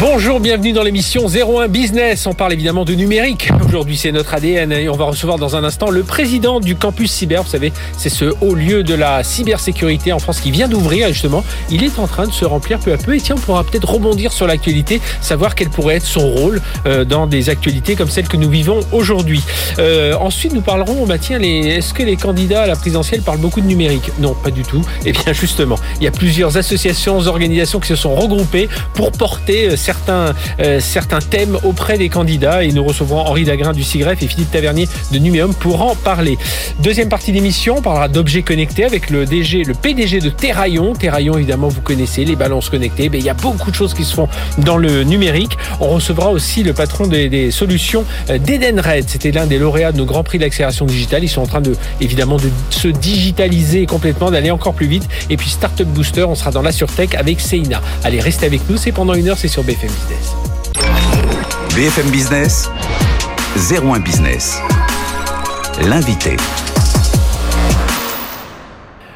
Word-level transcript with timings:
Bonjour, 0.00 0.40
bienvenue 0.40 0.72
dans 0.72 0.82
l'émission 0.82 1.26
01 1.26 1.68
Business. 1.68 2.26
On 2.26 2.32
parle 2.32 2.54
évidemment 2.54 2.86
de 2.86 2.94
numérique. 2.94 3.50
Aujourd'hui, 3.66 3.98
c'est 3.98 4.12
notre 4.12 4.32
ADN 4.32 4.72
et 4.72 4.88
on 4.88 4.96
va 4.96 5.04
recevoir 5.04 5.36
dans 5.36 5.56
un 5.56 5.62
instant 5.62 5.90
le 5.90 6.02
président 6.04 6.58
du 6.58 6.74
campus 6.74 7.12
cyber. 7.12 7.42
Vous 7.42 7.50
savez, 7.50 7.70
c'est 7.98 8.08
ce 8.08 8.32
haut 8.40 8.54
lieu 8.54 8.82
de 8.82 8.94
la 8.94 9.22
cybersécurité 9.22 10.14
en 10.14 10.18
France 10.18 10.40
qui 10.40 10.52
vient 10.52 10.68
d'ouvrir 10.68 11.08
justement. 11.08 11.44
Il 11.70 11.84
est 11.84 11.98
en 11.98 12.06
train 12.06 12.26
de 12.26 12.32
se 12.32 12.46
remplir 12.46 12.78
peu 12.78 12.94
à 12.94 12.96
peu 12.96 13.14
et 13.14 13.20
tiens, 13.20 13.34
on 13.36 13.40
pourra 13.40 13.62
peut-être 13.62 13.90
rebondir 13.90 14.32
sur 14.32 14.46
l'actualité, 14.46 15.02
savoir 15.20 15.54
quel 15.54 15.68
pourrait 15.68 15.96
être 15.96 16.06
son 16.06 16.26
rôle 16.30 16.62
euh, 16.86 17.04
dans 17.04 17.26
des 17.26 17.50
actualités 17.50 17.94
comme 17.94 18.08
celles 18.08 18.28
que 18.28 18.38
nous 18.38 18.48
vivons 18.48 18.80
aujourd'hui. 18.92 19.42
Euh, 19.78 20.14
ensuite, 20.14 20.54
nous 20.54 20.62
parlerons, 20.62 21.04
bah 21.04 21.18
tiens, 21.18 21.38
est-ce 21.40 21.92
que 21.92 22.02
les 22.02 22.16
candidats 22.16 22.62
à 22.62 22.66
la 22.66 22.76
présidentielle 22.76 23.20
parlent 23.20 23.36
beaucoup 23.36 23.60
de 23.60 23.66
numérique? 23.66 24.10
Non, 24.18 24.32
pas 24.32 24.50
du 24.50 24.62
tout. 24.62 24.82
Eh 25.04 25.12
bien, 25.12 25.34
justement, 25.34 25.76
il 25.98 26.04
y 26.04 26.08
a 26.08 26.10
plusieurs 26.10 26.56
associations, 26.56 27.18
organisations 27.18 27.80
qui 27.80 27.88
se 27.88 27.96
sont 27.96 28.14
regroupées 28.14 28.70
pour 28.94 29.12
porter 29.12 29.68
euh, 29.68 29.76
certains, 29.90 30.34
euh, 30.60 30.78
certains 30.78 31.18
thèmes 31.18 31.58
auprès 31.64 31.98
des 31.98 32.08
candidats 32.08 32.62
et 32.62 32.70
nous 32.70 32.84
recevrons 32.84 33.18
Henri 33.26 33.42
Dagrin 33.42 33.72
du 33.72 33.82
CIGREF 33.82 34.22
et 34.22 34.28
Philippe 34.28 34.52
Tavernier 34.52 34.88
de 35.10 35.18
Numéum 35.18 35.52
pour 35.52 35.82
en 35.82 35.96
parler. 35.96 36.38
Deuxième 36.78 37.08
partie 37.08 37.32
d'émission, 37.32 37.78
on 37.78 37.82
parlera 37.82 38.06
d'objets 38.06 38.42
connectés 38.42 38.84
avec 38.84 39.10
le 39.10 39.26
DG, 39.26 39.64
le 39.64 39.74
PDG 39.74 40.20
de 40.20 40.30
Terraillon. 40.30 40.92
Terraillon, 40.92 41.36
évidemment, 41.36 41.66
vous 41.66 41.80
connaissez 41.80 42.24
les 42.24 42.36
balances 42.36 42.68
connectées. 42.68 43.08
Mais 43.08 43.18
il 43.18 43.24
y 43.24 43.30
a 43.30 43.34
beaucoup 43.34 43.72
de 43.72 43.74
choses 43.74 43.92
qui 43.92 44.04
se 44.04 44.14
font 44.14 44.28
dans 44.58 44.76
le 44.76 45.02
numérique. 45.02 45.58
On 45.80 45.88
recevra 45.88 46.30
aussi 46.30 46.62
le 46.62 46.72
patron 46.72 47.08
des, 47.08 47.28
des 47.28 47.50
solutions 47.50 48.04
euh, 48.30 48.38
d'Edenred. 48.38 49.08
C'était 49.08 49.32
l'un 49.32 49.46
des 49.46 49.58
lauréats 49.58 49.90
de 49.90 49.98
nos 49.98 50.06
grands 50.06 50.22
prix 50.22 50.38
d'accélération 50.38 50.86
digitale. 50.86 51.24
Ils 51.24 51.28
sont 51.28 51.42
en 51.42 51.48
train 51.48 51.60
de, 51.60 51.74
évidemment, 52.00 52.36
de 52.36 52.48
se 52.70 52.86
digitaliser 52.86 53.86
complètement, 53.86 54.30
d'aller 54.30 54.52
encore 54.52 54.74
plus 54.74 54.86
vite. 54.86 55.08
Et 55.30 55.36
puis 55.36 55.50
Startup 55.50 55.88
Booster, 55.88 56.22
on 56.22 56.36
sera 56.36 56.52
dans 56.52 56.62
la 56.62 56.70
surtech 56.70 57.16
avec 57.16 57.40
Seina. 57.40 57.80
Allez, 58.04 58.20
restez 58.20 58.46
avec 58.46 58.60
nous. 58.70 58.76
C'est 58.76 58.92
pendant 58.92 59.14
une 59.14 59.28
heure, 59.28 59.36
c'est 59.36 59.48
sur 59.48 59.64
BFM 59.64 59.79
Business. 59.82 60.34
BFM 61.74 62.10
Business, 62.10 62.70
01 63.56 64.00
Business. 64.00 64.58
L'invité. 65.80 66.36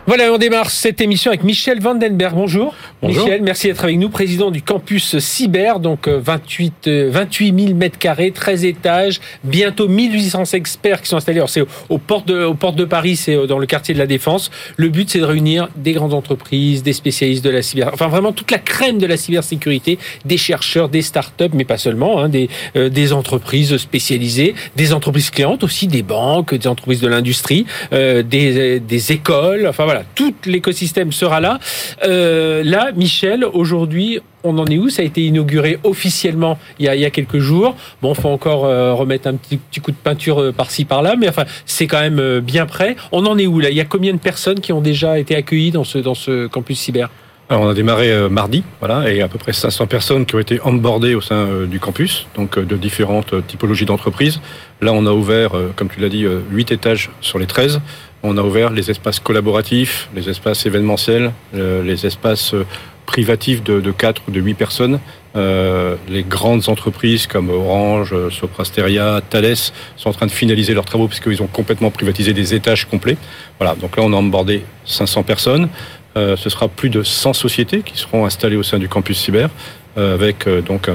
Voilà, 0.06 0.32
on 0.32 0.38
démarre 0.38 0.70
cette 0.70 1.02
émission 1.02 1.30
avec 1.30 1.44
Michel 1.44 1.80
Vandenberg. 1.80 2.34
Bonjour. 2.34 2.74
Michel, 3.08 3.42
merci 3.42 3.66
d'être 3.68 3.84
avec 3.84 3.98
nous, 3.98 4.08
président 4.08 4.50
du 4.50 4.62
campus 4.62 5.18
cyber, 5.18 5.80
donc 5.80 6.08
euh, 6.08 6.18
28, 6.22 6.74
euh, 6.88 7.08
28 7.10 7.60
000 7.66 7.74
mètres 7.74 7.98
carrés, 7.98 8.30
13 8.30 8.64
étages, 8.64 9.20
bientôt 9.44 9.88
1800 9.88 10.44
experts 10.54 11.02
qui 11.02 11.08
sont 11.08 11.16
installés. 11.16 11.38
Alors, 11.38 11.48
c'est 11.50 11.60
au- 11.62 11.68
aux 11.88 11.98
portes 11.98 12.26
de, 12.28 12.46
de 12.76 12.84
Paris, 12.84 13.16
c'est 13.16 13.34
euh, 13.34 13.46
dans 13.46 13.58
le 13.58 13.66
quartier 13.66 13.94
de 13.94 13.98
la 13.98 14.06
Défense. 14.06 14.50
Le 14.76 14.88
but, 14.88 15.10
c'est 15.10 15.18
de 15.20 15.24
réunir 15.24 15.68
des 15.76 15.92
grandes 15.92 16.14
entreprises, 16.14 16.82
des 16.82 16.92
spécialistes 16.92 17.44
de 17.44 17.50
la 17.50 17.62
cyber, 17.62 17.90
enfin 17.92 18.08
vraiment 18.08 18.32
toute 18.32 18.50
la 18.50 18.58
crème 18.58 18.98
de 18.98 19.06
la 19.06 19.16
cybersécurité, 19.16 19.98
des 20.24 20.36
chercheurs, 20.36 20.88
des 20.88 21.02
startups, 21.02 21.50
mais 21.52 21.64
pas 21.64 21.78
seulement, 21.78 22.20
hein, 22.20 22.28
des, 22.28 22.48
euh, 22.76 22.88
des 22.88 23.12
entreprises 23.12 23.76
spécialisées, 23.76 24.54
des 24.76 24.92
entreprises 24.92 25.30
clientes 25.30 25.62
aussi, 25.64 25.86
des 25.86 26.02
banques, 26.02 26.54
des 26.54 26.66
entreprises 26.68 27.00
de 27.00 27.08
l'industrie, 27.08 27.66
euh, 27.92 28.22
des, 28.22 28.80
des 28.80 29.12
écoles, 29.12 29.66
enfin 29.68 29.84
voilà, 29.84 30.02
tout 30.14 30.34
l'écosystème 30.46 31.12
sera 31.12 31.40
là. 31.40 31.58
Euh, 32.04 32.62
là, 32.64 32.90
Michel, 32.96 33.44
aujourd'hui, 33.44 34.20
on 34.42 34.58
en 34.58 34.66
est 34.66 34.78
où? 34.78 34.88
Ça 34.88 35.02
a 35.02 35.04
été 35.04 35.22
inauguré 35.22 35.78
officiellement 35.84 36.58
il 36.78 36.86
y 36.86 37.04
a, 37.04 37.10
quelques 37.10 37.38
jours. 37.38 37.76
Bon, 38.02 38.14
faut 38.14 38.28
encore 38.28 38.64
euh, 38.64 38.92
remettre 38.92 39.28
un 39.28 39.34
petit, 39.34 39.58
coup 39.80 39.90
de 39.90 39.96
peinture 39.96 40.40
euh, 40.40 40.52
par-ci 40.52 40.84
par-là, 40.84 41.14
mais 41.18 41.28
enfin, 41.28 41.44
c'est 41.66 41.86
quand 41.86 42.00
même 42.00 42.18
euh, 42.18 42.40
bien 42.40 42.66
prêt. 42.66 42.96
On 43.12 43.26
en 43.26 43.38
est 43.38 43.46
où 43.46 43.60
là? 43.60 43.70
Il 43.70 43.76
y 43.76 43.80
a 43.80 43.84
combien 43.84 44.12
de 44.12 44.18
personnes 44.18 44.60
qui 44.60 44.72
ont 44.72 44.80
déjà 44.80 45.18
été 45.18 45.34
accueillies 45.34 45.70
dans 45.72 45.84
ce 45.84 46.46
campus 46.46 46.78
cyber? 46.78 47.10
On 47.50 47.68
a 47.68 47.74
démarré 47.74 48.10
mardi, 48.30 48.64
voilà, 48.80 49.12
et 49.12 49.20
à 49.20 49.28
peu 49.28 49.36
près 49.36 49.52
500 49.52 49.86
personnes 49.86 50.24
qui 50.24 50.34
ont 50.34 50.38
été 50.38 50.60
onboardées 50.64 51.14
au 51.14 51.20
sein 51.20 51.66
du 51.66 51.78
campus, 51.78 52.26
donc 52.36 52.58
de 52.58 52.76
différentes 52.76 53.46
typologies 53.46 53.84
d'entreprises. 53.84 54.40
Là, 54.80 54.92
on 54.94 55.04
a 55.06 55.12
ouvert, 55.12 55.52
comme 55.76 55.88
tu 55.88 56.00
l'as 56.00 56.08
dit, 56.08 56.24
euh, 56.24 56.40
8 56.50 56.72
étages 56.72 57.10
sur 57.20 57.38
les 57.38 57.46
13. 57.46 57.80
On 58.26 58.38
a 58.38 58.42
ouvert 58.42 58.70
les 58.70 58.90
espaces 58.90 59.20
collaboratifs, 59.20 60.08
les 60.16 60.30
espaces 60.30 60.64
événementiels, 60.64 61.30
euh, 61.54 61.82
les 61.82 62.06
espaces 62.06 62.54
euh, 62.54 62.64
privatifs 63.04 63.62
de, 63.62 63.82
de 63.82 63.90
4 63.90 64.22
ou 64.26 64.30
de 64.30 64.40
8 64.40 64.54
personnes. 64.54 64.98
Euh, 65.36 65.96
les 66.08 66.22
grandes 66.22 66.70
entreprises 66.70 67.26
comme 67.26 67.50
Orange, 67.50 68.14
Soprasteria, 68.30 69.20
Thales 69.28 69.56
sont 69.96 70.08
en 70.08 70.12
train 70.14 70.24
de 70.24 70.30
finaliser 70.30 70.72
leurs 70.72 70.86
travaux 70.86 71.06
puisqu'ils 71.06 71.42
ont 71.42 71.46
complètement 71.48 71.90
privatisé 71.90 72.32
des 72.32 72.54
étages 72.54 72.86
complets. 72.86 73.18
Voilà, 73.60 73.74
donc 73.74 73.94
là 73.98 74.02
on 74.06 74.12
a 74.14 74.16
embordé 74.16 74.62
500 74.86 75.22
personnes. 75.24 75.68
Ce 76.16 76.48
sera 76.48 76.68
plus 76.68 76.90
de 76.90 77.02
100 77.02 77.32
sociétés 77.32 77.82
qui 77.82 77.98
seront 77.98 78.24
installées 78.24 78.56
au 78.56 78.62
sein 78.62 78.78
du 78.78 78.88
campus 78.88 79.18
cyber, 79.18 79.50
avec 79.96 80.48
donc 80.64 80.88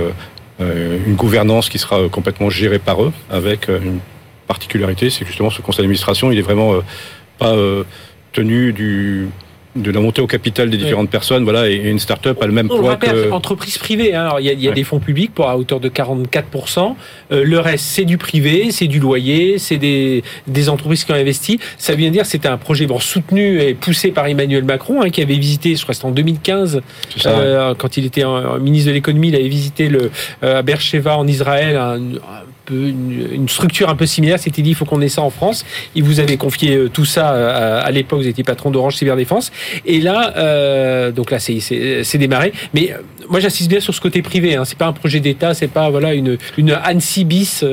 une 0.62 1.16
gouvernance 1.16 1.68
qui 1.68 1.78
sera 1.78 2.07
complètement 2.07 2.50
gérée 2.50 2.79
par 2.79 3.03
eux, 3.03 3.12
avec 3.29 3.68
une 3.68 4.00
particularité, 4.47 5.09
c'est 5.09 5.25
justement 5.25 5.50
ce 5.50 5.62
conseil 5.62 5.84
d'administration, 5.84 6.31
il 6.31 6.39
est 6.39 6.41
vraiment 6.41 6.73
pas 7.39 7.53
euh, 7.55 7.83
tenu 8.33 8.73
du 8.73 9.27
de 9.75 9.91
la 9.91 10.00
montée 10.00 10.19
au 10.22 10.27
capital 10.27 10.69
des 10.72 10.77
différentes 10.77 11.11
personnes, 11.11 11.44
voilà, 11.44 11.69
et 11.69 11.75
une 11.75 12.00
start-up 12.00 12.41
a 12.41 12.47
le 12.47 12.51
même 12.51 12.67
On 12.72 12.75
le 12.77 12.81
poids 12.81 12.95
que 12.97 13.29
entreprise 13.31 13.77
privée. 13.77 14.16
hein. 14.16 14.23
Alors, 14.23 14.39
il 14.39 14.47
y 14.47 14.50
a, 14.50 14.53
il 14.53 14.59
y 14.61 14.66
a 14.66 14.69
Ouais. 14.72 14.75
des 14.75 14.83
fonds 14.83 15.00
publics 15.00 15.31
pour 15.33 15.47
à 15.47 15.57
hauteur 15.57 15.79
de 15.79 15.89
44%. 15.89 16.95
Euh, 17.31 17.44
le 17.45 17.59
reste, 17.59 17.85
c'est 17.85 18.03
du 18.03 18.17
privé, 18.17 18.72
c'est 18.72 18.88
du 18.88 19.00
loyer, 19.00 19.59
c'est 19.59 19.77
des, 19.77 20.23
des 20.47 20.69
entreprises 20.69 21.05
qui 21.05 21.11
ont 21.11 21.16
investi. 21.16 21.59
Ça 21.77 21.94
vient 21.94 22.09
dire 22.09 22.23
que 22.23 22.29
c'était 22.29 22.47
un 22.50 22.57
projet 22.57 22.88
bon, 22.88 23.00
soutenu 23.00 23.61
et 23.61 23.75
poussé 23.75 24.09
par 24.11 24.25
Emmanuel 24.25 24.63
Macron, 24.63 25.01
hein, 25.03 25.11
qui 25.11 25.21
avait 25.21 25.38
visité, 25.38 25.75
je 25.75 25.83
crois 25.83 25.94
que 25.94 25.97
c'était 25.97 26.07
en 26.07 26.11
2015, 26.11 26.81
C'est 27.13 27.21
ça, 27.21 27.29
ouais. 27.31 27.38
euh, 27.39 27.73
quand 27.77 27.95
il 27.95 28.06
était 28.06 28.23
en- 28.23 28.56
en 28.56 28.59
ministre 28.59 28.89
de 28.89 28.94
l'économie, 28.95 29.29
il 29.29 29.35
avait 29.35 29.47
visité 29.47 29.88
le, 29.88 30.09
euh, 30.44 30.59
à 30.59 30.61
Beersheba 30.63 31.16
en 31.16 31.27
Israël, 31.27 31.77
un 31.77 32.00
peu 32.69 32.88
une, 32.88 33.28
une 33.34 33.50
structure 33.50 33.90
un 33.90 33.96
peu 33.96 34.06
similaire. 34.06 34.40
C'était 34.40 34.62
dit, 34.62 34.69
il 34.72 34.75
faut 34.75 34.85
qu'on 34.85 35.02
ait 35.02 35.09
ça 35.09 35.22
en 35.22 35.30
France. 35.30 35.66
Il 35.96 36.03
vous 36.03 36.19
avait 36.19 36.38
confié 36.38 36.75
euh, 36.75 36.90
tout 36.90 37.06
ça 37.06 37.31
euh, 37.34 37.80
à, 37.81 37.85
à 37.85 37.91
l'époque. 37.91 38.19
Vous 38.19 38.28
étiez 38.28 38.44
patron 38.44 38.72
d'Orange 38.72 38.96
Cyberdéfense. 38.96 39.52
Et 39.85 40.00
là, 40.02 40.34
euh, 40.38 41.12
donc 41.12 41.31
là, 41.31 41.40
c'est- 41.40 42.18
démarré. 42.19 42.52
Mais 42.74 42.94
moi, 43.30 43.40
j'insiste 43.40 43.69
bien 43.69 43.80
sur 43.80 43.94
ce 43.96 44.02
côté 44.02 44.22
privé. 44.22 44.56
Hein. 44.56 44.66
C'est 44.66 44.78
pas 44.78 44.88
un 44.88 44.94
projet 44.94 45.19
d'État. 45.19 45.53
C'est 45.53 45.68
pas 45.69 45.90
voilà 45.90 46.13
une 46.13 46.38
une 46.57 46.72
Annecy 46.72 47.24
bis. 47.25 47.63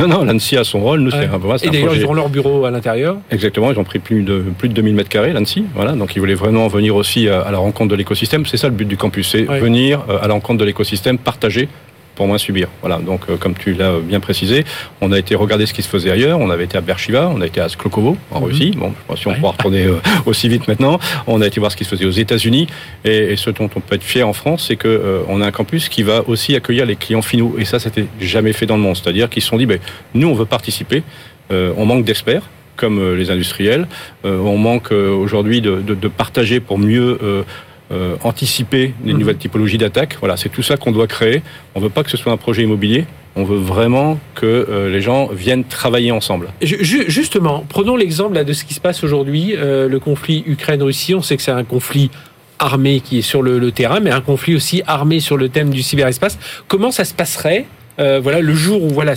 non, 0.00 0.08
non, 0.08 0.24
l'ANSI 0.24 0.56
a 0.56 0.64
son 0.64 0.80
rôle, 0.80 1.00
nous 1.00 1.10
Ouais. 1.10 1.26
un, 1.32 1.38
voilà, 1.38 1.58
et 1.64 1.70
d'ailleurs, 1.70 1.86
projet- 1.88 2.00
ils 2.02 2.06
ont 2.06 2.12
leur 2.14 2.28
bureau 2.28 2.64
à 2.64 2.70
l'intérieur. 2.70 3.16
Exactement, 3.30 3.72
ils 3.72 3.78
ont 3.78 3.84
pris 3.84 3.98
plus 3.98 4.22
de 4.22 4.44
plus 4.58 4.68
de 4.68 4.74
2000 4.74 4.94
mètres 4.94 5.08
carrés 5.08 5.32
l'ANSI, 5.32 5.64
voilà, 5.74 5.92
donc 5.92 6.14
ils 6.14 6.18
voulaient 6.20 6.34
vraiment 6.34 6.68
venir 6.68 6.94
aussi 6.94 7.28
à, 7.28 7.40
à 7.40 7.50
la 7.50 7.58
rencontre 7.58 7.90
de 7.90 7.96
l'écosystème. 7.96 8.46
C'est 8.46 8.56
ça 8.56 8.68
le 8.68 8.74
but 8.74 8.86
du 8.86 8.96
campus, 8.96 9.28
c'est 9.30 9.48
Ouais. 9.48 9.58
venir 9.60 10.04
à 10.22 10.28
la 10.28 10.34
rencontre 10.34 10.58
de 10.60 10.64
l'écosystème, 10.64 11.18
partager 11.18 11.68
pour 12.18 12.26
moins 12.26 12.36
subir. 12.36 12.66
Voilà, 12.80 12.98
donc 12.98 13.20
euh, 13.30 13.36
comme 13.36 13.54
tu 13.54 13.74
l'as 13.74 14.00
bien 14.02 14.18
précisé, 14.18 14.64
on 15.00 15.12
a 15.12 15.18
été 15.20 15.36
regarder 15.36 15.66
ce 15.66 15.72
qui 15.72 15.82
se 15.82 15.88
faisait 15.88 16.10
ailleurs. 16.10 16.40
On 16.40 16.50
avait 16.50 16.64
été 16.64 16.76
à 16.76 16.80
Bershiva, 16.80 17.30
on 17.32 17.40
a 17.40 17.46
été 17.46 17.60
à 17.60 17.68
Sklokovo 17.68 18.16
en 18.32 18.40
Mhm. 18.40 18.44
Russie. 18.44 18.70
Bon, 18.76 18.88
je 18.88 18.94
sais 18.94 19.06
pas 19.08 19.16
si 19.16 19.26
on 19.28 19.30
Ouais. 19.30 19.36
pourra 19.38 19.52
retourner 19.52 19.84
euh, 19.84 19.98
aussi 20.26 20.48
vite 20.48 20.66
maintenant. 20.66 20.98
On 21.28 21.40
a 21.40 21.46
été 21.46 21.60
voir 21.60 21.70
ce 21.70 21.76
qui 21.76 21.84
se 21.84 21.90
faisait 21.90 22.06
aux 22.06 22.10
États-Unis 22.10 22.66
et, 23.04 23.32
et 23.32 23.36
ce 23.36 23.50
dont 23.50 23.70
on 23.76 23.80
peut 23.80 23.94
être 23.94 24.02
fier 24.02 24.26
en 24.26 24.32
France, 24.32 24.64
c'est 24.66 24.74
que 24.74 24.88
euh, 24.88 25.20
on 25.28 25.40
a 25.40 25.46
un 25.46 25.52
campus 25.52 25.88
qui 25.88 26.02
va 26.02 26.24
aussi 26.26 26.56
accueillir 26.56 26.86
les 26.86 26.96
clients 26.96 27.22
finaux. 27.22 27.54
Et 27.56 27.64
ça, 27.64 27.78
c'était 27.78 28.06
jamais 28.20 28.52
fait 28.52 28.66
dans 28.66 28.76
le 28.76 28.82
monde. 28.82 28.96
C'est-à-dire 28.96 29.30
qu'ils 29.30 29.42
se 29.42 29.48
sont 29.48 29.56
dit, 29.56 29.66
ben, 29.66 29.78
nous, 30.14 30.26
on 30.28 30.34
veut 30.34 30.44
participer. 30.44 31.04
Euh, 31.52 31.72
on 31.76 31.86
manque 31.86 32.04
d'experts 32.04 32.42
comme 32.76 33.14
les 33.16 33.30
industriels. 33.30 33.86
Euh, 34.24 34.38
on 34.38 34.56
manque 34.58 34.90
euh, 34.92 35.10
aujourd'hui 35.12 35.60
de, 35.60 35.80
de, 35.80 35.94
de 35.94 36.08
partager 36.08 36.58
pour 36.60 36.78
mieux 36.78 37.18
euh, 37.22 37.42
euh, 37.90 38.16
anticiper 38.22 38.92
les 39.04 39.12
Mhm. 39.12 39.18
nouvelles 39.20 39.36
typologies 39.38 39.78
d'attaques. 39.78 40.16
Voilà, 40.20 40.36
c'est 40.36 40.48
tout 40.50 40.62
ça 40.62 40.76
qu'on 40.76 40.92
doit 40.92 41.06
créer. 41.06 41.42
On 41.74 41.80
veut 41.80 41.88
pas 41.88 42.02
que 42.04 42.10
ce 42.10 42.16
soit 42.16 42.32
un 42.32 42.36
projet 42.36 42.62
immobilier. 42.62 43.06
On 43.36 43.44
veut 43.44 43.56
vraiment 43.58 44.18
que 44.34 44.46
euh, 44.46 44.90
les 44.90 45.00
gens 45.00 45.28
viennent 45.28 45.64
travailler 45.64 46.10
ensemble. 46.10 46.48
Ju- 46.60 46.82
ju- 46.84 47.04
Justement, 47.08 47.64
prenons 47.68 47.96
l'exemple 47.96 48.42
de 48.44 48.52
ce 48.52 48.64
qui 48.64 48.74
se 48.74 48.80
passe 48.80 49.04
aujourd'hui, 49.04 49.54
euh, 49.56 49.88
le 49.88 50.00
conflit 50.00 50.42
Ukraine-Russie. 50.46 51.14
On 51.14 51.22
sait 51.22 51.36
que 51.36 51.42
c'est 51.42 51.50
un 51.52 51.64
conflit 51.64 52.10
armé 52.58 52.98
qui 53.00 53.18
est 53.18 53.22
sur 53.22 53.40
le, 53.42 53.58
le 53.60 53.70
terrain, 53.70 54.00
mais 54.00 54.10
un 54.10 54.20
conflit 54.20 54.56
aussi 54.56 54.82
armé 54.86 55.20
sur 55.20 55.36
le 55.36 55.48
thème 55.48 55.70
du 55.70 55.82
cyberespace. 55.82 56.36
Comment 56.66 56.90
ça 56.90 57.04
se 57.04 57.14
passerait 57.14 57.66
voilà, 57.98 58.40
le 58.40 58.54
jour 58.54 58.82
où 58.82 58.88
voilà, 58.88 59.14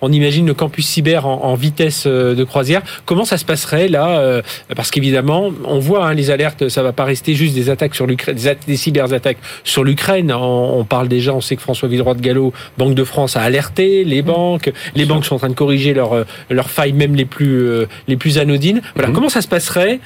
on 0.00 0.12
imagine 0.12 0.46
le 0.46 0.54
campus 0.54 0.86
cyber 0.86 1.26
en, 1.26 1.54
vitesse 1.54 2.06
de 2.06 2.44
croisière, 2.44 2.82
comment 3.04 3.24
ça 3.24 3.38
se 3.38 3.44
passerait 3.44 3.88
là 3.88 4.42
Parce 4.76 4.90
qu'évidemment, 4.90 5.50
on 5.64 5.78
voit 5.78 6.06
hein, 6.06 6.14
les 6.14 6.30
alertes, 6.30 6.68
ça 6.68 6.82
va 6.82 6.92
pas 6.92 7.04
rester 7.04 7.34
juste 7.34 7.54
des 7.54 7.70
attaques 7.70 7.94
sur 7.94 8.06
l'Ukraine, 8.06 8.36
des, 8.36 8.56
des 8.66 8.76
cyberattaques 8.76 9.38
sur 9.64 9.84
l'Ukraine. 9.84 10.32
On, 10.32 10.84
parle 10.84 11.08
déjà, 11.08 11.34
on 11.34 11.40
sait 11.40 11.56
que 11.56 11.62
François 11.62 11.88
Villeroy 11.88 12.14
de 12.14 12.20
Gallo, 12.20 12.52
Banque 12.76 12.94
de 12.94 13.04
France, 13.04 13.36
a 13.36 13.42
alerté 13.42 14.04
les 14.04 14.22
mmh. 14.22 14.26
banques. 14.26 14.72
Les 14.94 15.04
banques 15.04 15.24
sont 15.24 15.36
en 15.36 15.38
train 15.38 15.48
de 15.48 15.54
corriger 15.54 15.94
leurs 15.94 16.24
leurs 16.50 16.70
failles, 16.70 16.92
même 16.92 17.14
les 17.14 17.24
plus 17.24 17.86
les 18.06 18.16
plus 18.16 18.38
anodines. 18.38 18.80
Voilà, 18.94 19.10
mmh. 19.10 19.12
comment 19.12 19.28
ça 19.28 19.42
se 19.42 19.48
passerait 19.48 20.00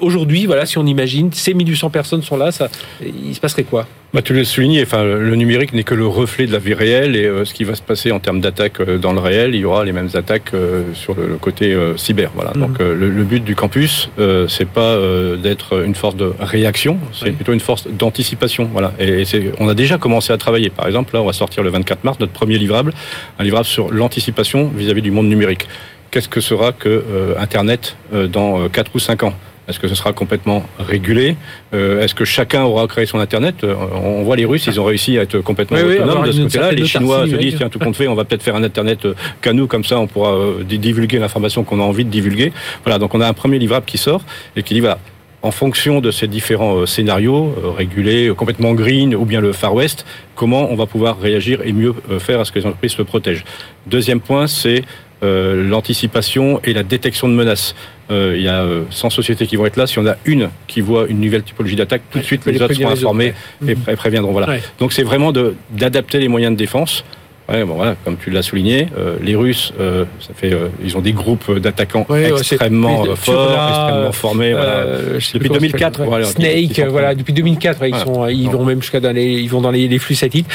aujourd'hui 0.00 0.46
Voilà, 0.46 0.66
si 0.66 0.78
on 0.78 0.86
imagine 0.86 1.32
ces 1.32 1.54
1800 1.54 1.90
personnes 1.90 2.22
sont 2.22 2.36
là, 2.36 2.52
ça, 2.52 2.68
il 3.00 3.34
se 3.34 3.40
passerait 3.40 3.64
quoi? 3.64 3.86
Bah, 4.14 4.22
tu 4.22 4.32
l'as 4.32 4.44
souligné, 4.44 4.80
enfin, 4.82 5.02
le 5.02 5.34
numérique 5.34 5.72
n'est 5.72 5.82
que 5.82 5.94
le 5.94 6.06
reflet 6.06 6.46
de 6.46 6.52
la 6.52 6.60
vie 6.60 6.72
réelle 6.72 7.16
et 7.16 7.24
euh, 7.24 7.44
ce 7.44 7.52
qui 7.52 7.64
va 7.64 7.74
se 7.74 7.82
passer 7.82 8.12
en 8.12 8.20
termes 8.20 8.40
d'attaques 8.40 8.78
euh, 8.78 8.96
dans 8.96 9.12
le 9.12 9.18
réel, 9.18 9.56
il 9.56 9.60
y 9.62 9.64
aura 9.64 9.84
les 9.84 9.90
mêmes 9.90 10.10
attaques 10.14 10.54
euh, 10.54 10.84
sur 10.94 11.16
le, 11.16 11.36
côté 11.36 11.76
cyber. 11.96 12.30
Voilà. 12.32 12.52
Mhm. 12.54 12.60
Donc 12.60 12.78
le, 12.78 13.24
but 13.24 13.42
du 13.42 13.56
campus, 13.56 14.08
c'est 14.48 14.68
pas 14.68 14.96
d'être 15.36 15.84
une 15.84 15.96
force 15.96 16.14
de 16.14 16.32
réaction, 16.38 16.98
c'est 17.12 17.32
plutôt 17.32 17.52
une 17.52 17.60
force 17.60 17.88
d'anticipation. 17.88 18.70
Voilà. 18.72 18.92
Et, 19.00 19.24
on 19.58 19.68
a 19.68 19.74
déjà 19.74 19.98
commencé 19.98 20.32
à 20.32 20.36
travailler. 20.36 20.70
Par 20.70 20.86
exemple, 20.86 21.12
là, 21.14 21.22
on 21.22 21.26
va 21.26 21.32
sortir 21.32 21.64
le 21.64 21.70
24 21.70 22.04
mars 22.04 22.20
notre 22.20 22.32
premier 22.32 22.56
livrable, 22.56 22.92
un 23.38 23.42
livrable 23.42 23.66
sur 23.66 23.90
l'anticipation 23.90 24.70
vis-à-vis 24.74 25.02
du 25.02 25.10
monde 25.10 25.26
numérique. 25.28 25.66
Qu'est-ce 26.12 26.28
que 26.28 26.40
sera 26.40 26.70
que 26.70 27.02
Internet 27.38 27.96
dans 28.12 28.68
4 28.68 28.92
ou 28.94 28.98
5 29.00 29.24
ans? 29.24 29.34
Est-ce 29.66 29.78
que 29.78 29.88
ce 29.88 29.94
sera 29.94 30.12
complètement 30.12 30.62
régulé? 30.78 31.36
Euh, 31.72 32.02
Est-ce 32.02 32.14
que 32.14 32.24
chacun 32.24 32.64
aura 32.64 32.86
créé 32.86 33.06
son 33.06 33.18
Internet? 33.18 33.64
Euh, 33.64 33.74
On 33.94 34.22
voit 34.22 34.36
les 34.36 34.44
Russes, 34.44 34.66
ils 34.66 34.78
ont 34.78 34.84
réussi 34.84 35.18
à 35.18 35.22
être 35.22 35.38
complètement 35.38 35.78
autonomes 35.78 36.26
de 36.26 36.32
ce 36.32 36.42
côté-là. 36.42 36.72
Les 36.72 36.84
Chinois 36.84 37.26
se 37.26 37.36
disent, 37.36 37.56
tiens, 37.56 37.70
tout 37.70 37.78
compte 37.78 37.96
fait, 37.96 38.06
on 38.06 38.14
va 38.14 38.24
peut-être 38.24 38.42
faire 38.42 38.56
un 38.56 38.62
Internet 38.62 39.06
euh, 39.06 39.14
qu'à 39.40 39.52
nous, 39.54 39.66
comme 39.66 39.84
ça 39.84 39.98
on 39.98 40.06
pourra 40.06 40.36
divulguer 40.68 41.18
l'information 41.18 41.64
qu'on 41.64 41.80
a 41.80 41.82
envie 41.82 42.04
de 42.04 42.10
divulguer. 42.10 42.52
Voilà, 42.84 42.98
donc 42.98 43.14
on 43.14 43.20
a 43.20 43.26
un 43.26 43.32
premier 43.32 43.58
livrable 43.58 43.86
qui 43.86 43.96
sort 43.96 44.22
et 44.54 44.62
qui 44.62 44.74
dit, 44.74 44.80
voilà, 44.80 44.98
en 45.40 45.50
fonction 45.50 46.00
de 46.00 46.10
ces 46.10 46.26
différents 46.26 46.84
scénarios, 46.86 47.54
régulés, 47.76 48.32
complètement 48.36 48.72
green 48.72 49.14
ou 49.14 49.24
bien 49.24 49.40
le 49.40 49.52
Far 49.52 49.74
West, 49.74 50.06
comment 50.34 50.70
on 50.70 50.74
va 50.74 50.86
pouvoir 50.86 51.20
réagir 51.20 51.60
et 51.64 51.72
mieux 51.72 51.94
faire 52.18 52.40
à 52.40 52.44
ce 52.44 52.52
que 52.52 52.58
les 52.58 52.66
entreprises 52.66 52.92
se 52.92 53.02
protègent? 53.02 53.44
Deuxième 53.86 54.20
point, 54.20 54.46
c'est 54.46 54.84
l'anticipation 55.24 56.60
et 56.64 56.72
la 56.72 56.82
détection 56.82 57.28
de 57.28 57.34
menaces. 57.34 57.74
Euh, 58.10 58.34
il 58.36 58.42
y 58.42 58.48
a 58.48 58.66
100 58.90 59.06
euh, 59.06 59.10
sociétés 59.10 59.46
qui 59.46 59.56
vont 59.56 59.66
être 59.66 59.76
là. 59.76 59.86
Si 59.86 59.98
on 59.98 60.06
a 60.06 60.16
une 60.24 60.50
qui 60.66 60.80
voit 60.80 61.06
une 61.08 61.20
nouvelle 61.20 61.42
typologie 61.42 61.76
d'attaque, 61.76 62.02
tout 62.10 62.18
de 62.18 62.24
suite 62.24 62.44
les, 62.46 62.60
autres 62.60 62.74
seront 62.74 62.90
informés 62.90 63.34
et 63.66 63.74
préviendront. 63.96 64.32
Voilà. 64.32 64.58
Donc 64.78 64.92
c'est 64.92 65.02
vraiment 65.02 65.32
d'adapter 65.70 66.18
les 66.18 66.28
moyens 66.28 66.52
de 66.52 66.58
défense 66.58 67.04
Ouais, 67.46 67.62
bon, 67.64 67.74
voilà, 67.74 67.94
comme 68.04 68.16
tu 68.16 68.30
l'as 68.30 68.40
souligné, 68.40 68.88
euh, 68.96 69.16
les 69.20 69.36
Russes, 69.36 69.74
euh, 69.78 70.06
ça 70.18 70.32
fait, 70.34 70.52
euh, 70.52 70.68
ils 70.82 70.96
ont 70.96 71.02
des 71.02 71.12
groupes 71.12 71.58
d'attaquants 71.58 72.06
extrêmement 72.10 73.04
forts, 73.16 73.50
extrêmement 73.68 74.12
formés. 74.12 74.52
Voilà. 74.52 74.86
Depuis 75.34 75.50
2004, 75.50 76.04
voilà, 76.04 76.24
Snake, 76.24 76.80
voilà, 76.88 77.14
depuis 77.14 77.34
2004, 77.34 77.86
ils 77.86 77.96
sont, 77.96 78.26
ils 78.28 78.48
vont 78.48 78.64
même 78.64 78.80
jusqu'à 78.80 79.00
dans 79.00 79.12
les, 79.12 79.34
ils 79.34 79.50
vont 79.50 79.60
dans 79.60 79.70
les, 79.70 79.88
les 79.88 79.98
flux 79.98 80.14
satellites. 80.14 80.48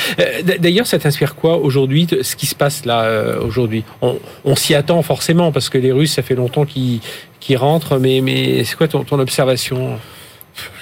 D'ailleurs, 0.60 0.88
ça 0.88 0.98
t'inspire 0.98 1.36
quoi 1.36 1.58
aujourd'hui, 1.58 2.08
ce 2.22 2.36
qui 2.36 2.48
se 2.48 2.56
passe 2.56 2.86
là 2.86 3.38
aujourd'hui? 3.40 3.84
On, 4.02 4.18
on 4.44 4.56
s'y 4.56 4.74
attend 4.74 5.04
forcément 5.04 5.52
parce 5.52 5.70
que 5.70 5.78
les 5.78 5.92
Russes, 5.92 6.14
ça 6.14 6.24
fait 6.24 6.36
longtemps 6.36 6.66
qu'ils 6.66 7.02
qu'ils 7.40 7.58
rentrent, 7.58 8.00
mais 8.00 8.22
mais 8.22 8.64
c'est 8.64 8.76
quoi 8.76 8.88
ton, 8.88 9.04
ton 9.04 9.20
observation? 9.20 10.00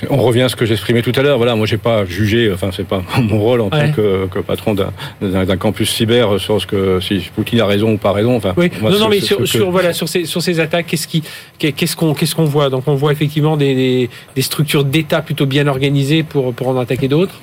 On 0.10 0.18
revient 0.18 0.44
à 0.44 0.50
ce 0.50 0.56
que 0.56 0.66
j'exprimais 0.66 1.02
tout 1.02 1.12
à 1.16 1.22
l'heure. 1.22 1.38
Voilà, 1.38 1.56
moi 1.56 1.66
j'ai 1.66 1.78
pas 1.78 2.06
jugé, 2.06 2.52
enfin 2.54 2.70
c'est 2.76 2.88
pas 2.88 3.02
mon 3.22 3.40
rôle 3.40 3.62
en 3.62 3.70
tant 3.70 3.92
que, 3.92 4.28
patron 4.46 4.76
d'un 5.22 5.58
campus 5.58 5.90
cyber 5.90 6.40
sur 6.40 6.62
ce 6.62 6.68
que 6.68 7.00
si 7.00 7.30
Poutine 7.36 7.62
a 7.62 7.66
raison 7.66 7.94
ou 7.94 7.98
pas 7.98 8.12
raison. 8.12 8.36
Enfin, 8.36 8.54
oui. 8.58 8.72
non, 8.82 9.00
non, 9.00 9.10
mais 9.10 9.20
sur, 9.20 9.72
voilà 9.72 9.94
sur 9.94 10.08
ces 10.08 10.26
sur 10.26 10.42
ces 10.42 10.60
attaques, 10.60 10.88
qu'est-ce 10.88 11.08
qui 11.08 11.24
qu'est-ce 11.58 11.96
qu'on 11.96 12.14
qu'est-ce 12.14 12.36
qu'on 12.36 12.46
voit? 12.46 12.70
Donc 12.70 12.84
on 12.88 12.96
voit 12.96 13.12
effectivement 13.12 13.58
des, 13.58 14.10
des, 14.36 14.42
structures 14.42 14.84
d'État 14.84 15.22
plutôt 15.22 15.46
bien 15.46 15.68
organisées 15.68 16.24
pour 16.24 16.54
pour 16.54 16.68
en 16.70 16.78
attaquer 16.78 17.08
d'autres? 17.08 17.40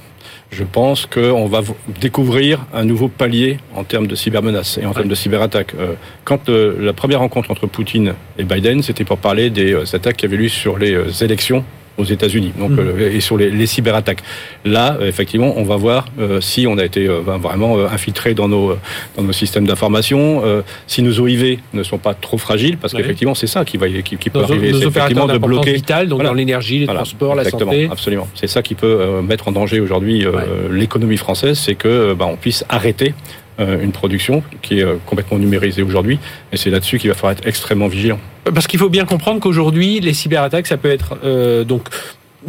Je 0.50 0.62
pense 0.62 1.06
qu'on 1.06 1.46
va 1.46 1.62
découvrir 2.00 2.64
un 2.72 2.84
nouveau 2.84 3.08
palier 3.08 3.58
en 3.74 3.82
termes 3.82 4.06
de 4.06 4.14
cybermenaces 4.14 4.78
et 4.78 4.86
en 4.86 4.92
termes 4.92 5.08
de 5.08 5.14
cyberattaques. 5.14 5.74
Euh, 5.78 5.94
quand 6.24 6.48
euh, 6.48 6.76
la 6.78 6.92
première 6.92 7.20
rencontre 7.20 7.50
entre 7.50 7.66
Poutine 7.66 8.14
et 8.38 8.44
Biden, 8.44 8.80
c'était 8.82 9.04
pour 9.04 9.18
parler 9.18 9.50
des 9.50 9.72
euh, 9.72 9.84
attaques 9.92 10.16
qui 10.16 10.26
avaient 10.26 10.36
lieu 10.36 10.48
sur 10.48 10.78
les 10.78 11.24
élections 11.24 11.64
aux 11.96 12.04
États-Unis, 12.04 12.52
donc 12.58 12.72
mm. 12.72 12.78
euh, 12.78 13.14
et 13.14 13.20
sur 13.20 13.36
les, 13.36 13.50
les, 13.50 13.66
cyberattaques. 13.66 14.22
Là, 14.64 14.98
effectivement, 15.00 15.54
on 15.56 15.62
va 15.62 15.76
voir 15.76 16.06
euh, 16.18 16.40
si 16.40 16.66
on 16.66 16.78
a 16.78 16.84
été 16.84 17.06
euh, 17.06 17.20
vraiment 17.20 17.78
infiltré 17.86 18.34
dans 18.34 18.48
nos 18.48 18.76
dans 19.16 19.22
nos 19.22 19.32
systèmes 19.32 19.66
d'information, 19.66 20.42
si 20.86 21.02
nos 21.02 21.20
OIV 21.20 21.58
ne 21.72 21.82
sont 21.82 21.98
pas 21.98 22.14
trop 22.14 22.38
fragiles, 22.38 22.78
parce 22.78 22.92
qu'effectivement, 22.92 23.34
c'est 23.34 23.46
ça 23.46 23.64
qui 23.64 23.76
va 23.76 23.88
qui, 23.88 24.16
qui 24.16 24.30
peut 24.30 24.40
arriver, 24.40 24.72
c'est 24.72 24.86
effectivement 24.86 25.26
de 25.26 25.38
bloquer 25.38 25.74
vital, 25.74 26.08
donc 26.08 26.22
dans 26.22 26.34
l'énergie, 26.34 26.80
les 26.80 26.86
transports, 26.86 27.34
la 27.34 27.44
santé. 27.44 27.88
Absolument, 27.90 28.28
c'est 28.34 28.48
ça 28.48 28.62
qui 28.62 28.74
peut 28.74 29.20
mettre 29.22 29.48
en 29.48 29.52
danger 29.52 29.80
aujourd'hui 29.80 30.24
l'économie 30.70 31.16
française, 31.16 31.58
c'est 31.58 31.74
que 31.74 32.14
ben, 32.14 32.26
on 32.26 32.36
puisse 32.36 32.64
arrêter 32.68 33.14
une 33.58 33.92
production 33.92 34.42
qui 34.62 34.80
est 34.80 34.86
complètement 35.06 35.38
numérisée 35.38 35.82
aujourd'hui, 35.82 36.18
et 36.52 36.56
c'est 36.56 36.70
là-dessus 36.70 36.98
qu'il 36.98 37.10
va 37.10 37.14
falloir 37.14 37.32
être 37.32 37.46
extrêmement 37.46 37.86
vigilant. 37.86 38.18
Parce 38.52 38.66
qu'il 38.66 38.78
faut 38.78 38.90
bien 38.90 39.04
comprendre 39.04 39.40
qu'aujourd'hui, 39.40 40.00
les 40.00 40.12
cyberattaques, 40.12 40.66
ça 40.66 40.76
peut 40.76 40.90
être 40.90 41.16
euh, 41.24 41.64
donc 41.64 41.88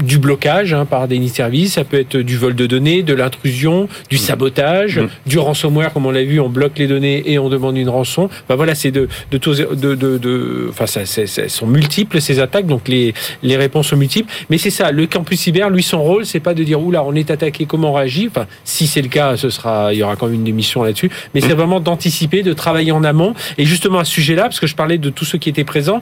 du 0.02 0.18
blocage 0.18 0.74
hein, 0.74 0.86
par 0.86 1.08
des 1.08 1.26
services, 1.28 1.74
ça 1.74 1.84
peut 1.84 2.00
être 2.00 2.18
du 2.18 2.38
vol 2.38 2.56
de 2.56 2.66
données, 2.66 3.04
de 3.04 3.14
l'intrusion, 3.14 3.88
du 4.10 4.18
sabotage, 4.18 5.00
mm. 5.00 5.10
du 5.26 5.40
ransomware, 5.40 5.94
comme 5.94 6.06
on 6.06 6.12
l'a 6.12 6.24
vu, 6.24 6.40
on 6.40 6.50
bloque 6.50 6.78
les 6.78 6.88
données 6.88 7.24
et 7.32 7.40
on 7.40 7.50
demande 7.50 7.78
une 7.78 7.90
rançon. 7.90 8.30
Ben 8.50 8.56
voilà, 8.56 8.76
c'est 8.76 8.92
de, 8.92 9.08
de, 9.32 9.38
de, 9.38 9.96
de, 9.96 10.18
de, 10.18 10.68
enfin, 10.70 10.86
ça, 10.86 11.06
ça, 11.06 11.50
sont 11.50 11.68
multiples 11.68 12.22
ces 12.22 12.40
attaques, 12.40 12.68
donc 12.68 12.88
les, 12.88 13.14
les 13.44 13.58
réponses 13.58 13.88
sont 13.88 13.98
multiples. 13.98 14.32
Mais 14.50 14.58
c'est 14.58 14.70
ça, 14.70 14.92
le 14.92 15.08
campus 15.08 15.40
cyber, 15.40 15.70
lui, 15.70 15.84
son 15.84 16.02
rôle, 16.02 16.26
c'est 16.26 16.40
pas 16.40 16.54
de 16.54 16.64
dire 16.64 16.82
oula, 16.82 17.04
on 17.04 17.14
est 17.16 17.32
attaqué, 17.32 17.66
comment 17.66 17.92
on 17.92 17.94
réagit? 17.94 18.28
Enfin, 18.30 18.48
si 18.64 18.88
c'est 18.88 19.02
le 19.02 19.10
cas, 19.10 19.38
ce 19.38 19.50
sera, 19.50 19.94
il 19.94 20.00
y 20.00 20.04
aura 20.04 20.16
quand 20.16 20.28
même 20.28 20.36
une 20.36 20.48
émission 20.48 20.84
là-dessus. 20.84 21.10
Mais 21.34 21.42
c'est 21.42 21.54
mm. 21.54 21.58
vraiment 21.58 21.80
d'anticiper, 21.80 22.44
de 22.44 22.54
travailler 22.54 22.92
en 22.92 23.04
amont. 23.04 23.34
Et 23.58 23.66
justement 23.66 24.00
à 24.00 24.06
ce 24.06 24.12
sujet-là, 24.12 24.44
parce 24.44 24.60
que 24.60 24.68
je 24.68 24.76
parlais 24.76 24.98
de 24.98 25.10
tous 25.10 25.26
ceux 25.26 25.38
qui 25.38 25.50
étaient 25.50 25.64
présents, 25.64 26.02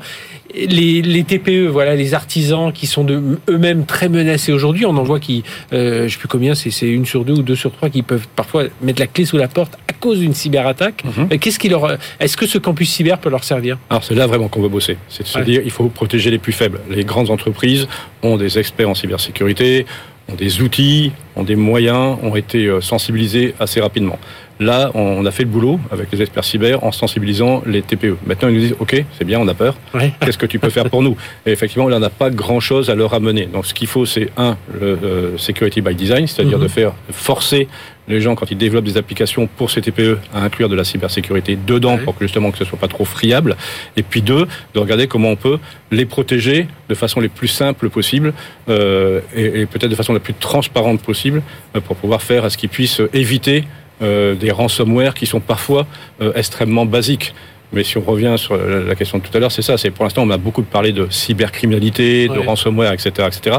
les, 0.53 1.01
les 1.01 1.23
TPE, 1.23 1.67
voilà, 1.67 1.95
les 1.95 2.13
artisans 2.13 2.71
qui 2.71 2.87
sont 2.87 3.05
eux-mêmes 3.49 3.82
très 3.83 4.09
menacés 4.09 4.51
aujourd'hui. 4.51 4.85
On 4.85 4.97
en 4.97 5.03
voit 5.03 5.19
qui, 5.19 5.43
euh, 5.71 6.07
je 6.07 6.13
sais 6.13 6.19
plus 6.19 6.27
combien, 6.27 6.55
c'est 6.55 6.87
une 6.87 7.05
sur 7.05 7.25
deux 7.25 7.33
ou 7.33 7.43
deux 7.43 7.55
sur 7.55 7.71
trois 7.71 7.89
qui 7.89 8.01
peuvent 8.01 8.27
parfois 8.35 8.65
mettre 8.81 8.99
la 8.99 9.07
clé 9.07 9.25
sous 9.25 9.37
la 9.37 9.47
porte 9.47 9.77
à 9.87 9.93
cause 9.93 10.19
d'une 10.19 10.33
cyberattaque. 10.33 11.03
Mhm. 11.05 11.39
Qu'est-ce 11.39 11.59
qui 11.59 11.69
leur, 11.69 11.97
est-ce 12.19 12.37
que 12.37 12.45
ce 12.45 12.57
campus 12.57 12.91
cyber 12.91 13.19
peut 13.19 13.29
leur 13.29 13.43
servir? 13.43 13.77
Alors 13.89 14.03
c'est 14.03 14.15
là 14.15 14.27
vraiment 14.27 14.47
qu'on 14.47 14.61
veut 14.61 14.69
bosser. 14.69 14.97
C'est 15.09 15.23
de 15.23 15.27
se 15.27 15.39
dire, 15.39 15.61
il 15.63 15.71
faut 15.71 15.87
protéger 15.89 16.31
les 16.31 16.39
plus 16.39 16.53
faibles. 16.53 16.81
Les 16.89 17.03
grandes 17.03 17.29
entreprises 17.29 17.87
ont 18.21 18.37
des 18.37 18.59
experts 18.59 18.89
en 18.89 18.95
cybersécurité, 18.95 19.85
ont 20.29 20.35
des 20.35 20.61
outils, 20.61 21.11
ont 21.35 21.43
des 21.43 21.55
moyens, 21.55 22.17
ont 22.21 22.35
été 22.35 22.65
euh, 22.65 22.81
sensibilisés 22.81 23.55
assez 23.59 23.81
rapidement. 23.81 24.19
Là, 24.63 24.91
on 24.93 25.25
a 25.25 25.31
fait 25.31 25.43
le 25.43 25.49
boulot 25.49 25.79
avec 25.91 26.11
les 26.11 26.21
experts 26.21 26.45
cyber 26.45 26.83
en 26.83 26.91
sensibilisant 26.91 27.61
les 27.65 27.81
TPE. 27.81 28.15
Maintenant, 28.25 28.47
ils 28.47 28.55
nous 28.55 28.61
disent, 28.61 28.75
OK, 28.79 29.03
c'est 29.17 29.25
bien, 29.25 29.39
on 29.39 29.47
a 29.49 29.53
peur. 29.53 29.75
Qu'est-ce 30.21 30.37
que 30.37 30.45
tu 30.45 30.57
peux 30.57 30.69
faire 30.69 30.89
pour 30.89 31.01
nous? 31.01 31.17
Et 31.45 31.51
effectivement, 31.51 31.89
là, 31.89 31.97
on 31.97 31.99
n'a 31.99 32.09
pas 32.09 32.29
grand-chose 32.29 32.89
à 32.89 32.95
leur 32.95 33.13
amener. 33.13 33.45
Donc, 33.45 33.65
ce 33.65 33.73
qu'il 33.73 33.87
faut, 33.87 34.05
c'est 34.05 34.29
un, 34.37 34.55
le 34.79 34.97
euh, 35.03 35.37
security 35.37 35.81
by 35.81 35.95
design, 35.95 36.27
c'est-à-dire 36.27 36.57
mhm. 36.57 36.63
de 36.63 36.69
faire 36.69 36.93
forcer 37.11 37.67
les 38.07 38.19
gens, 38.19 38.35
quand 38.35 38.51
ils 38.51 38.57
développent 38.57 38.83
des 38.83 38.97
applications 38.97 39.47
pour 39.47 39.71
ces 39.71 39.81
TPE, 39.81 40.17
à 40.33 40.43
inclure 40.43 40.67
de 40.67 40.75
la 40.75 40.83
cybersécurité 40.83 41.57
dedans 41.57 41.97
pour 41.97 42.17
que 42.17 42.25
justement 42.25 42.51
que 42.51 42.57
ce 42.57 42.65
soit 42.65 42.77
pas 42.77 42.89
trop 42.89 43.05
friable. 43.05 43.55
Et 43.95 44.03
puis 44.03 44.21
deux, 44.21 44.45
de 44.73 44.79
regarder 44.79 45.07
comment 45.07 45.29
on 45.29 45.37
peut 45.37 45.57
les 45.91 46.05
protéger 46.05 46.67
de 46.89 46.95
façon 46.95 47.21
les 47.21 47.29
plus 47.29 47.47
simple 47.47 47.89
possible 47.89 48.33
euh, 48.67 49.21
et, 49.33 49.61
et 49.61 49.65
peut-être 49.65 49.91
de 49.91 49.95
façon 49.95 50.11
la 50.11 50.19
plus 50.19 50.33
transparente 50.33 51.01
possible 51.01 51.41
euh, 51.75 51.79
pour 51.79 51.95
pouvoir 51.95 52.21
faire 52.21 52.43
à 52.43 52.49
ce 52.49 52.57
qu'ils 52.57 52.69
puissent 52.69 53.01
éviter 53.13 53.63
des 54.01 54.51
ransomware 54.51 55.13
qui 55.13 55.25
sont 55.25 55.39
parfois 55.39 55.85
euh, 56.21 56.33
extrêmement 56.35 56.85
basiques. 56.85 57.33
Mais 57.71 57.83
si 57.83 57.97
on 57.97 58.01
revient 58.01 58.35
sur 58.37 58.55
la 58.55 58.93
question 58.93 59.17
de 59.17 59.23
tout 59.23 59.35
à 59.35 59.39
l'heure, 59.39 59.51
c'est 59.51 59.63
ça. 59.63 59.79
C'est 59.79 59.89
pour 59.89 60.03
l'instant, 60.03 60.21
on 60.21 60.29
a 60.29 60.37
beaucoup 60.37 60.61
parlé 60.61 60.91
de 60.91 61.07
cybercriminalité, 61.09 62.27
de 62.27 62.37
ransomware, 62.37 62.93
etc., 62.93 63.27
etc. 63.27 63.57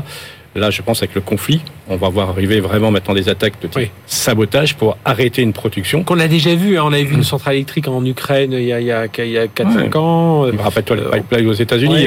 Là, 0.56 0.70
je 0.70 0.82
pense 0.82 1.02
avec 1.02 1.16
le 1.16 1.20
conflit, 1.20 1.61
on 1.88 1.96
va 1.96 2.08
voir 2.08 2.30
arriver 2.30 2.61
vraiment 2.61 2.92
maintenant 2.92 3.14
des 3.14 3.28
attaques 3.28 3.54
de 3.61 3.68
sabotage 4.06 4.76
pour 4.76 4.96
arrêter 5.04 5.42
une 5.42 5.52
production. 5.52 6.04
Qu'on 6.04 6.20
a 6.20 6.28
déjà 6.28 6.54
vu, 6.54 6.78
hein. 6.78 6.82
on 6.84 6.92
avait 6.92 7.02
vu 7.02 7.16
une 7.16 7.25
centrale 7.25 7.56
électrique 7.56 7.88
en 7.88 8.04
Ukraine 8.04 8.52
il 8.52 8.62
y 8.62 8.73
a, 8.73 8.80
il 8.80 8.87
y 8.87 8.92
a, 8.92 9.06
4-5 9.06 9.96
ans. 9.96 10.46
Rappelle-toi 10.56 10.96
les 10.96 11.20
pipelines 11.20 11.49
aux 11.49 11.54
États-Unis, 11.54 12.06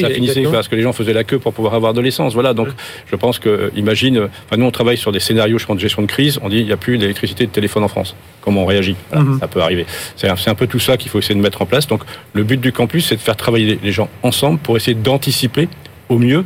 ça, 0.00 0.10
finissait 0.10 0.42
parce 0.44 0.68
que 0.68 0.76
les 0.76 0.82
gens 0.82 0.92
faisaient 0.92 1.12
la 1.12 1.24
queue 1.24 1.40
pour 1.40 1.52
pouvoir 1.52 1.74
avoir 1.74 1.94
de 1.94 2.00
l'essence. 2.00 2.34
Voilà, 2.34 2.54
donc 2.54 2.68
je 3.10 3.16
pense 3.16 3.40
que, 3.40 3.72
imagine, 3.74 4.28
enfin, 4.46 4.56
nous 4.56 4.66
on 4.66 4.70
travaille 4.70 4.96
sur 4.96 5.10
des 5.10 5.20
scénarios, 5.20 5.58
je 5.58 5.66
pense, 5.66 5.76
de 5.76 5.80
gestion 5.80 6.02
de 6.02 6.06
crise, 6.06 6.38
on 6.42 6.48
dit 6.48 6.58
il 6.58 6.66
n'y 6.66 6.72
a 6.72 6.76
plus 6.76 6.96
d'électricité 6.96 7.44
de 7.46 7.50
téléphone 7.50 7.82
en 7.82 7.88
France. 7.88 8.14
Comment 8.40 8.62
on 8.62 8.66
réagit? 8.66 8.94
Mhm. 9.12 9.38
Ça 9.40 9.48
peut 9.48 9.62
arriver. 9.62 9.86
C'est 10.16 10.28
un 10.28 10.54
peu 10.54 10.66
tout 10.68 10.78
ça 10.78 10.96
qu'il 10.96 11.10
faut 11.10 11.18
essayer 11.18 11.34
de 11.34 11.40
mettre 11.40 11.62
en 11.62 11.66
place. 11.66 11.88
Donc 11.88 12.02
le 12.34 12.44
but 12.44 12.60
du 12.60 12.72
campus, 12.72 13.06
c'est 13.08 13.16
de 13.16 13.20
faire 13.20 13.36
travailler 13.36 13.80
les 13.82 13.92
gens 13.92 14.08
ensemble 14.22 14.58
pour 14.60 14.76
essayer 14.76 14.94
d'anticiper 14.94 15.68
au 16.08 16.18
mieux 16.18 16.44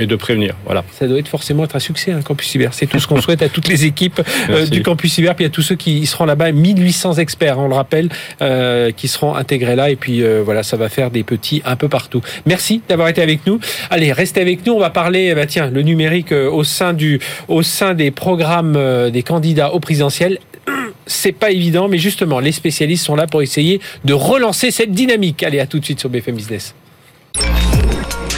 et 0.00 0.06
de 0.06 0.16
prévenir. 0.16 0.54
Voilà. 0.64 0.82
Ça 0.98 1.06
doit 1.06 1.18
être 1.18 1.28
forcément 1.28 1.64
être 1.64 1.76
un 1.76 1.80
succès, 1.80 2.12
un 2.12 2.22
campus 2.22 2.48
cyber. 2.48 2.74
C'est 2.74 2.86
tout 2.86 2.98
ce 2.98 3.06
qu'on 3.06 3.20
souhaite 3.20 3.42
à 3.42 3.48
toutes 3.48 3.68
les 3.68 3.84
équipes 3.84 4.20
euh, 4.48 4.66
du 4.66 4.82
campus 4.82 5.12
cyber, 5.12 5.34
puis 5.34 5.44
à 5.44 5.50
tous 5.50 5.62
ceux 5.62 5.76
qui 5.76 6.06
seront 6.06 6.24
là-bas, 6.24 6.52
1800 6.52 7.14
experts, 7.14 7.58
on 7.58 7.68
le 7.68 7.74
rappelle, 7.74 8.08
euh, 8.40 8.90
qui 8.90 9.08
seront 9.08 9.34
intégrés 9.34 9.76
là, 9.76 9.90
et 9.90 9.96
puis 9.96 10.22
euh, 10.22 10.42
voilà, 10.44 10.62
ça 10.62 10.76
va 10.76 10.88
faire 10.88 11.10
des 11.10 11.22
petits 11.22 11.62
un 11.64 11.76
peu 11.76 11.88
partout. 11.88 12.22
Merci 12.46 12.82
d'avoir 12.88 13.08
été 13.08 13.22
avec 13.22 13.46
nous. 13.46 13.60
Allez, 13.90 14.12
restez 14.12 14.40
avec 14.40 14.66
nous. 14.66 14.72
On 14.72 14.80
va 14.80 14.90
parler, 14.90 15.34
bah, 15.34 15.46
tiens, 15.46 15.70
le 15.70 15.82
numérique 15.82 16.32
au 16.32 16.64
sein 16.64 16.92
du, 16.92 17.20
au 17.48 17.62
sein 17.62 17.94
des 17.94 18.10
programmes 18.10 18.78
des 19.10 19.22
candidats 19.22 19.72
au 19.72 19.80
présidentiel 19.80 20.38
c'est 21.06 21.32
pas 21.32 21.50
évident, 21.50 21.88
mais 21.88 21.98
justement, 21.98 22.40
les 22.40 22.52
spécialistes 22.52 23.04
sont 23.04 23.16
là 23.16 23.26
pour 23.26 23.42
essayer 23.42 23.80
de 24.04 24.12
relancer 24.12 24.70
cette 24.70 24.92
dynamique. 24.92 25.42
Allez, 25.42 25.60
à 25.60 25.66
tout 25.66 25.78
de 25.78 25.84
suite 25.84 26.00
sur 26.00 26.08
BFM 26.08 26.36
Business. 26.36 26.74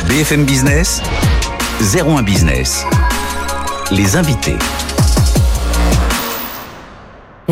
BFM 0.09 0.45
Business, 0.45 1.03
01 1.83 2.23
Business. 2.23 2.87
Les 3.91 4.15
invités. 4.15 4.57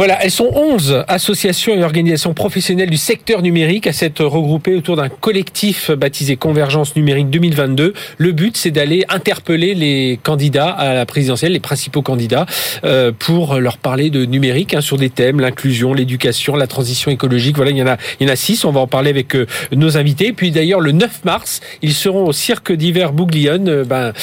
Voilà, 0.00 0.16
elles 0.24 0.30
sont 0.30 0.48
11 0.54 1.04
associations 1.08 1.74
et 1.74 1.84
organisations 1.84 2.32
professionnelles 2.32 2.88
du 2.88 2.96
secteur 2.96 3.42
numérique 3.42 3.86
à 3.86 3.92
s'être 3.92 4.24
regroupées 4.24 4.74
autour 4.74 4.96
d'un 4.96 5.10
collectif 5.10 5.90
baptisé 5.90 6.36
Convergence 6.36 6.96
numérique 6.96 7.28
2022. 7.28 7.92
Le 8.16 8.32
but, 8.32 8.56
c'est 8.56 8.70
d'aller 8.70 9.04
interpeller 9.10 9.74
les 9.74 10.18
candidats 10.22 10.70
à 10.70 10.94
la 10.94 11.04
présidentielle, 11.04 11.52
les 11.52 11.60
principaux 11.60 12.00
candidats, 12.00 12.46
euh, 12.82 13.12
pour 13.12 13.56
leur 13.56 13.76
parler 13.76 14.08
de 14.08 14.24
numérique 14.24 14.72
hein, 14.72 14.80
sur 14.80 14.96
des 14.96 15.10
thèmes, 15.10 15.38
l'inclusion, 15.38 15.92
l'éducation, 15.92 16.56
la 16.56 16.66
transition 16.66 17.10
écologique. 17.10 17.56
Voilà, 17.56 17.70
il 17.70 17.76
y 17.76 17.82
en 17.82 17.86
a, 17.86 17.98
il 18.20 18.26
y 18.26 18.30
en 18.30 18.32
a 18.32 18.36
six. 18.36 18.64
On 18.64 18.72
va 18.72 18.80
en 18.80 18.86
parler 18.86 19.10
avec 19.10 19.36
euh, 19.36 19.44
nos 19.70 19.98
invités. 19.98 20.32
Puis 20.32 20.50
d'ailleurs, 20.50 20.80
le 20.80 20.92
9 20.92 21.26
mars, 21.26 21.60
ils 21.82 21.92
seront 21.92 22.24
au 22.24 22.32
cirque 22.32 22.72
d'hiver 22.72 23.12
Bouglione, 23.12 23.68
euh, 23.68 23.84
ben, 23.84 24.14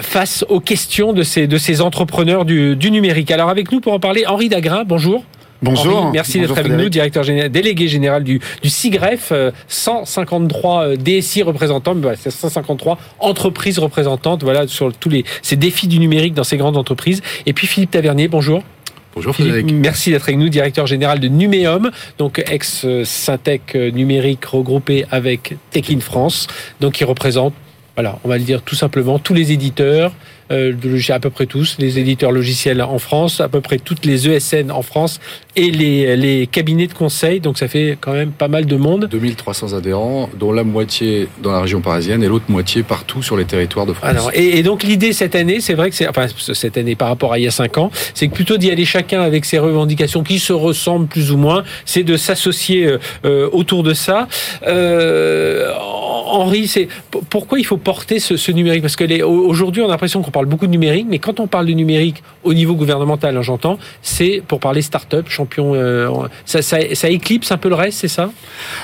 face 0.00 0.42
aux 0.48 0.60
questions 0.60 1.12
de 1.12 1.22
ces 1.22 1.48
de 1.48 1.58
ces 1.58 1.82
entrepreneurs 1.82 2.46
du, 2.46 2.76
du 2.76 2.90
numérique. 2.90 3.30
Alors 3.30 3.50
avec 3.50 3.70
nous 3.72 3.80
pour 3.80 3.92
en 3.92 4.00
parler, 4.00 4.24
Henri 4.26 4.48
Dagrin 4.48 4.85
bonjour. 4.86 5.24
Bonjour. 5.62 6.10
merci 6.12 6.40
d'être 6.40 6.58
avec 6.58 6.72
nous, 6.72 6.88
directeur 6.88 7.22
général, 7.22 7.50
délégué 7.50 7.88
général 7.88 8.22
du, 8.24 8.40
du 8.62 8.68
CIGREF, 8.68 9.32
153 9.68 10.82
euh, 10.82 10.92
euh, 10.92 10.96
DSI 10.96 11.42
représentants, 11.42 11.94
bah, 11.94 12.12
153 12.16 12.98
entreprises 13.18 13.78
représentantes, 13.78 14.42
voilà, 14.42 14.68
sur 14.68 14.92
tous 14.92 15.08
les, 15.08 15.24
ces 15.42 15.56
défis 15.56 15.88
du 15.88 15.98
numérique 15.98 16.34
dans 16.34 16.44
ces 16.44 16.56
grandes 16.56 16.76
entreprises. 16.76 17.22
Et 17.46 17.52
puis 17.52 17.66
Philippe 17.66 17.90
Tavernier, 17.90 18.28
bonjour. 18.28 18.62
Bonjour 19.14 19.34
Frédéric. 19.34 19.72
merci 19.72 20.10
d'être 20.10 20.24
avec 20.24 20.36
nous, 20.36 20.50
directeur 20.50 20.86
général 20.86 21.20
de 21.20 21.28
Numéum, 21.28 21.90
donc 22.18 22.42
ex-Syntec 22.46 23.74
numérique 23.74 24.44
regroupé 24.44 25.06
avec 25.10 25.56
Tech 25.70 25.86
in 25.90 26.00
France, 26.00 26.48
donc 26.80 26.92
qui 26.92 27.04
représente, 27.04 27.54
voilà, 27.96 28.18
on 28.24 28.28
va 28.28 28.36
le 28.36 28.44
dire 28.44 28.60
tout 28.60 28.74
simplement, 28.74 29.18
tous 29.18 29.32
les 29.32 29.52
éditeurs, 29.52 30.12
euh, 30.50 30.72
à 31.08 31.20
peu 31.20 31.30
près 31.30 31.46
tous, 31.46 31.76
les 31.78 31.98
éditeurs 31.98 32.32
logiciels 32.32 32.82
en 32.82 32.98
France, 32.98 33.40
à 33.40 33.48
peu 33.48 33.60
près 33.60 33.78
toutes 33.78 34.04
les 34.04 34.28
ESN 34.28 34.70
en 34.70 34.82
France 34.82 35.20
et 35.54 35.70
les, 35.70 36.16
les 36.16 36.46
cabinets 36.46 36.86
de 36.86 36.92
conseil. 36.92 37.40
Donc 37.40 37.58
ça 37.58 37.68
fait 37.68 37.96
quand 38.00 38.12
même 38.12 38.30
pas 38.30 38.48
mal 38.48 38.66
de 38.66 38.76
monde. 38.76 39.08
2300 39.10 39.74
adhérents, 39.74 40.28
dont 40.38 40.52
la 40.52 40.64
moitié 40.64 41.28
dans 41.42 41.52
la 41.52 41.60
région 41.60 41.80
parisienne 41.80 42.22
et 42.22 42.28
l'autre 42.28 42.46
moitié 42.48 42.82
partout 42.82 43.22
sur 43.22 43.36
les 43.36 43.44
territoires 43.44 43.86
de 43.86 43.92
France. 43.92 44.08
Alors, 44.08 44.30
et, 44.34 44.58
et 44.58 44.62
donc 44.62 44.82
l'idée 44.82 45.12
cette 45.12 45.34
année, 45.34 45.60
c'est 45.60 45.74
vrai 45.74 45.90
que 45.90 45.96
c'est, 45.96 46.08
enfin 46.08 46.26
cette 46.38 46.76
année 46.76 46.94
par 46.94 47.08
rapport 47.08 47.32
à 47.32 47.38
il 47.38 47.44
y 47.44 47.48
a 47.48 47.50
cinq 47.50 47.78
ans, 47.78 47.90
c'est 48.14 48.28
que 48.28 48.34
plutôt 48.34 48.56
d'y 48.56 48.70
aller 48.70 48.84
chacun 48.84 49.22
avec 49.22 49.44
ses 49.44 49.58
revendications 49.58 50.22
qui 50.22 50.38
se 50.38 50.52
ressemblent 50.52 51.06
plus 51.06 51.30
ou 51.30 51.36
moins, 51.36 51.64
c'est 51.84 52.02
de 52.02 52.16
s'associer 52.16 52.86
euh, 52.86 52.98
euh 53.24 53.48
autour 53.52 53.82
de 53.82 53.94
ça. 53.94 54.28
Euh, 54.66 55.72
Henri, 56.26 56.66
c'est 56.66 56.88
pourquoi 57.30 57.58
il 57.58 57.64
faut 57.64 57.76
porter 57.76 58.18
ce, 58.18 58.36
ce 58.36 58.52
numérique? 58.52 58.82
Parce 58.82 58.96
que 58.96 59.22
aujourd'hui, 59.22 59.82
on 59.82 59.86
a 59.86 59.90
l'impression 59.90 60.22
qu'on 60.22 60.30
parle 60.36 60.46
beaucoup 60.46 60.66
de 60.66 60.70
numérique, 60.70 61.06
mais 61.08 61.18
quand 61.18 61.40
on 61.40 61.46
parle 61.46 61.64
de 61.64 61.72
numérique 61.72 62.22
au 62.44 62.52
niveau 62.52 62.74
gouvernemental, 62.74 63.34
hein, 63.34 63.40
j'entends, 63.40 63.78
c'est 64.02 64.42
pour 64.46 64.60
parler 64.60 64.82
start-up, 64.82 65.30
champion. 65.30 65.74
Euh, 65.74 66.10
ça, 66.44 66.60
ça, 66.60 67.08
éclipse 67.08 67.50
un 67.52 67.56
peu 67.56 67.70
le 67.70 67.74
reste, 67.74 68.00
c'est 68.00 68.08
ça? 68.08 68.30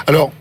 Alors, 0.06 0.32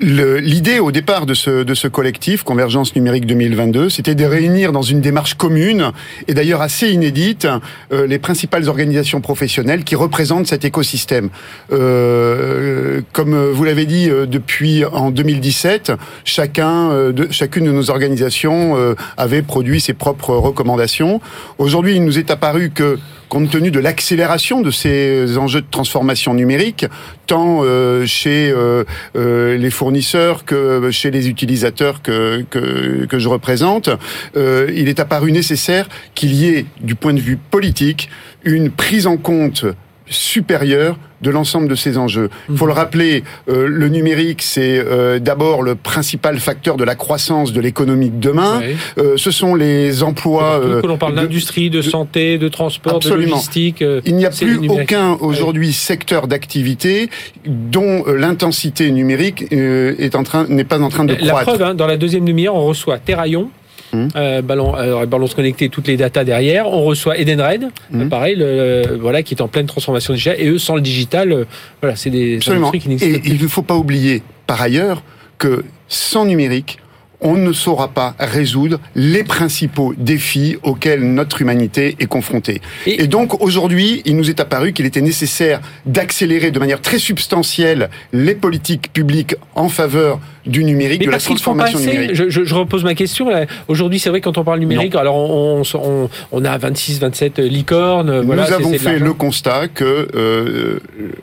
L'idée 0.00 0.78
au 0.78 0.92
départ 0.92 1.26
de 1.26 1.34
ce, 1.34 1.88
collectif, 1.88 2.44
Convergence 2.44 2.94
numérique 2.94 3.26
2022, 3.26 3.90
c'était 3.90 4.14
de 4.14 4.24
réunir 4.24 4.70
dans 4.70 4.82
une 4.82 5.00
démarche 5.00 5.34
commune, 5.34 5.90
et 6.28 6.34
d'ailleurs 6.34 6.62
assez 6.62 6.90
inédite, 6.90 7.48
euh, 7.92 8.06
les 8.06 8.20
principales 8.20 8.68
organisations 8.68 9.20
professionnelles 9.20 9.82
qui 9.82 9.96
représentent 9.96 10.46
cet 10.46 10.64
écosystème. 10.64 11.30
Euh, 11.72 13.00
comme 13.12 13.50
vous 13.50 13.64
l'avez 13.64 13.86
dit, 13.86 14.08
euh, 14.08 14.26
depuis 14.26 14.84
en 14.84 15.10
2017, 15.10 15.90
chacun, 16.24 17.10
de, 17.10 17.26
chacune 17.32 17.64
de 17.64 17.72
nos 17.72 17.90
organisations 17.90 18.76
avait 19.16 19.42
produit 19.42 19.80
ses 19.80 19.94
propres 19.94 20.34
recommandations. 20.34 21.20
Aujourd'hui, 21.58 21.96
il 21.96 22.04
nous 22.04 22.18
est 22.18 22.30
apparu 22.30 22.70
que 22.70 22.98
compte 23.28 23.50
tenu 23.50 23.70
de 23.70 23.80
l'accélération 23.80 24.60
de 24.60 24.70
ces 24.70 25.38
enjeux 25.38 25.60
de 25.60 25.66
transformation 25.70 26.34
numérique, 26.34 26.86
tant 27.26 27.60
euh, 27.62 28.06
chez 28.06 28.50
euh, 28.50 28.84
euh, 29.16 29.56
les 29.56 29.70
fournisseurs 29.70 30.44
que 30.44 30.90
chez 30.90 31.10
les 31.10 31.28
utilisateurs 31.28 32.02
que, 32.02 32.42
que 32.50 33.18
je 33.18 33.28
représente, 33.28 33.90
il 34.36 34.88
est 34.88 35.00
apparu 35.00 35.32
nécessaire 35.32 35.88
qu'il 36.14 36.34
y 36.34 36.48
ait, 36.48 36.66
du 36.80 36.94
point 36.94 37.14
de 37.14 37.20
vue 37.20 37.36
politique, 37.36 38.08
une 38.44 38.70
prise 38.70 39.06
en 39.06 39.16
compte 39.16 39.64
supérieure 40.10 40.98
de 41.20 41.30
l'ensemble 41.30 41.68
de 41.68 41.74
ces 41.74 41.98
enjeux. 41.98 42.30
Il 42.48 42.56
faut 42.56 42.66
le 42.66 42.72
rappeler, 42.72 43.24
euh, 43.48 43.66
le 43.66 43.88
numérique, 43.88 44.42
c'est 44.42 44.78
euh, 44.78 45.18
d'abord 45.18 45.62
le 45.62 45.74
principal 45.74 46.38
facteur 46.38 46.76
de 46.76 46.84
la 46.84 46.94
croissance 46.94 47.52
de 47.52 47.60
l'économie 47.60 48.10
de 48.10 48.20
demain. 48.20 48.60
Euh, 48.98 49.16
ce 49.16 49.30
sont 49.30 49.54
les 49.54 50.02
emplois... 50.02 50.60
que 50.82 50.86
l'on 50.86 50.96
parle 50.96 51.16
d'industrie, 51.16 51.70
de, 51.70 51.82
santé, 51.82 52.38
de 52.38 52.48
transport, 52.48 52.96
absolument. 52.96 53.26
de 53.26 53.30
logistique. 53.32 53.84
Il 54.04 54.14
n'y 54.14 54.26
a 54.26 54.30
plus 54.30 54.58
aucun 54.68 55.14
aujourd'hui 55.20 55.72
secteur 55.72 56.28
d'activité 56.28 57.10
dont 57.46 58.04
l'intensité 58.06 58.90
numérique 58.90 59.46
est 59.50 60.14
en 60.14 60.22
train 60.22 60.46
n'est 60.48 60.64
pas 60.64 60.80
en 60.80 60.88
train 60.88 61.04
de 61.04 61.14
croître. 61.14 61.34
La 61.34 61.42
preuve, 61.42 61.62
hein, 61.62 61.74
dans 61.74 61.86
la 61.86 61.96
deuxième 61.96 62.26
lumière, 62.26 62.54
on 62.54 62.64
reçoit 62.64 62.98
Terraillon, 62.98 63.50
Mmh. 63.92 64.08
Euh, 64.16 64.42
ballon, 64.42 64.74
euh, 64.76 65.06
balance 65.06 65.34
connecté, 65.34 65.68
toutes 65.68 65.88
les 65.88 65.96
datas 65.96 66.24
derrière. 66.24 66.66
On 66.66 66.84
reçoit 66.84 67.18
Edenred, 67.18 67.70
mmh. 67.90 68.08
pareil, 68.08 68.36
le, 68.36 68.98
voilà, 69.00 69.22
qui 69.22 69.34
est 69.34 69.40
en 69.40 69.48
pleine 69.48 69.66
transformation 69.66 70.12
digitale. 70.12 70.40
Et 70.40 70.48
eux, 70.48 70.58
sans 70.58 70.74
le 70.74 70.80
digital, 70.80 71.32
euh, 71.32 71.44
voilà, 71.80 71.96
c'est 71.96 72.10
des 72.10 72.36
Absolument. 72.36 72.70
qui 72.70 72.88
n'existent 72.88 73.18
Et 73.18 73.30
il 73.30 73.42
ne 73.42 73.48
faut 73.48 73.62
pas 73.62 73.76
oublier, 73.76 74.22
par 74.46 74.60
ailleurs, 74.60 75.02
que 75.38 75.64
sans 75.88 76.24
numérique, 76.24 76.78
on 77.20 77.34
ne 77.34 77.52
saura 77.52 77.88
pas 77.88 78.14
résoudre 78.18 78.78
les 78.94 79.24
principaux 79.24 79.94
défis 79.96 80.56
auxquels 80.62 81.02
notre 81.02 81.42
humanité 81.42 81.96
est 81.98 82.06
confrontée. 82.06 82.60
Et, 82.86 83.06
donc 83.06 83.42
aujourd'hui, 83.42 84.02
il 84.04 84.16
nous 84.16 84.30
est 84.30 84.40
apparu 84.40 84.72
qu'il 84.72 84.86
était 84.86 85.00
nécessaire 85.00 85.60
d'accélérer 85.86 86.50
de 86.50 86.58
manière 86.58 86.80
très 86.80 86.98
substantielle 86.98 87.90
les 88.12 88.34
politiques 88.34 88.92
publiques 88.92 89.34
en 89.54 89.68
faveur 89.68 90.20
du 90.46 90.64
numérique, 90.64 91.04
de 91.04 91.10
la 91.10 91.18
transformation 91.18 91.78
numérique. 91.78 92.14
Je, 92.14 92.30
je, 92.30 92.44
je, 92.44 92.54
repose 92.54 92.82
ma 92.82 92.94
question. 92.94 93.28
Aujourd'hui, 93.68 93.98
c'est 93.98 94.08
vrai 94.08 94.20
quand 94.20 94.38
on 94.38 94.44
parle 94.44 94.60
numérique, 94.60 94.94
alors 94.94 95.16
on, 95.16 95.62
on, 95.74 96.08
on, 96.32 96.44
a 96.44 96.56
26, 96.56 97.00
27 97.00 97.38
licornes. 97.40 98.22
Nous 98.22 98.32
avons 98.32 98.72
fait 98.78 98.98
le 98.98 99.12
constat 99.12 99.68
que 99.68 100.08
euh, 100.14 100.80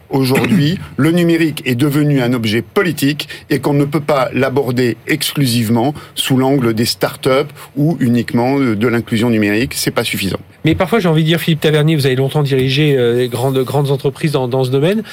aujourd'hui, 0.09 0.77
le 0.97 1.11
numérique 1.11 1.63
est 1.65 1.75
devenu 1.75 2.21
un 2.21 2.33
objet 2.33 2.61
politique 2.61 3.27
et 3.49 3.59
qu'on 3.59 3.73
ne 3.73 3.85
peut 3.85 3.99
pas 3.99 4.29
l'aborder 4.33 4.97
exclusivement 5.07 5.85
sous 6.15 6.38
l'angle 6.38 6.74
des 6.74 6.86
start-up 6.86 7.48
ou 7.75 7.98
uniquement 8.00 8.60
de 8.60 8.88
l'inclusion 8.88 9.30
numérique. 9.30 9.74
C'est 9.75 9.92
pas 9.92 10.04
suffisant. 10.04 10.39
Mais 10.63 10.75
parfois, 10.75 11.00
j'ai 11.00 11.08
envie 11.08 11.24
de 11.24 11.27
dire, 11.27 11.39
Philippe 11.39 11.62
Tavernier, 11.62 11.96
vous 11.96 12.06
avez 12.06 12.15
longtemps 12.15 12.44
dirigé 12.44 12.96
euh, 12.98 13.27
grandes, 13.27 13.60
grandes 13.63 13.92
entreprises 13.92 14.32
dans, 14.32 14.48
dans 14.48 14.63
ce 14.63 14.72
domaine 14.72 15.04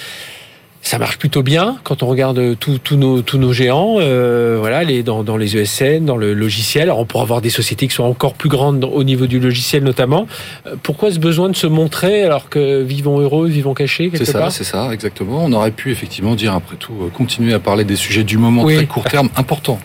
ça 0.82 0.98
marche 0.98 1.16
plutôt 1.16 1.42
bien 1.42 1.78
quand 1.84 2.02
on 2.02 2.08
regarde 2.08 2.58
tous 2.58 2.96
nos, 2.96 3.22
tous 3.22 3.38
nos 3.38 3.52
géants, 3.52 3.96
euh, 4.00 4.56
voilà, 4.58 4.82
les, 4.82 5.04
dans, 5.04 5.22
dans, 5.22 5.36
les 5.36 5.56
ESN, 5.56 6.04
dans 6.04 6.16
le 6.16 6.34
logiciel. 6.34 6.84
Alors 6.84 6.98
on 6.98 7.04
pourra 7.04 7.22
avoir 7.22 7.40
des 7.40 7.50
sociétés 7.50 7.86
qui 7.86 7.94
sont 7.94 8.02
encore 8.02 8.34
plus 8.34 8.48
grandes 8.48 8.84
au 8.84 9.04
niveau 9.04 9.26
du 9.26 9.38
logiciel 9.38 9.84
notamment. 9.84 10.26
Euh, 10.66 10.74
pourquoi 10.82 11.12
ce 11.12 11.20
besoin 11.20 11.48
de 11.48 11.56
se 11.56 11.68
montrer 11.68 12.24
alors 12.24 12.48
que 12.48 12.82
vivons 12.82 13.20
heureux, 13.20 13.46
vivons 13.46 13.74
cachés 13.74 14.10
C'est 14.12 14.24
ça, 14.24 14.50
c'est 14.50 14.64
ça, 14.64 14.92
exactement. 14.92 15.44
On 15.44 15.52
aurait 15.52 15.70
pu 15.70 15.92
effectivement 15.92 16.34
dire 16.34 16.52
après 16.52 16.76
tout 16.76 17.10
continuer 17.14 17.54
à 17.54 17.60
parler 17.60 17.84
des 17.84 17.96
sujets 17.96 18.24
du 18.24 18.36
moment 18.36 18.64
très 18.64 18.86
court 18.86 19.04
terme 19.04 19.28
importants 19.36 19.78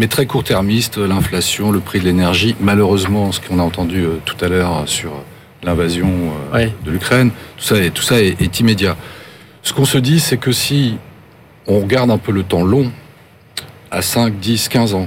mais 0.00 0.08
très 0.08 0.24
court-termiste, 0.24 0.96
l'inflation, 0.96 1.70
le 1.70 1.78
prix 1.78 2.00
de 2.00 2.06
l'énergie, 2.06 2.56
malheureusement, 2.58 3.32
ce 3.32 3.40
qu'on 3.40 3.58
a 3.58 3.62
entendu 3.62 4.02
euh, 4.02 4.16
tout 4.24 4.42
à 4.42 4.48
l'heure 4.48 4.84
sur 4.86 5.12
l'invasion 5.62 6.10
euh, 6.54 6.68
de 6.86 6.90
l'Ukraine, 6.90 7.32
tout 7.58 7.64
ça, 7.64 7.76
est, 7.76 7.90
tout 7.90 8.00
ça 8.02 8.18
est, 8.18 8.60
immédiat. 8.60 8.96
Ce 9.62 9.74
qu'on 9.74 9.84
se 9.84 9.98
dit, 9.98 10.18
c'est 10.18 10.38
que 10.38 10.52
si 10.52 10.96
on 11.66 11.80
regarde 11.80 12.10
un 12.10 12.16
peu 12.16 12.32
le 12.32 12.44
temps 12.44 12.64
long, 12.64 12.90
à 13.90 14.00
5, 14.00 14.40
10, 14.40 14.70
15 14.70 14.94
ans, 14.94 15.06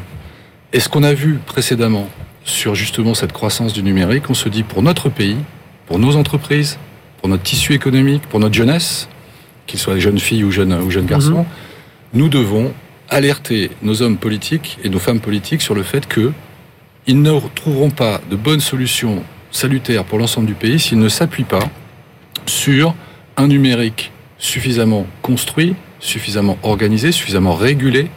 et 0.74 0.80
ce 0.80 0.90
qu'on 0.90 1.02
a 1.02 1.16
vu 1.16 1.40
précédemment 1.44 2.08
sur 2.44 2.76
justement 2.76 3.16
cette 3.16 3.34
croissance 3.34 3.74
du 3.74 3.82
numérique, 3.82 4.30
on 4.30 4.36
se 4.36 4.48
dit 4.48 4.62
pour 4.62 4.84
notre 4.84 5.10
pays, 5.10 5.38
pour 5.88 5.98
nos 5.98 6.16
entreprises, 6.18 6.78
pour 7.20 7.30
notre 7.30 7.42
tissu 7.42 7.74
économique, 7.74 8.22
pour 8.30 8.40
notre 8.40 8.54
jeunesse, 8.54 9.10
qu'ils 9.66 9.80
soient 9.80 9.98
jeunes 9.98 10.20
filles 10.20 10.44
ou 10.44 10.52
jeunes, 10.52 10.72
ou 10.72 10.92
jeunes 10.92 11.08
garçons, 11.08 11.40
mhm. 11.40 11.46
nous 12.14 12.30
devons 12.30 12.72
alerter 13.10 13.72
nos 13.82 14.02
hommes 14.02 14.18
politiques 14.18 14.78
et 14.84 14.90
nos 14.90 15.00
femmes 15.00 15.20
politiques 15.20 15.62
sur 15.62 15.76
le 15.76 15.84
fait 15.84 16.08
que 16.08 16.32
ils 17.06 17.22
ne 17.22 17.32
trouveront 17.56 17.90
pas 17.90 18.22
de 18.32 18.36
bonnes 18.36 18.62
solutions 18.62 19.24
salutaires 19.52 20.04
pour 20.06 20.18
l'ensemble 20.20 20.48
du 20.48 20.54
pays 20.54 20.80
s'ils 20.80 21.00
ne 21.00 21.10
s'appuient 21.10 21.44
pas 21.44 21.70
sur 22.46 22.96
un 23.38 23.48
numérique 23.48 24.12
suffisamment 24.38 25.06
construit, 25.22 25.76
suffisamment 26.00 26.58
organisé, 26.64 27.12
suffisamment 27.12 27.54
régulé, 27.56 28.08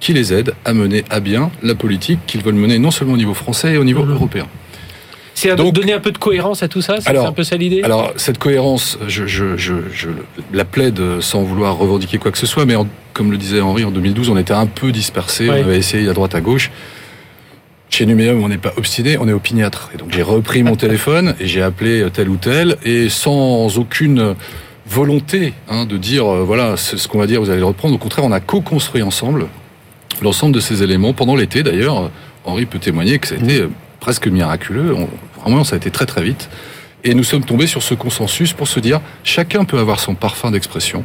qui 0.00 0.12
les 0.12 0.32
aide 0.32 0.54
à 0.64 0.74
mener 0.74 1.04
à 1.10 1.20
bien 1.20 1.50
la 1.62 1.74
politique 1.74 2.18
qu'ils 2.26 2.42
veulent 2.42 2.54
mener 2.54 2.78
non 2.78 2.90
seulement 2.90 3.14
au 3.14 3.16
niveau 3.16 3.34
français 3.34 3.74
et 3.74 3.78
au 3.78 3.84
niveau 3.84 4.04
Mhm. 4.04 4.12
européen. 4.12 4.46
C'est 5.34 5.54
donner 5.56 5.92
un 5.92 6.00
peu 6.00 6.12
de 6.12 6.18
cohérence 6.18 6.62
à 6.62 6.68
tout 6.68 6.82
ça, 6.82 7.00
c'est 7.00 7.16
un 7.16 7.32
peu 7.32 7.42
ça 7.44 7.56
l'idée 7.56 7.82
Alors, 7.82 8.12
cette 8.16 8.38
cohérence, 8.38 8.98
je, 9.08 9.26
je, 9.26 9.56
je, 9.56 9.74
je 9.92 10.08
la 10.52 10.64
plaide 10.64 11.20
sans 11.20 11.42
vouloir 11.42 11.76
revendiquer 11.78 12.18
quoi 12.18 12.30
que 12.30 12.38
ce 12.38 12.46
soit, 12.46 12.64
mais 12.66 12.76
en- 12.76 12.86
comme 13.12 13.30
le 13.30 13.38
disait 13.38 13.60
Henri, 13.60 13.84
en 13.84 13.90
2012, 13.90 14.28
on 14.30 14.36
était 14.36 14.52
un 14.54 14.66
peu 14.66 14.92
dispersés, 14.92 15.48
Ouais. 15.48 15.60
on 15.60 15.64
avait 15.68 15.78
essayé 15.78 16.08
à 16.08 16.12
droite, 16.12 16.34
à 16.34 16.40
gauche. 16.40 16.70
Chez 17.90 18.06
Numéum, 18.06 18.42
on 18.42 18.48
n'est 18.48 18.56
pas 18.58 18.72
obstiné, 18.76 19.18
on 19.18 19.28
est 19.28 19.32
opiniâtre. 19.34 19.90
Et 19.94 19.98
donc, 19.98 20.12
j'ai 20.12 20.22
repris 20.22 20.62
mon 20.62 20.76
téléphone 20.76 21.34
et 21.40 21.46
j'ai 21.46 21.60
appelé 21.62 22.06
tel 22.12 22.28
ou 22.28 22.36
tel, 22.36 22.76
et 22.84 23.08
sans 23.08 23.78
aucune 23.78 24.34
volonté 24.86 25.52
hein, 25.68 25.84
de 25.86 25.96
dire, 25.96 26.26
euh, 26.26 26.42
voilà, 26.42 26.76
c'est 26.76 26.96
ce 26.98 27.06
qu'on 27.08 27.18
va 27.18 27.26
dire, 27.26 27.40
vous 27.40 27.50
allez 27.50 27.60
le 27.60 27.66
reprendre. 27.66 27.94
Au 27.94 27.98
contraire, 27.98 28.24
on 28.24 28.32
a 28.32 28.40
co-construit 28.40 29.02
ensemble 29.02 29.46
l'ensemble 30.22 30.54
de 30.54 30.60
ces 30.60 30.82
éléments 30.82 31.12
pendant 31.12 31.34
l'été. 31.36 31.62
D'ailleurs, 31.62 32.10
Henri 32.44 32.66
peut 32.66 32.78
témoigner 32.78 33.18
que 33.18 33.26
ça 33.28 33.34
a 33.34 33.38
été 33.38 33.60
euh, 33.62 33.68
presque 34.02 34.26
miraculeux. 34.26 34.94
On- 34.94 35.08
vraiment, 35.40 35.62
ça 35.64 35.74
a 35.74 35.78
été 35.78 35.90
très 35.90 36.06
très 36.06 36.22
vite. 36.22 36.50
Et 37.04 37.14
nous 37.14 37.24
sommes 37.24 37.44
tombés 37.44 37.66
sur 37.68 37.82
ce 37.82 37.94
consensus 37.94 38.52
pour 38.52 38.68
se 38.68 38.80
dire, 38.80 39.00
chacun 39.24 39.64
peut 39.64 39.78
avoir 39.78 39.98
son 40.00 40.14
parfum 40.14 40.50
d'expression. 40.50 41.04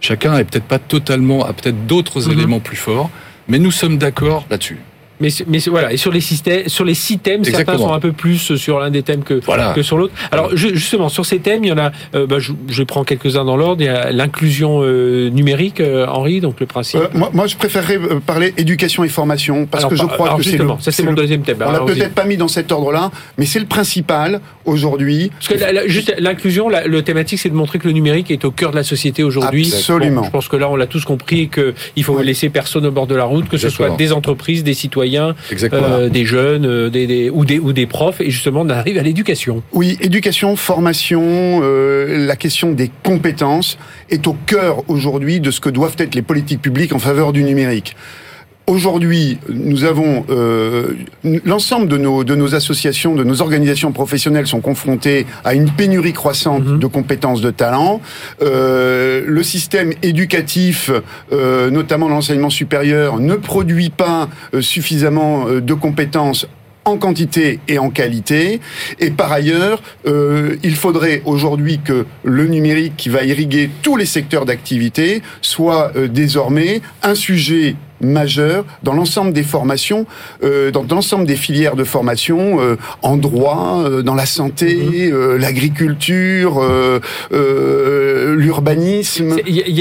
Chacun 0.00 0.36
est 0.36 0.44
peut-être 0.44 0.64
pas 0.66 0.78
totalement, 0.80 1.44
a 1.44 1.52
peut-être 1.52 1.86
d'autres 1.86 2.26
Mhm. 2.26 2.32
éléments 2.32 2.60
plus 2.60 2.76
forts, 2.76 3.10
mais 3.48 3.58
nous 3.58 3.70
sommes 3.70 3.96
d'accord 3.96 4.44
là-dessus. 4.50 4.78
Mais, 5.22 5.30
c'est- 5.30 5.44
mais 5.48 5.60
c'est- 5.60 5.70
voilà, 5.70 5.92
et 5.92 5.96
sur 5.96 6.10
les 6.10 6.20
systèmes, 6.20 6.68
sur 6.68 6.84
les 6.84 6.94
six 6.94 7.18
thèmes, 7.18 7.44
certains 7.44 7.78
sont 7.78 7.92
un 7.92 8.00
peu 8.00 8.12
plus 8.12 8.56
sur 8.56 8.80
l'un 8.80 8.90
des 8.90 9.02
thèmes 9.02 9.22
que, 9.22 9.40
Voilà. 9.44 9.72
que 9.72 9.82
sur 9.82 9.96
l'autre. 9.96 10.12
Alors 10.32 10.54
ju- 10.56 10.74
justement, 10.74 11.08
sur 11.08 11.24
ces 11.24 11.38
thèmes, 11.38 11.64
il 11.64 11.68
y 11.68 11.72
en 11.72 11.78
a, 11.78 11.92
euh, 12.14 12.26
bah, 12.26 12.40
je, 12.40 12.52
je 12.68 12.82
prends 12.82 13.04
quelques-uns 13.04 13.44
dans 13.44 13.56
l'ordre. 13.56 13.80
Il 13.80 13.86
y 13.86 13.88
a 13.88 14.10
l'inclusion 14.10 14.80
euh, 14.82 15.28
numérique, 15.30 15.80
euh, 15.80 16.06
Henri, 16.08 16.40
donc 16.40 16.58
le 16.60 16.66
principe. 16.66 17.00
Euh, 17.00 17.06
moi, 17.14 17.30
moi, 17.32 17.46
je 17.46 17.56
préférerais 17.56 17.98
euh, 17.98 18.18
parler 18.20 18.52
éducation 18.58 19.04
et 19.04 19.08
formation 19.08 19.66
parce 19.66 19.84
Alors, 19.84 19.90
que 19.90 19.96
je 19.96 20.04
crois 20.06 20.26
alors, 20.26 20.38
que 20.38 20.44
c'est 20.44 20.56
le, 20.58 20.66
ça 20.80 20.90
c'est 20.90 21.04
mon 21.04 21.10
le- 21.10 21.16
deuxième 21.16 21.42
thème. 21.42 21.58
On 21.64 21.70
l'a 21.70 21.80
peut-être 21.80 22.14
pas 22.14 22.24
mis 22.24 22.36
dans 22.36 22.48
cet 22.48 22.72
ordre-là, 22.72 23.10
mais 23.38 23.46
c'est 23.46 23.60
le 23.60 23.66
principal 23.66 24.40
aujourd'hui. 24.64 25.30
Parce 25.38 25.48
que 25.48 25.58
la- 25.64 25.72
la- 25.72 25.86
juste 25.86 26.14
l'inclusion, 26.18 26.68
le 26.68 27.02
thématique, 27.02 27.38
c'est 27.38 27.48
de 27.50 27.54
montrer 27.54 27.78
que 27.78 27.86
le 27.86 27.92
numérique 27.92 28.30
est 28.30 28.44
au 28.44 28.50
cœur 28.50 28.70
de 28.72 28.76
la 28.76 28.82
société 28.84 29.22
aujourd'hui. 29.22 29.70
Absolument. 29.72 30.22
Bon, 30.22 30.26
je 30.26 30.30
pense 30.30 30.48
que 30.48 30.56
là, 30.56 30.68
on 30.68 30.76
l'a 30.76 30.86
tous 30.86 31.04
compris 31.04 31.42
et 31.42 31.48
qu'il 31.48 32.02
faut 32.04 32.14
Ouais. 32.16 32.24
laisser 32.24 32.48
personne 32.48 32.84
au 32.86 32.90
bord 32.90 33.06
de 33.06 33.14
la 33.14 33.24
route, 33.24 33.48
que 33.48 33.56
ce 33.58 33.68
soit 33.68 33.90
des 33.96 34.12
entreprises, 34.12 34.64
des 34.64 34.74
citoyens, 34.74 35.11
Euh, 35.92 36.08
des 36.08 36.24
jeunes, 36.24 36.66
euh, 36.66 36.90
des, 36.90 37.06
des- 37.06 37.30
ou, 37.30 37.44
des, 37.44 37.58
ou 37.58 37.72
des 37.72 37.86
profs. 37.86 38.20
Et 38.20 38.30
justement, 38.30 38.62
on 38.62 38.68
arrive 38.70 38.98
à 38.98 39.02
l'éducation. 39.02 39.62
Oui, 39.72 39.96
éducation, 40.00 40.56
formation, 40.56 41.60
euh, 41.62 42.26
la 42.26 42.36
question 42.36 42.72
des 42.72 42.90
compétences 43.02 43.78
est 44.10 44.26
au 44.26 44.36
cœur 44.46 44.82
aujourd'hui 44.88 45.40
de 45.40 45.50
ce 45.50 45.60
que 45.60 45.68
doivent 45.70 45.96
être 45.98 46.14
les 46.14 46.22
politiques 46.22 46.62
publiques 46.62 46.92
en 46.92 46.98
faveur 46.98 47.32
du 47.32 47.42
numérique. 47.44 47.96
Aujourd'hui, 48.68 49.38
nous 49.48 49.82
avons 49.82 50.24
euh, 50.30 50.92
l'ensemble 51.44 51.88
de 51.88 51.96
nos 51.98 52.22
de 52.22 52.36
nos 52.36 52.54
associations, 52.54 53.14
de 53.16 53.24
nos 53.24 53.42
organisations 53.42 53.90
professionnelles 53.90 54.46
sont 54.46 54.60
confrontées 54.60 55.26
à 55.44 55.54
une 55.54 55.68
pénurie 55.68 56.12
croissante 56.12 56.64
Mhm. 56.64 56.78
de 56.78 56.86
compétences, 56.86 57.40
de 57.40 57.50
talents. 57.50 58.00
Euh, 58.40 59.24
le 59.26 59.42
système 59.42 59.92
éducatif, 60.02 60.90
euh, 61.32 61.70
notamment 61.70 62.08
l'enseignement 62.08 62.50
supérieur, 62.50 63.18
ne 63.18 63.34
produit 63.34 63.90
pas 63.90 64.28
euh, 64.54 64.60
suffisamment 64.62 65.48
euh, 65.48 65.60
de 65.60 65.74
compétences 65.74 66.46
en 66.84 66.96
quantité 66.98 67.60
et 67.68 67.78
en 67.78 67.90
qualité. 67.90 68.60
Et 68.98 69.10
par 69.10 69.32
ailleurs, 69.32 69.82
euh, 70.06 70.56
il 70.62 70.74
faudrait 70.74 71.22
aujourd'hui 71.24 71.78
que 71.84 72.06
le 72.24 72.46
numérique 72.46 72.94
qui 72.96 73.08
va 73.08 73.24
irriguer 73.24 73.70
tous 73.82 73.96
les 73.96 74.06
secteurs 74.06 74.44
d'activité 74.46 75.22
soit 75.42 75.92
euh, 75.96 76.08
désormais 76.08 76.80
un 77.02 77.14
sujet 77.14 77.76
majeur 78.02 78.64
dans 78.82 78.92
l'ensemble 78.92 79.32
des 79.32 79.42
formations, 79.42 80.06
euh, 80.42 80.70
dans 80.70 80.84
l'ensemble 80.90 81.26
des 81.26 81.36
filières 81.36 81.76
de 81.76 81.84
formation, 81.84 82.60
euh, 82.60 82.76
en 83.02 83.16
droit, 83.16 83.82
euh, 83.84 84.02
dans 84.02 84.14
la 84.14 84.26
santé, 84.26 85.10
euh, 85.12 85.38
l'agriculture, 85.38 86.60
l'urbanisme. 88.36 89.36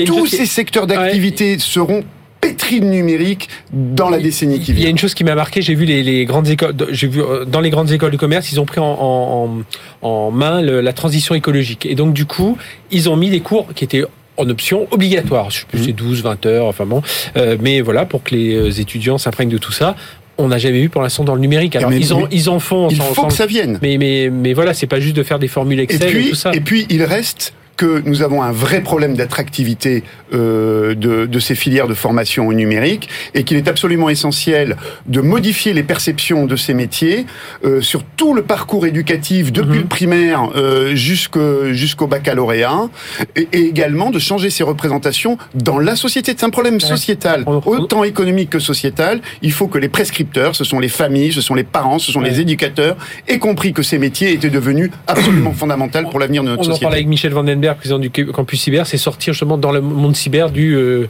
Tous 0.05 0.23
qui- 0.25 0.36
ces 0.38 0.45
secteurs 0.45 0.88
d'activité 0.88 1.57
seront 1.60 2.03
pétris 2.39 2.79
de 2.81 2.86
numérique 2.88 3.49
dans 3.71 4.10
la 4.10 4.17
décennie 4.19 4.60
qui 4.60 4.71
Il 4.71 4.77
y 4.77 4.79
a 4.79 4.81
vient. 4.81 4.89
une 4.89 4.97
chose 4.97 5.13
qui 5.13 5.23
m'a 5.23 5.36
marqué, 5.36 5.62
j'ai 5.62 5.75
vu 5.75 5.86
les, 5.86 6.01
les 6.01 6.25
grandes 6.25 6.47
écoles, 6.49 6.73
j'ai 6.89 7.07
vu 7.07 7.21
dans 7.45 7.60
les 7.60 7.69
grandes 7.69 7.91
écoles 7.91 8.12
de 8.12 8.17
commerce, 8.17 8.51
ils 8.51 8.60
ont 8.60 8.65
pris 8.65 8.79
en, 8.79 8.86
en, 8.86 9.62
en- 10.01 10.07
en 10.07 10.31
main 10.31 10.60
le- 10.62 10.81
la 10.81 10.91
transition 10.93 11.36
écologique. 11.36 11.86
Et 11.86 11.93
donc 11.93 12.13
du 12.13 12.25
coup, 12.25 12.57
ils 12.89 13.10
ont 13.10 13.15
mis 13.15 13.29
des 13.29 13.41
cours 13.41 13.67
qui 13.75 13.84
étaient 13.84 14.05
en 14.41 14.49
option 14.49 14.88
obligatoire. 14.91 15.49
Je 15.49 15.60
sais 15.60 15.65
plus, 15.67 15.80
Mhm. 15.80 15.86
c'est 15.86 15.93
12, 15.93 16.23
20 16.23 16.45
heures, 16.45 16.65
enfin 16.65 16.86
bon. 16.86 17.01
Euh, 17.38 17.58
mais 17.62 17.82
voilà, 17.82 18.06
pour 18.06 18.23
que 18.23 18.36
les 18.36 18.56
euh, 18.56 18.71
étudiants 18.82 19.17
s'imprègnent 19.17 19.49
de 19.49 19.58
tout 19.58 19.71
ça. 19.71 19.95
On 20.38 20.47
n'a 20.47 20.58
jamais 20.58 20.82
vu 20.82 20.89
pour 20.89 21.01
l'instant 21.01 21.23
dans 21.23 21.36
le 21.36 21.41
numérique. 21.41 21.75
Alors 21.75 21.89
Mais- 21.91 21.99
ils, 21.99 22.13
en, 22.13 22.21
mais 22.21 22.25
ils 22.32 22.49
en 22.49 22.60
font. 22.60 22.88
Il 22.89 22.97
sans- 22.97 23.04
faut 23.04 23.21
sans- 23.23 23.27
que 23.27 23.34
ça 23.34 23.45
vienne. 23.45 23.77
mais, 23.82 23.97
mais, 23.97 24.30
mais 24.32 24.54
voilà, 24.54 24.73
c'est 24.73 24.88
pas 24.88 24.99
juste 24.99 25.15
de 25.15 25.23
faire 25.23 25.38
des 25.39 25.47
formules 25.47 25.80
Excel 25.80 26.10
et, 26.10 26.12
puis, 26.12 26.30
tout 26.30 26.36
ça. 26.36 26.51
et 26.54 26.62
puis, 26.62 26.88
il 26.89 27.04
reste 27.04 27.54
que 27.82 28.04
nous 28.06 28.22
avons 28.22 28.44
un 28.44 28.52
vrai 28.52 28.82
problème 28.82 29.15
d'attractivité 29.15 30.04
euh, 30.36 30.94
de, 30.94 31.26
de 31.26 31.39
ces 31.39 31.56
filières 31.56 31.88
de 31.88 31.96
formation 31.96 32.48
au 32.48 32.54
numérique 32.54 33.10
et 33.34 33.44
qu'il 33.44 33.58
est 33.58 33.67
absolument 33.67 34.08
essentiel 34.10 34.78
de 35.08 35.20
modifier 35.20 35.74
les 35.74 35.82
perceptions 35.82 36.46
de 36.46 36.56
ces 36.56 36.76
métiers 36.76 37.26
euh, 37.65 37.82
sur 37.82 38.04
tout 38.04 38.36
le 38.36 38.44
parcours 38.44 38.86
éducatif 38.86 39.52
depuis 39.52 39.72
Mhm. 39.80 39.82
le 39.82 39.86
primaire 39.98 40.41
euh, 40.56 40.94
jusqu'au 40.96 42.08
baccalauréat 42.08 42.89
et, 43.36 43.48
et 43.52 43.62
également 43.62 44.12
de 44.12 44.20
changer 44.20 44.50
ces 44.52 44.63
représentations 44.63 45.38
dans 45.56 45.80
la 45.80 45.96
société. 45.96 46.34
C'est 46.38 46.46
un 46.46 46.50
problème 46.52 46.80
sociétal, 46.80 47.44
autant 47.65 48.04
économique 48.04 48.52
que 48.52 48.60
sociétal. 48.60 49.22
Il 49.41 49.52
faut 49.52 49.67
que 49.67 49.80
les 49.80 49.89
prescripteurs, 49.89 50.56
ce 50.56 50.63
sont 50.63 50.80
les 50.80 50.88
familles, 50.89 51.34
ce 51.34 51.41
sont 51.41 51.56
les 51.56 51.63
parents, 51.63 51.98
ce 52.00 52.12
sont 52.12 52.22
Ouais. 52.22 52.30
les 52.30 52.41
éducateurs, 52.41 52.96
aient 53.28 53.39
compris 53.39 53.74
que 53.74 53.82
ces 53.82 53.98
métiers 53.98 54.32
étaient 54.34 54.50
devenus 54.52 54.91
absolument 55.08 55.54
fondamentaux 55.62 56.04
pour 56.12 56.20
l'avenir 56.20 56.44
de 56.44 56.50
notre 56.50 56.60
On 56.62 56.65
en 56.65 56.65
société. 56.65 56.84
parlait 56.84 56.98
avec 56.98 57.08
Michel 57.08 57.34
Vandenberg, 57.34 57.70
président 57.75 57.99
du 57.99 58.10
campus 58.10 58.62
cyber, 58.62 58.86
c'est 58.88 58.97
sortir 58.97 59.34
justement 59.34 59.57
dans 59.57 59.71
le 59.71 59.81
monde 59.81 60.15
cyber 60.15 60.49
du, 60.51 60.75
euh, 60.75 61.07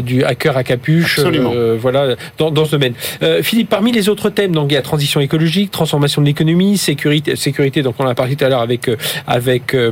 du 0.00 0.24
hacker 0.24 0.56
à 0.56 0.64
capuche, 0.64 1.18
Absolument. 1.18 1.52
euh, 1.54 1.76
voilà, 1.80 2.16
dans, 2.38 2.50
dans 2.50 2.64
ce 2.64 2.72
domaine. 2.72 2.94
Euh, 3.22 3.42
Philippe, 3.42 3.68
parmi 3.68 3.92
les 3.92 4.08
autres 4.08 4.30
thèmes, 4.30 4.52
donc 4.52 4.70
il 4.70 4.74
y 4.74 4.76
a 4.78 4.82
transition 4.82 5.20
écologique, 5.20 5.70
transformation 5.70 6.20
de 6.22 6.26
l'économie, 6.26 6.76
sécurité, 6.78 7.36
sécurité, 7.36 7.82
donc 7.82 7.94
on 7.98 8.04
en 8.04 8.08
a 8.08 8.14
parlé 8.14 8.36
tout 8.36 8.44
à 8.44 8.48
l'heure 8.48 8.60
avec 8.62 8.90
avec 9.26 9.74
euh, 9.74 9.90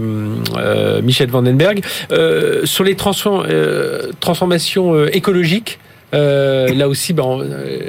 euh, 0.56 1.02
Michel 1.02 1.30
Vandenberg, 1.30 1.82
euh, 2.12 2.64
sur 2.64 2.84
les 2.84 2.94
transform- 2.94 3.46
euh, 3.48 4.10
transformations 4.20 4.94
euh, 4.94 5.08
écologiques. 5.16 5.78
euh, 6.14 6.68
là 6.74 6.88
aussi, 6.88 7.12
ben, 7.14 7.38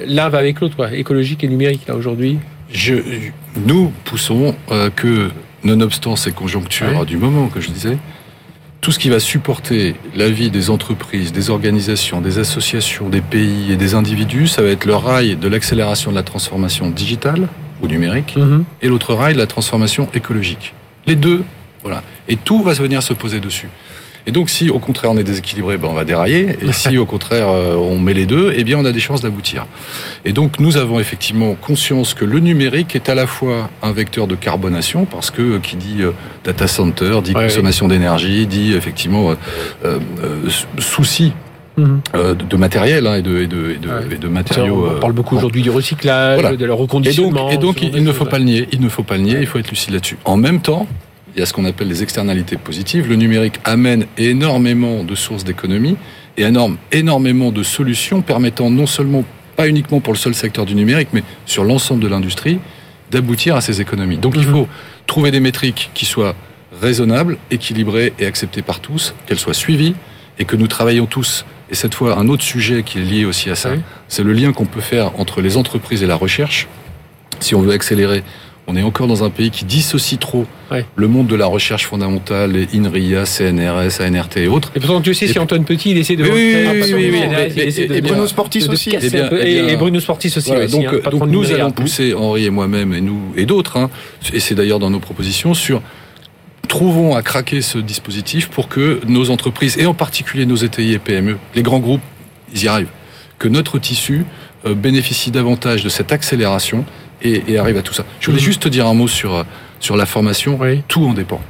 l'un 0.08 0.30
va 0.30 0.38
avec 0.38 0.60
l'autre, 0.62 0.93
écologique 0.93 1.43
et 1.43 1.48
numérique 1.48 1.82
là 1.88 1.96
aujourd'hui. 1.96 2.38
Je, 2.72 2.96
nous 3.67 3.91
poussons 4.06 4.56
euh, 4.72 4.89
que, 4.96 5.30
nonobstant 5.63 6.15
ces 6.15 6.32
conjonctures 6.32 7.00
Ouais. 7.00 7.06
du 7.06 7.17
moment 7.17 7.48
que 7.48 7.60
je 7.62 7.69
disais, 7.69 7.98
tout 8.84 8.91
ce 8.91 9.00
qui 9.00 9.08
va 9.08 9.22
supporter 9.22 9.96
la 10.13 10.30
vie 10.30 10.52
des 10.52 10.69
entreprises, 10.69 11.32
des 11.32 11.50
organisations, 11.50 12.19
des 12.19 12.38
associations, 12.38 13.08
des 13.08 13.22
pays 13.22 13.72
et 13.72 13.78
des 13.78 13.96
individus, 13.96 14.50
ça 14.50 14.62
va 14.62 14.67
être 14.67 14.84
le 14.84 14.93
rail 14.93 15.38
de 15.38 15.48
l'accélération 15.48 16.12
de 16.12 16.17
la 16.17 16.24
transformation 16.24 16.89
digitale 16.89 17.48
ou 17.82 17.88
numérique 17.88 18.38
et 18.82 18.89
l'autre 18.89 19.13
rail 19.13 19.36
de 19.36 19.39
la 19.39 19.48
transformation 19.48 20.10
écologique. 20.13 20.74
Les 21.08 21.15
deux, 21.15 21.46
voilà. 21.82 22.04
Et 22.28 22.36
tout 22.36 22.62
va 22.62 22.74
venir 22.74 23.02
se 23.02 23.13
poser 23.13 23.39
dessus. 23.39 23.69
Et 24.26 24.32
donc, 24.32 24.50
si 24.50 24.70
au 24.70 24.80
contraire 24.80 25.12
on 25.12 25.18
est 25.18 25.24
déséquilibré, 25.24 25.78
ben 25.78 25.90
on 25.90 25.94
va 25.94 26.06
dérailler. 26.06 26.58
Et 26.62 26.72
si 26.72 26.98
au 26.98 27.06
contraire 27.06 27.50
euh, 27.50 27.76
on 27.76 28.00
met 28.00 28.14
les 28.14 28.26
deux, 28.26 28.54
eh 28.56 28.64
bien 28.64 28.78
on 28.80 28.86
a 28.86 28.92
des 28.92 29.00
chances 29.00 29.22
d'aboutir. 29.22 29.66
Et 30.26 30.32
donc, 30.34 30.60
nous 30.60 30.78
avons 30.78 31.00
effectivement 31.00 31.56
conscience 31.56 32.14
que 32.14 32.26
le 32.26 32.40
numérique 32.40 32.96
est 32.96 33.10
à 33.10 33.16
la 33.16 33.28
fois 33.28 33.70
un 33.82 33.92
vecteur 33.92 34.28
de 34.28 34.36
carbonation, 34.36 35.06
parce 35.06 35.30
que 35.32 35.42
euh, 35.42 35.60
qui 35.60 35.76
dit 35.76 35.98
euh, 36.02 36.12
data 36.44 36.68
center, 36.68 37.20
dit 37.24 37.34
Ouais, 37.34 37.44
consommation 37.48 37.88
d'énergie, 37.88 38.48
dit 38.48 38.74
effectivement 38.74 39.34
euh, 39.84 40.00
souci 40.80 41.34
Mhm. 41.76 42.02
euh, 42.14 42.36
de, 42.36 42.44
de 42.46 42.56
matériel 42.56 43.08
hein, 43.08 43.16
et, 43.16 43.24
de, 43.24 43.42
et, 43.42 43.48
de, 43.48 43.72
et, 43.72 43.78
de, 43.80 43.90
Ouais. 43.90 43.96
et 44.12 44.18
de 44.18 44.28
matériaux. 44.28 44.92
on 44.96 45.00
parle 45.00 45.14
beaucoup 45.14 45.36
aujourd'hui 45.36 45.64
du 45.64 45.72
recyclage, 45.72 46.40
Voilà. 46.40 46.56
de 46.56 46.66
et 46.66 46.70
reconditionnement. 46.70 47.46
donc, 47.46 47.54
et 47.54 47.58
donc 47.58 47.82
il 47.82 47.90
de 47.92 48.00
ne 48.00 48.12
faut 48.12 48.26
pas 48.26 48.38
le 48.38 48.44
nier, 48.46 48.68
il 48.72 48.80
ne 48.80 48.90
faut 48.90 49.02
pas 49.02 49.18
le 49.18 49.24
nier, 49.24 49.38
il 49.42 49.48
faut 49.48 49.58
être 49.58 49.72
lucide 49.72 49.92
là-dessus. 49.94 50.18
En 50.24 50.38
même 50.38 50.62
temps, 50.62 50.86
il 51.36 51.39
y 51.39 51.41
a 51.41 51.46
ce 51.46 51.54
qu'on 51.54 51.65
appelle 51.65 51.88
les 51.88 52.04
externalités 52.04 52.58
positives. 52.58 53.08
Le 53.10 53.15
numérique 53.15 53.60
amène 53.63 54.06
énormément 54.17 55.04
de 55.04 55.15
sources 55.15 55.43
d'économie 55.43 55.96
et 56.38 56.43
énorme, 56.43 56.78
énormément 56.91 57.52
de 57.52 57.63
solutions 57.63 58.22
permettant 58.22 58.69
non 58.69 58.86
seulement, 58.86 59.24
pas 59.56 59.67
uniquement 59.67 60.00
pour 60.00 60.13
le 60.13 60.17
seul 60.19 60.34
secteur 60.36 60.65
du 60.65 60.76
numérique, 60.76 61.10
mais 61.13 61.24
sur 61.46 61.63
l'ensemble 61.63 62.02
de 62.02 62.08
l'industrie, 62.08 62.60
d'aboutir 63.12 63.56
à 63.56 63.62
ces 63.62 63.82
économies. 63.82 64.17
Donc 64.17 64.36
il 64.36 64.46
Mhm. 64.48 64.52
faut 64.54 64.67
trouver 65.08 65.32
des 65.32 65.39
métriques 65.39 65.89
qui 65.93 66.06
soient 66.06 66.36
raisonnables, 66.82 67.38
équilibrées 67.52 68.13
et 68.19 68.26
acceptées 68.26 68.62
par 68.63 68.80
tous, 68.80 69.13
qu'elles 69.26 69.39
soient 69.39 69.54
suivies 69.54 69.96
et 70.39 70.46
que 70.46 70.56
nous 70.56 70.67
travaillons 70.67 71.06
tous. 71.06 71.46
Et 71.72 71.76
cette 71.76 71.93
fois, 71.96 72.17
un 72.19 72.28
autre 72.30 72.43
sujet 72.43 72.84
qui 72.84 73.00
est 73.00 73.02
lié 73.04 73.26
aussi 73.26 73.50
à 73.50 73.56
ça, 73.56 73.72
Oui. 73.72 73.80
c'est 74.08 74.24
le 74.24 74.34
lien 74.34 74.54
qu'on 74.54 74.65
peut 74.65 74.82
faire 74.82 75.19
entre 75.19 75.41
les 75.41 75.58
entreprises 75.58 76.04
et 76.04 76.08
la 76.08 76.15
recherche. 76.15 76.67
Si 77.39 77.56
on 77.56 77.62
veut 77.62 77.72
accélérer, 77.74 78.24
on 78.67 78.76
est 78.76 78.84
encore 78.84 79.08
dans 79.08 79.23
un 79.23 79.30
pays 79.30 79.49
qui 79.52 79.65
dissocie 79.65 80.17
trop 80.19 80.45
Ouais. 80.71 80.86
le 80.95 81.08
monde 81.08 81.28
de 81.28 81.36
la 81.36 81.45
recherche 81.45 81.86
fondamentale, 81.86 82.54
les 82.54 82.67
INRIA, 82.76 83.26
CNRS, 83.26 84.02
ANRT 84.02 84.38
et 84.38 84.47
autres. 84.47 84.71
Et 84.76 84.80
pourtant, 84.80 85.02
Dieu 85.02 85.13
sait 85.13 85.28
si 85.28 85.38
Antoine 85.38 85.65
Petit, 85.65 85.91
il 85.91 85.97
essaie 85.97 86.15
de. 86.15 86.23
Oui, 86.23 86.32
oui, 86.93 87.12
oui, 87.12 87.95
et 87.95 88.02
Bruno 88.02 88.26
Sportis 88.26 88.67
aussi. 88.67 88.95
Et 88.95 89.76
Bruno 89.76 89.99
Sportis 89.99 90.34
aussi. 90.36 90.52
Donc, 90.71 91.28
nous 91.28 91.52
allons 91.52 91.71
pousser, 91.71 92.13
Henri 92.15 92.45
et 92.45 92.49
moi-même, 92.49 92.93
et 92.93 93.02
nous 93.02 93.19
et 93.36 93.45
d'autres, 93.45 93.78
hein, 93.78 93.89
et 94.34 94.39
c'est 94.39 94.56
d'ailleurs 94.56 94.80
dans 94.80 94.89
nos 94.89 94.99
propositions, 94.99 95.54
sur 95.54 95.82
trouvons 96.67 97.15
à 97.15 97.21
craquer 97.21 97.62
ce 97.62 97.78
dispositif 97.78 98.47
pour 98.49 98.67
que 98.67 98.99
nos 99.08 99.30
entreprises, 99.30 99.78
et 99.78 99.86
en 99.86 99.93
particulier 99.93 100.47
nos 100.47 100.56
ETI 100.56 100.93
et 100.93 100.99
PME, 100.99 101.38
les 101.54 101.62
grands 101.62 101.80
groupes, 101.80 102.02
ils 102.56 102.63
y 102.63 102.67
arrivent, 102.67 102.88
que 103.38 103.47
notre 103.47 103.78
tissu 103.78 104.26
euh, 104.65 104.73
bénéficie 104.73 105.30
davantage 105.30 105.84
de 105.84 105.89
cette 105.89 106.12
accélération 106.12 106.84
et, 107.24 107.44
et 107.48 107.58
arrive 107.58 107.78
à 107.78 107.82
tout 107.82 107.94
ça. 107.94 108.04
Je 108.20 108.28
voulais 108.28 108.40
Mhm. 108.42 108.46
juste 108.46 108.64
te 108.64 108.70
dire 108.70 108.88
un 108.88 108.94
mot 108.94 109.08
sur, 109.08 109.34
euh, 109.36 109.44
sur 109.80 109.96
la 109.98 110.06
formation. 110.06 110.58
Oui. 110.60 110.84
Tout 110.88 111.06
en 111.06 111.14
dépend. 111.14 111.42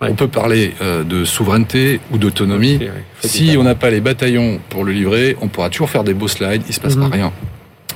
Ouais. 0.00 0.08
On 0.10 0.14
peut 0.14 0.28
parler 0.28 0.74
euh, 0.82 1.04
de 1.04 1.24
souveraineté 1.24 2.00
ou 2.10 2.18
d'autonomie. 2.18 2.76
Ouais, 2.78 2.90
Si 3.22 3.54
on 3.56 3.62
n'a 3.62 3.74
pas 3.76 3.90
les 3.90 4.00
bataillons 4.00 4.58
pour 4.68 4.84
le 4.84 4.92
livrer, 4.92 5.36
on 5.40 5.48
pourra 5.48 5.70
toujours 5.70 5.90
faire 5.90 6.02
des 6.04 6.14
beaux 6.14 6.28
slides, 6.28 6.62
il 6.68 6.74
se 6.74 6.80
passera 6.80 7.06
Mhm. 7.06 7.12
rien. 7.12 7.32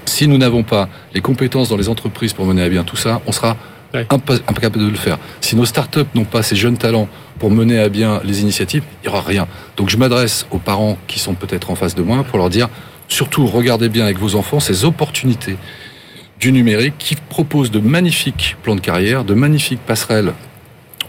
Si 0.04 0.28
nous 0.28 0.38
n'avons 0.38 0.62
pas 0.62 0.88
les 1.14 1.20
compétences 1.20 1.68
dans 1.68 1.76
les 1.76 1.88
entreprises 1.88 2.32
pour 2.32 2.46
mener 2.46 2.62
à 2.62 2.68
bien 2.68 2.84
tout 2.84 2.96
ça, 2.96 3.20
on 3.26 3.32
sera 3.32 3.56
Ouais. 3.94 4.06
incapable 4.48 4.78
de 4.84 4.88
le 4.88 4.96
faire. 4.96 5.18
Si 5.40 5.56
nos 5.56 5.64
startups 5.64 6.00
n'ont 6.14 6.24
pas 6.24 6.42
ces 6.42 6.54
jeunes 6.54 6.76
talents 6.76 7.08
pour 7.38 7.50
mener 7.50 7.78
à 7.78 7.88
bien 7.88 8.20
les 8.24 8.40
initiatives, 8.42 8.82
il 9.02 9.08
n'y 9.08 9.12
aura 9.14 9.22
rien. 9.26 9.46
Donc 9.76 9.88
je 9.90 9.96
m'adresse 9.96 10.46
aux 10.50 10.58
parents 10.58 10.98
qui 11.06 11.18
sont 11.18 11.34
peut-être 11.34 11.70
en 11.70 11.74
face 11.76 11.94
de 11.94 12.02
moi 12.02 12.22
pour 12.24 12.38
leur 12.38 12.50
dire, 12.50 12.68
surtout 13.08 13.46
regardez 13.46 13.88
bien 13.88 14.04
avec 14.04 14.18
vos 14.18 14.34
enfants 14.36 14.60
ces 14.60 14.84
opportunités 14.84 15.56
du 16.40 16.52
numérique 16.52 16.94
qui 16.98 17.16
proposent 17.16 17.70
de 17.70 17.80
magnifiques 17.80 18.56
plans 18.62 18.76
de 18.76 18.80
carrière, 18.80 19.24
de 19.24 19.34
magnifiques 19.34 19.80
passerelles 19.86 20.32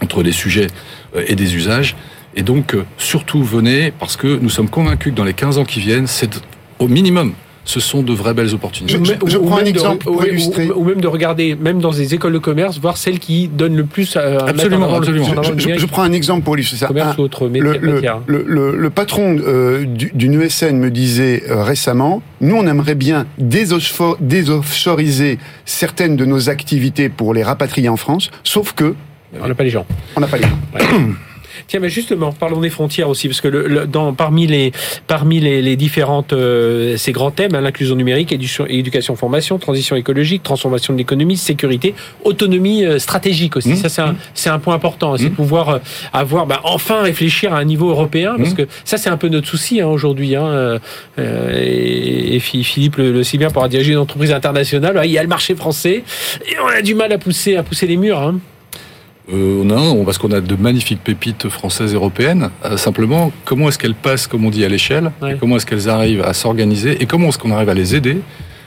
entre 0.02 0.22
les 0.22 0.32
sujets 0.32 0.68
euh, 1.16 1.24
et 1.26 1.34
des 1.34 1.56
usages. 1.56 1.96
Et 2.34 2.42
donc, 2.42 2.74
euh, 2.74 2.84
surtout, 2.96 3.42
venez, 3.42 3.90
parce 3.90 4.16
que 4.16 4.38
nous 4.40 4.50
sommes 4.50 4.68
convaincus 4.68 5.12
que 5.12 5.16
dans 5.16 5.24
les 5.24 5.34
15 5.34 5.58
ans 5.58 5.64
qui 5.64 5.80
viennent, 5.80 6.06
c'est 6.06 6.40
au 6.78 6.88
minimum, 6.88 7.34
ce 7.68 7.80
sont 7.80 8.02
de 8.02 8.14
vraies 8.14 8.32
belles 8.32 8.54
opportunités. 8.54 8.98
Je- 8.98 9.04
je- 9.04 9.12
je 9.30 9.36
Ou 9.36 9.42
prends 9.44 9.56
un 9.56 9.58
même 9.58 9.64
de- 9.66 9.70
exemple 9.70 10.08
ou- 10.08 10.12
pour 10.12 10.22
ou- 10.22 10.26
illustrer. 10.26 10.70
Ou, 10.70 10.84
même 10.84 11.02
de 11.02 11.06
regarder, 11.06 11.54
même 11.54 11.80
dans 11.80 11.90
des 11.90 12.14
écoles 12.14 12.32
de 12.32 12.38
commerce, 12.38 12.78
voir 12.78 12.96
celles 12.96 13.18
qui 13.18 13.46
donnent 13.48 13.76
le 13.76 13.84
plus 13.84 14.16
à, 14.16 14.46
Absolument, 14.46 15.02
Je, 15.02 15.10
le 15.10 15.18
je- 15.18 15.22
numérique, 15.52 15.78
je 15.80 15.84
prends 15.86 16.00
un 16.02 16.12
exemple 16.12 16.44
pour 16.44 16.56
illustrer 16.56 16.78
ça. 16.78 16.86
commerce 16.86 17.14
Un- 17.18 17.20
ou 17.20 17.24
autre 17.26 17.44
le, 17.44 17.50
métier- 17.50 17.78
le, 17.78 17.92
matière. 17.92 18.20
le- 18.26 18.42
le- 18.46 18.74
le 18.74 18.90
patron 18.90 19.36
euh, 19.46 19.84
du- 19.84 20.10
d'une 20.14 20.40
ESN 20.40 20.78
me 20.78 20.90
disait 20.90 21.42
euh, 21.50 21.62
récemment, 21.62 22.22
nous 22.40 22.56
on 22.56 22.66
aimerait 22.66 22.94
bien 22.94 23.26
désoffshoriser 23.38 25.38
certaines 25.64 26.16
de 26.16 26.24
nos 26.24 26.48
activités 26.48 27.08
pour 27.08 27.34
les 27.34 27.42
rapatrier 27.42 27.88
en 27.88 27.96
France, 27.96 28.30
sauf 28.44 28.72
que 28.72 28.94
On 29.42 29.46
n'a 29.46 29.54
pas 29.54 29.64
les 29.64 29.70
gens. 29.70 29.86
on 30.16 30.20
n'a 30.20 30.26
pas 30.26 30.38
les 30.38 30.46
moyens. 30.72 31.14
Tiens, 31.66 31.80
mais 31.80 31.88
justement, 31.90 32.32
parlons 32.32 32.60
des 32.60 32.70
frontières 32.70 33.08
aussi, 33.08 33.28
parce 33.28 33.40
que 33.40 33.48
le, 33.48 33.66
le- 33.66 33.86
dans, 33.86 34.12
parmi 34.14 34.46
les 34.46 34.72
parmi 35.06 35.40
les, 35.40 35.60
les 35.62 35.76
différentes 35.76 36.32
euh, 36.32 36.96
ces 36.96 37.12
grands 37.12 37.30
thèmes, 37.30 37.54
hein, 37.54 37.60
l'inclusion 37.60 37.96
numérique, 37.96 38.32
éducation, 38.32 38.66
éducation, 38.66 39.16
formation, 39.16 39.58
transition 39.58 39.96
écologique, 39.96 40.42
transformation 40.42 40.92
de 40.92 40.98
l'économie, 40.98 41.36
sécurité, 41.36 41.94
autonomie 42.24 42.84
euh, 42.84 42.98
stratégique 42.98 43.56
aussi. 43.56 43.70
Mmh. 43.70 43.76
Ça, 43.76 43.88
c'est 43.88 44.02
un 44.02 44.16
c'est 44.34 44.50
un 44.50 44.58
point 44.58 44.74
important, 44.74 45.16
c'est 45.16 45.24
Mmh. 45.24 45.28
de 45.30 45.34
pouvoir 45.34 45.68
euh, 45.68 45.78
avoir 46.12 46.46
bah, 46.46 46.60
enfin 46.64 47.02
réfléchir 47.02 47.52
à 47.52 47.58
un 47.58 47.64
niveau 47.64 47.88
européen, 47.90 48.34
parce 48.36 48.50
Mmh. 48.52 48.54
que 48.56 48.62
ça, 48.84 48.96
c'est 48.96 49.10
un 49.10 49.16
peu 49.16 49.28
notre 49.28 49.48
souci 49.48 49.80
hein, 49.80 49.88
aujourd'hui. 49.88 50.36
Hein, 50.36 50.46
euh, 50.46 50.78
et, 51.18 52.36
et 52.36 52.38
Phi- 52.40 52.64
Philippe 52.64 52.96
le, 52.96 53.12
le 53.12 53.22
sait 53.24 53.38
bien 53.38 53.50
pour 53.50 53.66
diriger 53.68 53.92
une 53.92 53.98
entreprise 53.98 54.32
internationale. 54.32 55.00
Il 55.04 55.10
y 55.10 55.18
a 55.18 55.22
le 55.22 55.28
marché 55.28 55.54
français 55.54 56.02
et 56.46 56.54
on 56.62 56.68
a 56.68 56.82
du 56.82 56.94
mal 56.94 57.12
à 57.12 57.18
pousser 57.18 57.56
à 57.56 57.62
pousser 57.62 57.86
les 57.86 57.96
murs. 57.96 58.20
Hein. 58.20 58.38
Euh, 59.32 59.62
on 59.62 59.70
a, 59.70 59.76
on- 59.76 60.04
parce 60.04 60.16
qu'on 60.18 60.30
a 60.32 60.40
de 60.40 60.54
magnifiques 60.56 61.02
pépites 61.04 61.48
françaises 61.48 61.92
et 61.92 61.96
européennes. 61.96 62.50
Euh, 62.64 62.76
simplement, 62.76 63.30
comment 63.44 63.68
est-ce 63.68 63.78
qu'elles 63.78 63.94
passent, 63.94 64.26
comme 64.26 64.44
on 64.46 64.50
dit, 64.50 64.64
à 64.64 64.68
l'échelle 64.68 65.10
Ouais. 65.20 65.34
et 65.34 65.36
Comment 65.38 65.56
est-ce 65.56 65.66
qu'elles 65.66 65.88
arrivent 65.88 66.22
à 66.22 66.32
s'organiser 66.32 67.02
Et 67.02 67.06
comment 67.06 67.28
est-ce 67.28 67.38
qu'on 67.38 67.50
arrive 67.50 67.68
à 67.68 67.74
les 67.74 67.94
aider 67.94 68.18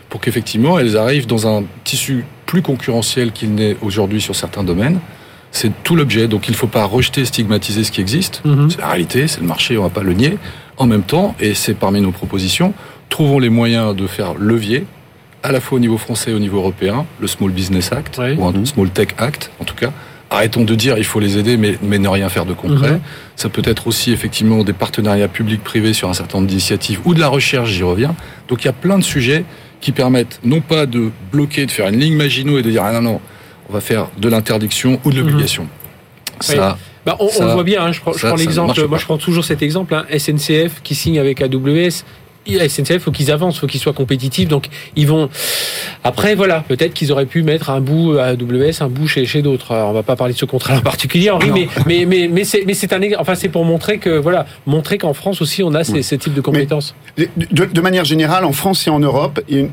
pour 0.10 0.20
qu'effectivement 0.22 0.78
elles 0.78 0.98
arrivent 0.98 1.26
dans 1.26 1.48
un 1.48 1.64
tissu 1.84 2.26
plus 2.46 2.62
concurrentiel 2.62 3.32
qu'il 3.32 3.56
n'est 3.56 3.78
aujourd'hui 3.82 4.22
sur 4.22 4.36
certains 4.36 4.64
domaines 4.64 5.00
C'est 5.52 5.72
tout 5.84 5.96
l'objet. 5.96 6.28
Donc 6.28 6.48
il 6.48 6.52
ne 6.52 6.58
faut 6.58 6.68
pas 6.68 6.84
rejeter, 6.86 7.26
stigmatiser 7.26 7.84
ce 7.84 7.92
qui 7.92 8.02
existe. 8.02 8.42
Mhm. 8.46 8.70
C'est 8.70 8.80
la 8.82 8.88
réalité, 8.90 9.28
c'est 9.28 9.42
le 9.42 9.48
marché, 9.48 9.78
on 9.78 9.84
va 9.84 9.90
pas 9.90 10.04
le 10.04 10.14
nier. 10.14 10.38
En 10.78 10.86
même 10.86 11.04
temps, 11.04 11.36
et 11.40 11.54
c'est 11.56 11.74
parmi 11.74 12.02
nos 12.02 12.12
propositions, 12.12 12.74
trouvons 13.10 13.40
les 13.40 13.50
moyens 13.50 13.96
de 13.96 14.06
faire 14.08 14.34
levier 14.36 14.86
à 15.44 15.52
la 15.52 15.60
fois 15.60 15.78
au 15.78 15.80
niveau 15.82 15.98
français 15.98 16.32
et 16.32 16.34
au 16.36 16.40
niveau 16.40 16.58
européen, 16.58 17.06
le 17.20 17.26
Small 17.28 17.50
Business 17.52 17.92
Act, 17.92 18.20
ou 18.38 18.46
un 18.46 18.52
Small 18.66 18.90
Tech 18.92 19.10
Act, 19.18 19.50
en 19.60 19.64
tout 19.64 19.74
cas. 19.76 19.92
Arrêtons 20.34 20.64
de 20.64 20.74
dire 20.76 20.98
il 20.98 21.04
faut 21.04 21.20
les 21.20 21.38
aider, 21.38 21.58
mais, 21.58 21.78
mais 21.84 22.00
ne 22.00 22.08
rien 22.08 22.30
faire 22.30 22.46
de 22.46 22.54
concret. 22.54 22.94
Mhm. 22.94 23.02
Ça 23.36 23.50
peut 23.50 23.62
être 23.66 23.86
aussi 23.88 24.12
effectivement 24.14 24.64
des 24.64 24.72
partenariats 24.74 25.28
publics-privés 25.28 25.94
sur 25.94 26.10
un 26.10 26.14
certain 26.14 26.38
nombre 26.38 26.48
d'initiatives 26.48 27.02
ou 27.06 27.14
de 27.14 27.20
la 27.20 27.28
recherche, 27.28 27.70
j'y 27.70 27.84
reviens. 27.84 28.16
Donc 28.48 28.64
il 28.64 28.66
y 28.66 28.70
a 28.70 28.74
plein 28.74 28.98
de 28.98 29.04
sujets 29.04 29.44
qui 29.82 29.92
permettent 29.92 30.40
non 30.46 30.62
pas 30.62 30.86
de 30.86 31.12
bloquer, 31.34 31.66
de 31.66 31.72
faire 31.72 31.90
une 31.90 32.00
ligne 32.00 32.16
Maginot 32.16 32.58
et 32.60 32.62
de 32.64 32.72
dire 32.72 32.84
ah 32.86 32.94
non, 32.94 33.02
non, 33.02 33.20
on 33.70 33.74
va 33.74 33.82
faire 33.82 34.08
de 34.18 34.30
l'interdiction 34.30 35.00
ou 35.04 35.12
de 35.12 35.20
l'obligation. 35.20 35.68
Ça, 36.40 36.78
Bah, 37.06 37.18
on, 37.20 37.28
Ça- 37.30 37.44
on 37.44 37.48
le 37.48 37.54
voit 37.54 37.64
bien, 37.64 37.86
hein, 37.86 37.92
prends, 38.00 38.12
prends 38.12 38.36
l'exemple, 38.36 38.88
moi 38.88 38.98
je 39.00 39.06
prends 39.06 39.18
toujours 39.18 39.44
cet 39.44 39.62
exemple, 39.62 39.94
hein, 39.96 40.06
SNCF 40.18 40.82
qui 40.84 40.96
signe 40.96 41.20
avec 41.20 41.42
AWS. 41.42 42.04
La 42.48 42.68
SNCF, 42.68 42.98
faut 43.00 43.12
qu'ils 43.12 43.32
avancent, 43.32 43.60
faut 43.60 43.68
qu'ils 43.68 43.80
soient 43.80 43.94
compétitifs. 43.94 44.48
Donc, 44.50 44.68
ils 44.96 45.08
vont. 45.08 45.30
Après, 46.04 46.34
voilà, 46.36 46.64
peut-être 46.68 46.94
qu'ils 46.94 47.12
auraient 47.12 47.28
pu 47.28 47.44
mettre 47.44 47.70
un 47.70 47.80
bout 47.82 48.18
à 48.18 48.26
AWS, 48.30 48.82
un 48.82 48.88
bout 48.88 49.08
chez, 49.08 49.26
chez 49.26 49.42
d'autres. 49.44 49.76
On 49.76 49.94
va 49.94 50.02
pas 50.04 50.16
parler 50.16 50.34
de 50.34 50.40
ce 50.40 50.46
contrat 50.46 50.76
en 50.76 50.82
particulier, 50.82 51.30
Henri, 51.30 51.52
mais 51.52 51.68
mais 51.86 52.06
mais 52.06 52.28
mais 52.28 52.44
c'est 52.44 52.64
mais 52.66 52.74
c'est 52.74 52.92
un 52.94 53.00
enfin 53.20 53.36
c'est 53.36 53.50
pour 53.50 53.64
montrer 53.64 54.00
que 54.00 54.10
voilà, 54.10 54.48
montrer 54.66 54.98
qu'en 54.98 55.14
France 55.14 55.42
aussi 55.42 55.62
on 55.64 55.74
a 55.76 55.84
ces, 55.84 55.94
Oui. 55.94 56.04
ces 56.04 56.18
types 56.18 56.34
de 56.34 56.42
compétences. 56.42 56.96
De, 57.18 57.28
de- 57.52 57.66
de 57.66 57.82
manière 57.82 58.06
générale, 58.06 58.44
en 58.44 58.54
France 58.54 58.88
et 58.88 58.90
en 58.90 59.00
Europe, 59.00 59.40
et, 59.48 59.68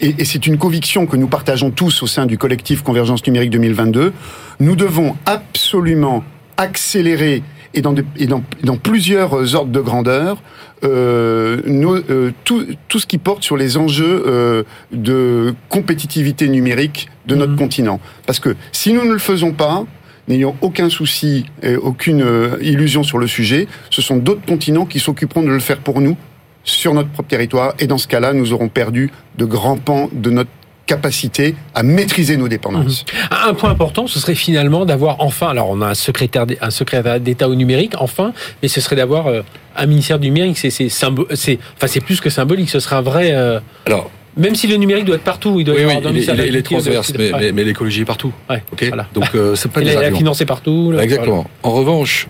et- 0.00 0.14
et 0.18 0.24
c'est 0.26 0.46
une 0.46 0.58
conviction 0.58 1.06
que 1.06 1.16
nous 1.16 1.28
partageons 1.28 1.70
tous 1.70 2.02
au 2.02 2.06
sein 2.06 2.26
du 2.26 2.36
collectif 2.38 2.82
Convergence 2.82 3.26
numérique 3.26 3.50
2022, 3.50 4.12
nous 4.60 4.76
devons 4.76 5.16
absolument 5.24 6.22
accélérer 6.58 7.42
et 7.74 7.80
dans, 7.82 7.92
de- 7.92 8.04
et 8.16 8.26
dans, 8.26 8.42
dans 8.64 8.76
plusieurs 8.76 9.54
ordres 9.54 9.72
de 9.72 9.80
grandeur 9.80 10.42
euh, 10.84 11.60
nos- 11.66 11.96
euh, 12.10 12.32
tout, 12.44 12.66
tout 12.88 12.98
ce 12.98 13.06
qui 13.06 13.18
porte 13.18 13.42
sur 13.44 13.56
les 13.56 13.76
enjeux 13.76 14.24
euh, 14.26 14.62
de 14.92 15.54
compétitivité 15.68 16.48
numérique 16.48 17.08
de 17.26 17.34
notre 17.36 17.52
Mhm. 17.52 17.58
continent. 17.58 18.00
Parce 18.26 18.40
que 18.40 18.56
si 18.72 18.92
nous 18.92 19.04
ne 19.04 19.12
le 19.12 19.18
faisons 19.18 19.52
pas, 19.52 19.84
n'ayant 20.28 20.56
aucun 20.60 20.88
souci 20.88 21.46
et 21.62 21.76
aucune 21.76 22.22
euh, 22.22 22.56
illusion 22.62 23.02
sur 23.02 23.18
le 23.18 23.26
sujet, 23.26 23.68
ce 23.90 24.02
sont 24.02 24.16
d'autres 24.16 24.44
continents 24.46 24.86
qui 24.86 24.98
s'occuperont 25.00 25.42
de 25.42 25.48
le 25.50 25.60
faire 25.60 25.78
pour 25.78 26.00
nous 26.00 26.16
sur 26.64 26.94
notre 26.94 27.08
propre 27.10 27.28
territoire. 27.28 27.74
Et 27.78 27.86
dans 27.86 27.98
ce 27.98 28.06
cas-là, 28.08 28.32
nous 28.32 28.52
aurons 28.52 28.68
perdu 28.68 29.10
de 29.38 29.44
grands 29.44 29.78
pans 29.78 30.08
de 30.12 30.30
notre 30.30 30.50
capacité 30.86 31.54
à 31.74 31.82
maîtriser 31.82 32.36
nos 32.36 32.48
dépendances. 32.48 33.04
Un 33.30 33.50
un 33.50 33.54
point 33.54 33.70
important, 33.70 34.06
ce 34.06 34.18
serait 34.18 34.34
finalement 34.34 34.84
d'avoir 34.84 35.16
enfin, 35.20 35.48
alors 35.48 35.68
on 35.70 35.80
a 35.80 35.86
un 35.88 35.94
secrétaire, 35.94 36.46
un 36.60 36.70
secrétaire 36.70 37.20
d'État 37.20 37.48
au 37.48 37.54
numérique, 37.54 37.92
enfin, 37.98 38.32
mais 38.62 38.68
ce 38.68 38.80
serait 38.80 38.96
d'avoir 38.96 39.26
euh, 39.28 39.42
un 39.76 39.86
ministère 39.86 40.18
du 40.18 40.28
numérique. 40.30 40.58
C'est, 40.58 40.70
c'est, 40.70 40.88
enfin, 40.88 41.86
c'est 41.86 42.00
plus 42.00 42.20
que 42.20 42.30
symbolique. 42.30 42.68
Ce 42.70 42.80
serait 42.80 42.96
un 42.96 43.02
vrai. 43.02 43.30
euh, 43.32 43.60
alors, 43.86 44.10
même 44.36 44.54
si 44.54 44.66
le 44.66 44.76
numérique 44.76 45.04
doit 45.04 45.16
être 45.16 45.22
partout, 45.24 45.60
il 45.60 45.64
doit 45.64 45.74
oui, 45.74 45.82
y 45.82 45.84
oui, 45.84 45.90
avoir 45.90 46.02
dans 46.02 46.10
le 46.10 46.16
il, 46.16 46.22
il 46.24 46.46
il 46.46 46.56
est 46.56 46.62
transverse, 46.62 47.12
de- 47.12 47.18
mais, 47.18 47.30
mais, 47.38 47.52
mais 47.52 47.64
l'écologie 47.64 48.00
est 48.00 48.04
partout. 48.06 48.32
Ouais, 48.50 48.62
Ok 48.72 48.84
voilà. 48.88 49.06
Donc 49.14 49.26
euh, 49.34 49.54
c'est 49.54 49.70
pas 49.70 49.80
Il 49.82 49.86
des 49.88 49.92
est 49.92 49.96
avions. 49.98 50.16
financé 50.18 50.46
partout. 50.46 50.90
là, 50.90 51.02
Exactement. 51.04 51.46
En 51.62 51.70
revanche, 51.72 52.28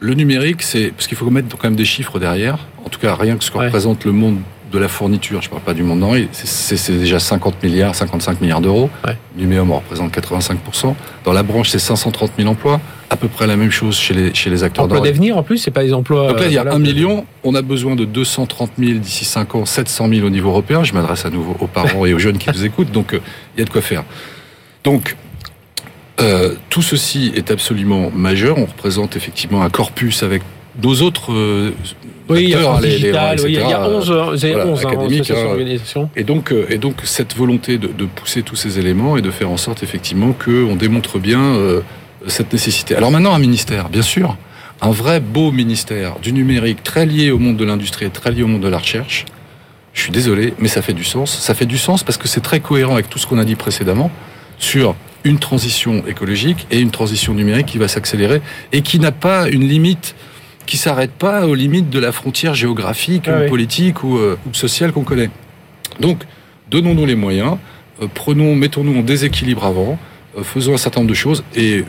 le 0.00 0.14
numérique, 0.14 0.62
c'est 0.62 0.88
parce 0.88 1.06
qu'il 1.06 1.16
faut 1.16 1.28
mettre 1.30 1.48
quand 1.56 1.64
même 1.64 1.76
des 1.76 1.84
chiffres 1.84 2.18
derrière. 2.18 2.58
En 2.84 2.88
tout 2.88 2.98
cas, 3.00 3.14
rien 3.14 3.36
que 3.36 3.44
ce 3.44 3.50
que 3.50 3.58
Ouais. 3.58 3.66
représente 3.66 4.04
le 4.04 4.12
monde 4.12 4.38
de 4.70 4.78
la 4.78 4.88
fourniture, 4.88 5.42
je 5.42 5.50
parle 5.50 5.62
pas 5.62 5.74
du 5.74 5.82
monde 5.82 6.02
en 6.04 6.12
c'est- 6.32 6.90
déjà 6.92 7.18
50 7.18 7.62
milliards, 7.62 7.94
55 7.94 8.40
milliards 8.40 8.60
d'euros. 8.60 8.88
Ouais. 9.06 9.16
Numéum 9.36 9.70
en 9.72 9.76
représente 9.76 10.12
85%. 10.12 10.94
Dans 11.24 11.32
la 11.32 11.42
branche, 11.42 11.70
c'est 11.70 11.78
530 11.78 12.32
000 12.38 12.48
emplois. 12.48 12.80
À 13.10 13.16
peu 13.16 13.26
près 13.26 13.46
la 13.48 13.56
même 13.56 13.72
chose 13.72 13.96
chez 13.96 14.14
les, 14.14 14.32
chez 14.34 14.50
les 14.50 14.62
acteurs 14.62 14.84
Emploi 14.84 15.00
de 15.00 15.04
d'avenir 15.06 15.36
en 15.36 15.42
plus, 15.42 15.58
c'est 15.58 15.72
pas 15.72 15.82
des 15.82 15.92
emplois. 15.92 16.28
donc 16.28 16.40
là, 16.40 16.46
il 16.46 16.52
y 16.52 16.56
a 16.56 16.60
euh, 16.60 16.62
voilà, 16.64 16.76
un 16.76 16.78
million. 16.78 17.26
On 17.42 17.54
a 17.56 17.62
besoin 17.62 17.96
de 17.96 18.04
230 18.04 18.70
000 18.78 18.98
d'ici 18.98 19.24
5 19.24 19.54
ans, 19.56 19.64
700 19.64 20.08
000 20.08 20.26
au 20.26 20.30
niveau 20.30 20.50
européen. 20.50 20.84
Je 20.84 20.92
m'adresse 20.92 21.24
à 21.24 21.30
nouveau 21.30 21.56
aux 21.58 21.66
parents 21.66 22.06
et 22.06 22.14
aux 22.14 22.18
jeunes 22.20 22.38
qui 22.38 22.50
nous 22.50 22.64
écoutent. 22.64 22.92
Donc, 22.92 23.14
euh, 23.14 23.20
il 23.56 23.60
y 23.60 23.62
a 23.62 23.64
de 23.64 23.70
quoi 23.70 23.82
faire. 23.82 24.04
Donc, 24.84 25.16
euh, 26.20 26.54
tout 26.68 26.82
ceci 26.82 27.32
est 27.34 27.50
absolument 27.50 28.10
majeur. 28.14 28.58
On 28.58 28.66
représente 28.66 29.16
effectivement 29.16 29.62
un 29.62 29.70
corpus 29.70 30.22
avec 30.22 30.42
nos 30.82 31.02
autres 31.02 31.32
euh, 31.32 31.72
Oui, 32.28 32.44
il 32.44 32.48
y 32.50 32.54
a 32.54 32.80
les- 32.80 32.98
les- 32.98 33.12
oui, 33.12 33.12
il 33.12 33.14
y 33.14 33.16
a- 33.16 33.34
il 33.34 33.52
y 33.54 33.58
a 33.58 33.62
etc., 33.62 33.76
11, 33.86 34.10
euh, 34.10 34.24
vous 34.30 34.44
avez 34.44 34.54
voilà, 34.54 34.70
11 34.70 34.84
hein, 34.86 34.90
hein. 35.96 36.08
et 36.16 36.22
donc, 36.24 36.52
euh, 36.52 36.66
et 36.70 36.78
donc 36.78 36.96
cette 37.04 37.34
volonté 37.36 37.76
de, 37.78 37.88
de 37.88 38.04
pousser 38.04 38.42
tous 38.42 38.56
ces 38.56 38.78
éléments 38.78 39.16
et 39.16 39.22
de 39.22 39.30
faire 39.30 39.50
en 39.50 39.56
sorte 39.56 39.82
effectivement 39.82 40.32
qu'on 40.32 40.76
démontre 40.76 41.18
bien 41.18 41.40
euh, 41.40 41.80
cette 42.28 42.52
nécessité. 42.52 42.94
Alors 42.94 43.10
maintenant, 43.10 43.34
un 43.34 43.38
ministère, 43.38 43.88
bien 43.88 44.02
sûr, 44.02 44.36
un 44.80 44.90
vrai 44.90 45.20
beau 45.20 45.50
ministère 45.50 46.16
du 46.22 46.32
numérique 46.32 46.82
très 46.82 47.04
lié 47.04 47.30
au 47.30 47.38
monde 47.38 47.56
de 47.56 47.64
l'industrie 47.64 48.06
et 48.06 48.10
très 48.10 48.30
lié 48.30 48.42
au 48.42 48.46
monde 48.46 48.62
de 48.62 48.68
la 48.68 48.78
recherche. 48.78 49.24
Je 49.92 50.02
suis 50.02 50.12
désolé, 50.12 50.54
mais 50.60 50.68
ça 50.68 50.82
fait 50.82 50.92
du 50.92 51.02
sens. 51.04 51.36
Ça 51.36 51.52
fait 51.52 51.66
du 51.66 51.76
sens 51.78 52.04
parce 52.04 52.16
que 52.16 52.28
c'est 52.28 52.40
très 52.40 52.60
cohérent 52.60 52.94
avec 52.94 53.10
tout 53.10 53.18
ce 53.18 53.26
qu'on 53.26 53.38
a 53.38 53.44
dit 53.44 53.56
précédemment 53.56 54.10
sur 54.58 54.94
une 55.24 55.38
transition 55.38 56.04
écologique 56.06 56.66
et 56.70 56.78
une 56.78 56.90
transition 56.92 57.34
numérique 57.34 57.66
qui 57.66 57.78
va 57.78 57.88
s'accélérer 57.88 58.40
et 58.72 58.82
qui 58.82 58.98
n'a 59.00 59.10
pas 59.12 59.48
une 59.48 59.66
limite 59.68 60.14
qui 60.70 60.76
s'arrête 60.76 61.10
pas 61.10 61.48
aux 61.48 61.56
limites 61.56 61.90
de 61.90 61.98
la 61.98 62.12
frontière 62.12 62.54
géographique, 62.54 63.24
Ah 63.26 63.38
ou 63.38 63.42
oui. 63.42 63.48
politique 63.48 64.04
ou, 64.04 64.18
euh, 64.18 64.38
ou 64.48 64.54
sociale 64.54 64.92
qu'on 64.92 65.02
connaît. 65.02 65.28
Donc, 65.98 66.22
donnons-nous 66.70 67.06
les 67.06 67.16
moyens, 67.16 67.56
euh, 68.00 68.06
prenons, 68.14 68.54
mettons-nous 68.54 68.96
en 68.96 69.02
déséquilibre 69.02 69.64
avant, 69.66 69.98
euh, 70.38 70.44
faisons 70.44 70.72
un 70.72 70.76
certain 70.76 71.00
nombre 71.00 71.10
de 71.10 71.16
choses 71.16 71.42
et 71.56 71.84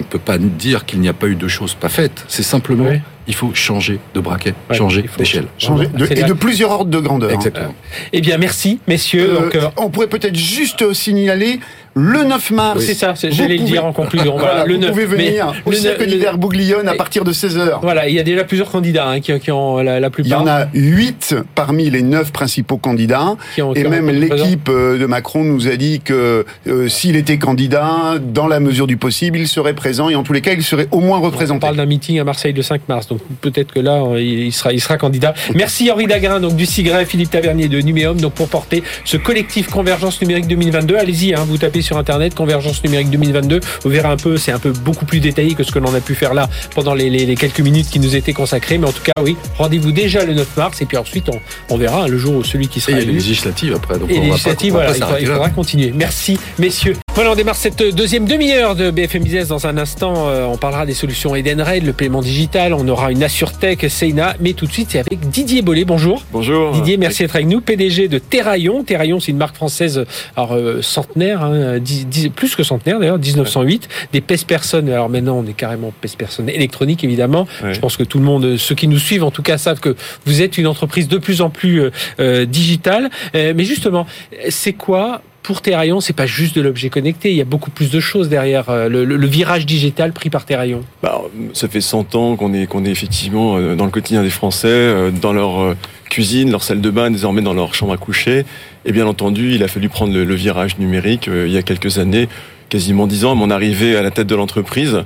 on 0.00 0.02
ne 0.02 0.08
peut 0.08 0.18
pas 0.18 0.36
dire 0.36 0.84
qu'il 0.84 0.98
n'y 0.98 1.08
a 1.08 1.12
pas 1.12 1.28
eu 1.28 1.36
de 1.36 1.46
choses 1.46 1.74
pas 1.74 1.88
faites. 1.88 2.24
C'est 2.26 2.42
simplement, 2.42 2.88
Oui. 2.88 2.98
Il 3.26 3.34
faut 3.34 3.50
changer 3.54 3.98
de 4.14 4.20
braquet, 4.20 4.54
Ouais, 4.70 4.76
changer 4.76 5.04
d'échelle. 5.18 5.46
Changer 5.58 5.86
de- 5.86 6.04
et 6.12 6.22
de 6.24 6.32
plusieurs 6.32 6.70
ordres 6.72 6.90
de 6.90 6.98
grandeur. 6.98 7.30
Exactement. 7.30 7.74
Eh 8.12 8.20
bien, 8.20 8.38
merci, 8.38 8.80
messieurs. 8.88 9.30
Euh, 9.30 9.40
Donc, 9.40 9.54
euh, 9.56 9.68
on 9.76 9.90
pourrait 9.90 10.06
peut-être 10.08 10.36
juste 10.36 10.92
signaler 10.92 11.60
le 11.94 12.22
9 12.24 12.50
mars. 12.52 12.84
c'est 12.84 12.94
ça, 12.94 13.14
c'est- 13.16 13.28
Vous 13.30 13.34
j'allais 13.34 13.56
le 13.56 13.64
dire 13.64 13.84
en 13.84 13.92
conclusion. 13.92 14.34
Voilà, 14.38 14.50
Voilà, 14.60 14.64
le 14.66 14.74
vous 14.74 14.80
9, 14.80 14.90
pouvez 14.90 15.06
venir 15.06 15.52
au 15.66 15.70
le 15.70 15.76
cirque 15.76 16.02
d'hiver 16.04 16.38
Bouglione 16.38 16.88
à 16.88 16.94
partir 16.94 17.24
de 17.24 17.32
16h. 17.32 17.80
Voilà, 17.82 18.08
il 18.08 18.14
y 18.14 18.18
a 18.20 18.22
déjà 18.22 18.44
plusieurs 18.44 18.70
candidats 18.70 19.08
hein, 19.08 19.20
qui, 19.20 19.36
qui 19.40 19.50
ont 19.50 19.78
la, 19.78 19.98
la 20.00 20.06
Il 20.06 20.10
y 20.10 20.10
plupart. 20.10 20.42
en 20.42 20.46
a 20.46 20.66
8 20.72 21.34
parmi 21.54 21.90
les 21.90 22.02
9 22.02 22.32
principaux 22.32 22.76
candidats. 22.78 23.36
qui 23.54 23.62
ont- 23.62 23.72
qui 23.74 23.80
Et 23.80 23.84
même 23.88 24.08
l'équipe 24.08 24.68
euh, 24.68 24.98
de 24.98 25.06
Macron 25.06 25.42
nous 25.44 25.66
a 25.68 25.76
dit 25.76 26.00
que 26.04 26.44
euh, 26.68 26.88
s'il 26.88 27.16
était 27.16 27.38
candidat, 27.38 28.14
dans 28.22 28.46
la 28.46 28.60
mesure 28.60 28.86
du 28.86 28.96
possible, 28.96 29.38
il 29.38 29.48
serait 29.48 29.74
présent 29.74 30.08
et 30.08 30.14
en 30.14 30.22
tous 30.22 30.32
les 30.32 30.40
cas, 30.40 30.52
il 30.52 30.62
serait 30.62 30.86
au 30.92 31.00
moins 31.00 31.18
On 31.18 31.22
représenté. 31.22 31.60
parle 31.60 31.76
d'un 31.76 31.86
meeting 31.86 32.18
à 32.20 32.24
Marseille 32.24 32.52
le 32.52 32.62
5 32.62 32.82
mars, 32.88 33.06
donc 33.10 33.20
peut-être 33.40 33.72
que 33.72 33.80
là, 33.80 34.02
euh, 34.02 34.22
il 34.22 34.52
sera, 34.52 34.72
il 34.72 34.80
sera 34.80 34.96
candidat. 34.96 35.34
Merci 35.54 35.90
Henri 35.90 36.06
Dagrin, 36.06 36.40
donc 36.40 36.56
du 36.56 36.64
Sigret, 36.66 37.04
Philippe 37.04 37.30
Tavernier 37.30 37.68
de 37.68 37.80
Numéum, 37.80 38.18
donc 38.20 38.32
pour 38.34 38.48
porter 38.48 38.82
ce 39.04 39.16
collectif 39.16 39.68
Convergence 39.68 40.20
numérique 40.22 40.46
2022. 40.46 40.96
Allez-y, 40.96 41.34
hein, 41.34 41.44
vous 41.46 41.58
tapez 41.58 41.82
sur 41.82 41.98
internet 41.98 42.34
Convergence 42.34 42.82
numérique 42.84 43.10
2022. 43.10 43.60
Vous 43.82 43.90
verrez 43.90 44.08
un 44.08 44.16
peu, 44.16 44.36
c'est 44.36 44.52
un 44.52 44.58
peu 44.58 44.70
beaucoup 44.70 45.04
plus 45.04 45.20
détaillé 45.20 45.54
que 45.54 45.64
ce 45.64 45.72
que 45.72 45.78
l'on 45.78 45.92
a 45.94 46.00
pu 46.00 46.14
faire 46.14 46.34
là 46.34 46.48
pendant 46.74 46.94
les, 46.94 47.10
les- 47.10 47.26
les 47.26 47.34
quelques 47.36 47.60
minutes 47.60 47.88
qui 47.90 47.98
nous 48.00 48.14
étaient 48.16 48.32
consacrées. 48.32 48.78
Mais 48.78 48.86
en 48.86 48.92
tout 48.92 49.02
cas, 49.02 49.12
oui, 49.22 49.36
rendez-vous 49.58 49.92
déjà 49.92 50.24
le 50.24 50.34
9 50.34 50.56
mars 50.56 50.80
et 50.80 50.86
puis 50.86 50.96
ensuite 50.96 51.28
on, 51.28 51.40
on 51.74 51.76
verra 51.76 52.04
hein, 52.04 52.08
le 52.08 52.16
jour 52.18 52.34
où 52.36 52.44
celui 52.44 52.68
qui 52.68 52.78
Et 52.78 52.82
sera 52.82 52.92
il 52.92 52.98
y 52.98 53.02
a 53.02 53.04
les 53.06 53.12
législatives 53.12 53.74
après. 53.74 53.98
Donc 53.98 54.10
Et 54.10 54.14
on 54.14 54.16
va 54.16 54.20
pas- 54.22 54.30
législative, 54.30 54.74
on 54.74 54.78
va 54.78 54.86
voilà, 54.92 55.06
pas 55.06 55.20
il 55.20 55.26
faudra 55.26 55.48
continuer. 55.50 55.92
Merci, 55.94 56.38
messieurs. 56.58 56.94
Voilà, 57.16 57.32
on 57.32 57.34
démarre 57.34 57.56
cette 57.56 57.82
deuxième 57.94 58.24
demi-heure 58.24 58.76
de 58.76 58.90
BFM 58.90 59.24
Business. 59.24 59.48
Dans 59.48 59.66
un 59.66 59.76
instant, 59.76 60.28
euh, 60.28 60.44
on 60.46 60.56
parlera 60.56 60.86
des 60.86 60.94
solutions 60.94 61.34
Edenred, 61.34 61.84
le 61.84 61.92
paiement 61.92 62.22
digital. 62.22 62.72
On 62.72 62.86
aura 62.88 63.10
une 63.12 63.22
AssureTech, 63.22 63.90
Seina. 63.90 64.36
Mais 64.40 64.54
tout 64.54 64.64
de 64.66 64.72
suite, 64.72 64.88
c'est 64.92 65.00
avec 65.00 65.28
Didier 65.28 65.60
Bollet. 65.60 65.84
Bonjour. 65.84 66.22
Bonjour. 66.32 66.70
Didier, 66.72 66.96
merci 66.96 67.22
d'être 67.22 67.34
avec 67.34 67.48
nous. 67.48 67.60
PDG 67.60 68.08
de 68.08 68.18
Terraillon. 68.18 68.84
Terraillon, 68.84 69.20
c'est 69.20 69.32
une 69.32 69.36
marque 69.38 69.56
française, 69.56 70.06
alors 70.36 70.54
euh, 70.54 70.80
centenaire, 70.82 71.42
hein, 71.42 71.78
dix- 71.78 72.06
dix- 72.06 72.30
plus 72.30 72.54
que 72.54 72.62
centenaire 72.62 72.98
d'ailleurs, 73.00 73.18
1908. 73.18 73.88
Des 74.14 74.20
pèse-personnes. 74.22 74.88
Alors 74.88 75.10
maintenant, 75.10 75.36
on 75.36 75.46
est 75.46 75.52
carrément 75.52 75.92
pèse-personnes 76.00 76.48
électroniques, 76.48 77.04
évidemment. 77.04 77.46
Ouais. 77.62 77.74
Je 77.74 77.80
pense 77.80 77.98
que 77.98 78.04
tout 78.04 78.18
le 78.18 78.24
monde, 78.24 78.56
ceux 78.56 78.76
qui 78.76 78.86
nous 78.88 78.98
suivent 79.00 79.24
en 79.24 79.32
tout 79.32 79.42
cas, 79.42 79.58
savent 79.58 79.80
que 79.80 79.94
vous 80.24 80.40
êtes 80.40 80.56
une 80.56 80.68
entreprise 80.68 81.08
de 81.08 81.18
plus 81.18 81.42
en 81.42 81.50
plus 81.50 81.82
euh, 81.82 81.90
euh, 82.20 82.46
digitale. 82.46 83.10
Euh, 83.34 83.52
mais 83.54 83.64
justement, 83.64 84.06
c'est 84.48 84.72
quoi 84.74 85.20
pour 85.42 85.62
Terraillon 85.62 86.00
C'est 86.00 86.12
pas 86.12 86.26
juste 86.26 86.54
de 86.54 86.60
l'objet 86.60 86.90
connecté. 86.90 87.30
Il 87.30 87.36
y 87.36 87.40
a 87.40 87.44
beaucoup 87.44 87.70
plus 87.70 87.90
de 87.90 88.00
choses 88.00 88.28
derrière 88.28 88.70
euh, 88.70 88.88
le, 88.88 89.26
virage 89.26 89.66
digital 89.66 90.12
pris 90.12 90.30
par 90.30 90.44
Terraillon. 90.44 90.82
Bah, 91.02 91.22
ça 91.52 91.68
fait 91.68 91.80
100 91.80 92.14
ans 92.14 92.36
qu'on 92.36 92.52
est, 92.52 92.66
qu'on 92.66 92.84
est 92.84 92.90
effectivement 92.90 93.56
euh, 93.56 93.74
dans 93.74 93.84
le 93.84 93.90
quotidien 93.90 94.22
des 94.22 94.30
Français, 94.30 94.68
euh, 94.68 95.10
dans 95.10 95.32
leur 95.32 95.76
cuisine, 96.08 96.50
leur 96.50 96.62
salle 96.62 96.80
de 96.80 96.90
bain, 96.90 97.10
désormais 97.10 97.42
dans 97.42 97.54
leur 97.54 97.74
chambre 97.74 97.92
à 97.92 97.96
coucher. 97.96 98.44
Et 98.84 98.92
bien 98.92 99.06
entendu, 99.06 99.54
il 99.54 99.62
a 99.62 99.68
fallu 99.68 99.88
prendre 99.88 100.12
le, 100.12 100.34
virage 100.34 100.78
numérique 100.78 101.28
il 101.28 101.52
y 101.52 101.56
a 101.56 101.62
quelques 101.62 101.98
années, 101.98 102.28
quasiment 102.68 103.06
10 103.06 103.26
ans, 103.26 103.32
à 103.32 103.34
mon 103.34 103.50
arrivée 103.50 103.96
à 103.96 104.02
la 104.02 104.10
tête 104.10 104.26
de 104.26 104.34
l'entreprise, 104.34 105.04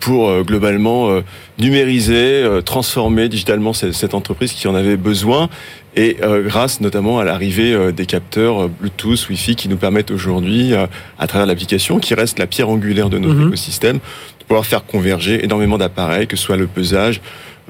pour 0.00 0.42
globalement 0.42 1.22
numériser, 1.58 2.44
transformer 2.64 3.28
digitalement 3.28 3.72
cette 3.72 4.12
entreprise 4.12 4.52
qui 4.52 4.68
en 4.68 4.74
avait 4.74 4.96
besoin. 4.96 5.48
Et 5.96 6.16
euh, 6.22 6.42
grâce 6.42 6.80
notamment 6.80 7.20
à 7.20 7.24
l'arrivée 7.24 7.72
euh, 7.72 7.92
des 7.92 8.06
capteurs 8.06 8.64
euh, 8.64 8.68
Bluetooth, 8.80 9.28
Wi-Fi 9.28 9.54
qui 9.54 9.68
nous 9.68 9.76
permettent 9.76 10.10
aujourd'hui, 10.10 10.72
euh, 10.74 10.86
à 11.18 11.26
travers 11.26 11.46
l'application, 11.46 11.98
qui 12.00 12.14
reste 12.14 12.38
la 12.38 12.46
pierre 12.46 12.68
angulaire 12.68 13.10
de 13.10 13.18
notre 13.18 13.34
Mhm. 13.36 13.48
écosystème, 13.48 13.96
de 14.40 14.44
pouvoir 14.48 14.66
faire 14.66 14.84
converger 14.84 15.44
énormément 15.44 15.78
d'appareils, 15.78 16.26
que 16.26 16.36
ce 16.36 16.42
soit 16.44 16.56
le 16.56 16.66
pesage, 16.66 17.20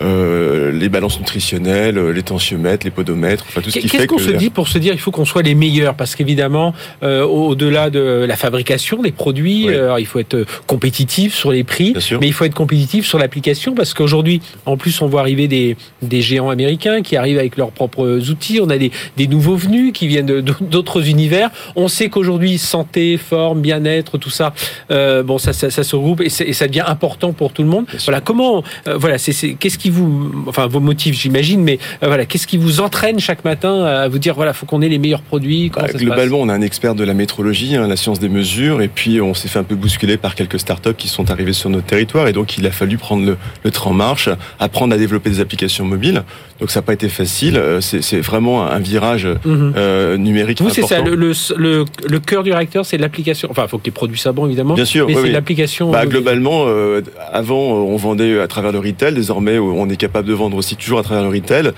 euh, 0.01 0.73
les 0.73 0.89
balances 0.89 1.19
nutritionnelles, 1.19 1.99
euh, 1.99 2.13
les 2.13 2.23
tensiomètres, 2.23 2.85
les 2.85 2.91
podomètres, 2.91 3.45
enfin 3.49 3.61
tout 3.61 3.71
ce 3.71 3.79
qui 3.79 3.89
Qu'est-ce 3.89 4.03
fait 4.03 4.07
qu'on 4.09 4.17
que 4.17 4.23
se 4.23 4.31
dit 4.33 4.51
pour 4.51 4.69
se 4.69 4.79
dire 4.79 4.93
il 4.93 4.99
faut 4.99 5.11
qu'on 5.11 5.25
soit 5.25 5.43
les 5.43 5.55
meilleurs? 5.55 5.95
Parce 5.95 6.15
qu'évidemment, 6.17 6.75
euh, 7.03 7.23
au-delà 7.25 7.91
de 7.91 8.25
la 8.27 8.37
fabrication 8.37 9.03
des 9.03 9.13
produits, 9.13 9.67
Oui. 9.69 9.75
euh, 9.75 9.97
il 10.01 10.07
faut 10.07 10.19
être 10.19 10.45
compétitif 10.67 11.35
sur 11.35 11.53
les 11.53 11.63
prix, 11.65 11.95
mais 12.21 12.27
il 12.27 12.33
faut 12.33 12.45
être 12.45 12.55
compétitif 12.55 13.07
sur 13.07 13.19
l'application 13.19 13.75
parce 13.75 13.95
qu'aujourd'hui, 13.95 14.41
en 14.67 14.77
plus, 14.77 15.01
on 15.01 15.07
voit 15.07 15.21
arriver 15.21 15.47
des, 15.49 15.77
des 16.03 16.21
géants 16.23 16.51
américains 16.51 17.03
qui 17.03 17.17
arrivent 17.17 17.39
avec 17.39 17.57
leurs 17.57 17.71
propres 17.71 18.31
outils. 18.31 18.59
On 18.61 18.71
a 18.71 18.79
des, 18.79 18.91
des 19.17 19.27
nouveaux 19.29 19.57
venus 19.57 19.93
qui 19.93 20.09
viennent 20.09 20.27
de- 20.27 20.41
d'autres 20.63 21.09
univers. 21.09 21.51
On 21.77 21.89
sait 21.89 22.09
qu'aujourd'hui, 22.09 22.59
santé, 22.59 23.17
forme, 23.17 23.61
bien-être, 23.61 24.19
tout 24.19 24.31
ça, 24.31 24.53
euh, 24.91 25.23
bon, 25.23 25.39
ça, 25.39 25.53
ça, 25.53 25.71
ça 25.71 25.85
se 25.85 25.95
regroupe 25.95 26.21
et, 26.21 26.29
c'est- 26.31 26.45
et 26.45 26.53
ça 26.53 26.67
devient 26.67 26.85
important 26.87 27.33
pour 27.33 27.53
tout 27.53 27.63
le 27.63 27.69
monde. 27.69 27.85
Bien 27.87 27.99
sûr. 27.99 28.07
Voilà, 28.07 28.21
comment, 28.21 28.65
euh, 28.89 28.97
voilà, 28.97 29.19
c'est 29.19 29.33
c'est- 29.33 29.55
qu'est-ce 29.55 29.79
qui 29.85 29.91
vous, 29.91 30.33
enfin, 30.47 30.67
vos 30.67 30.81
motifs, 30.81 31.15
j'imagine, 31.15 31.63
mais 31.63 31.79
euh, 32.03 32.07
voilà, 32.07 32.25
qu'est-ce 32.25 32.47
qui 32.47 32.57
vous 32.57 32.81
entraîne 32.81 33.19
chaque 33.21 33.45
matin 33.45 33.85
à 33.85 34.09
vous 34.09 34.19
dire, 34.19 34.35
voilà, 34.35 34.55
faut 34.55 34.65
qu'on 34.65 34.81
ait 34.81 34.89
les 34.89 34.99
meilleurs 34.99 35.21
produits. 35.21 35.71
Bah, 35.75 35.87
ça 35.93 35.99
globalement, 35.99 36.39
on 36.41 36.49
a 36.49 36.55
un 36.55 36.63
expert 36.63 36.95
de 36.95 37.05
la 37.05 37.13
métrologie, 37.13 37.77
hein, 37.77 37.87
la 37.87 37.97
science 37.97 38.19
des 38.19 38.31
mesures, 38.31 38.81
et 38.81 38.89
puis 38.89 39.21
on 39.21 39.35
s'est 39.35 39.49
fait 39.49 39.59
un 39.59 39.63
peu 39.63 39.75
bousculer 39.75 40.17
par 40.17 40.35
quelques 40.37 40.59
startups 40.59 40.95
qui 40.97 41.09
sont 41.09 41.31
arrivées 41.31 41.53
sur 41.53 41.69
notre 41.69 41.85
territoire, 41.85 42.29
et 42.29 42.33
donc 42.33 42.57
il 42.57 42.67
a 42.67 42.71
fallu 42.71 42.97
prendre 42.97 43.27
le, 43.27 43.37
le 43.63 43.71
train 43.71 43.91
en 43.91 43.95
marche, 43.95 44.31
apprendre 44.59 44.95
à 44.95 44.97
développer 44.97 45.29
des 45.29 45.41
applications 45.41 45.85
mobiles. 45.85 46.23
Donc 46.61 46.71
ça 46.71 46.79
n'a 46.81 46.83
pas 46.85 46.95
été 46.95 47.11
facile. 47.11 47.57
euh, 47.59 47.81
C'est 47.83 48.21
vraiment 48.21 48.65
un 48.67 48.79
virage 48.79 49.29
passe 49.29 49.45
Mhm. 49.45 49.73
euh, 49.77 50.17
numérique 50.17 50.63
Vous, 50.63 50.71
c'est 50.71 50.83
ça, 50.83 51.01
le, 51.03 51.15
le, 51.15 51.33
le, 51.57 51.85
le 52.09 52.19
cœur 52.21 52.43
du 52.43 52.53
réacteur, 52.53 52.87
c'est 52.87 52.97
l'application. 52.97 53.49
Enfin, 53.51 53.65
il 53.67 53.69
faut 53.69 53.79
que 53.79 53.85
les 53.85 53.91
produits 53.91 54.19
soient 54.19 54.33
bons, 54.33 54.47
évidemment. 54.47 54.75
Bien 54.75 54.85
sûr, 54.85 55.07
mais 55.07 55.13
oui, 55.15 55.21
c'est 55.21 55.27
oui. 55.29 55.33
l'application. 55.33 55.91
Bah, 55.91 56.03
euh, 56.05 56.07
globalement, 56.07 56.65
euh, 56.69 57.03
avant, 57.33 57.59
euh, 57.75 57.93
on 57.93 57.97
vendait 57.97 58.41
à 58.41 58.47
travers 58.47 58.73
le 58.73 58.79
retail. 58.79 59.13
Désormais, 59.15 59.57
euh, 59.57 59.61
on 59.81 59.89
est 59.89 59.97
capable 59.97 60.29
de 60.29 60.35
vendre 60.35 60.57
aussi 60.57 60.77
toujours 60.77 60.99
à 60.99 61.03
travers 61.03 61.23
le 61.25 61.31
retail, 61.31 61.73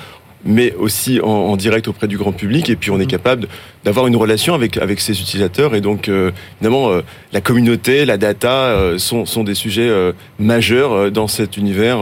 mais 0.45 0.75
aussi 0.75 1.21
en, 1.21 1.27
en 1.29 1.57
direct 1.57 1.89
auprès 1.89 2.07
du 2.09 2.19
grand 2.19 2.33
public. 2.33 2.71
Et 2.71 2.77
puis, 2.77 2.91
on 2.91 2.97
est 3.01 3.05
Mhm. 3.05 3.07
capable 3.11 3.49
d'avoir 3.87 4.07
une 4.09 4.17
relation 4.17 4.53
avec 4.55 4.77
avec 4.77 5.01
ses 5.01 5.19
utilisateurs. 5.21 5.75
Et 5.75 5.81
donc, 5.81 6.09
euh, 6.09 6.33
évidemment, 6.61 6.91
euh, 6.91 7.01
la 7.33 7.41
communauté, 7.41 8.05
la 8.05 8.19
data 8.19 8.51
euh, 8.53 8.99
sont 8.99 9.25
sont 9.25 9.45
des 9.45 9.55
sujets 9.55 9.91
majeurs 10.39 11.11
dans 11.11 11.29
cet 11.29 11.57
univers 11.57 11.99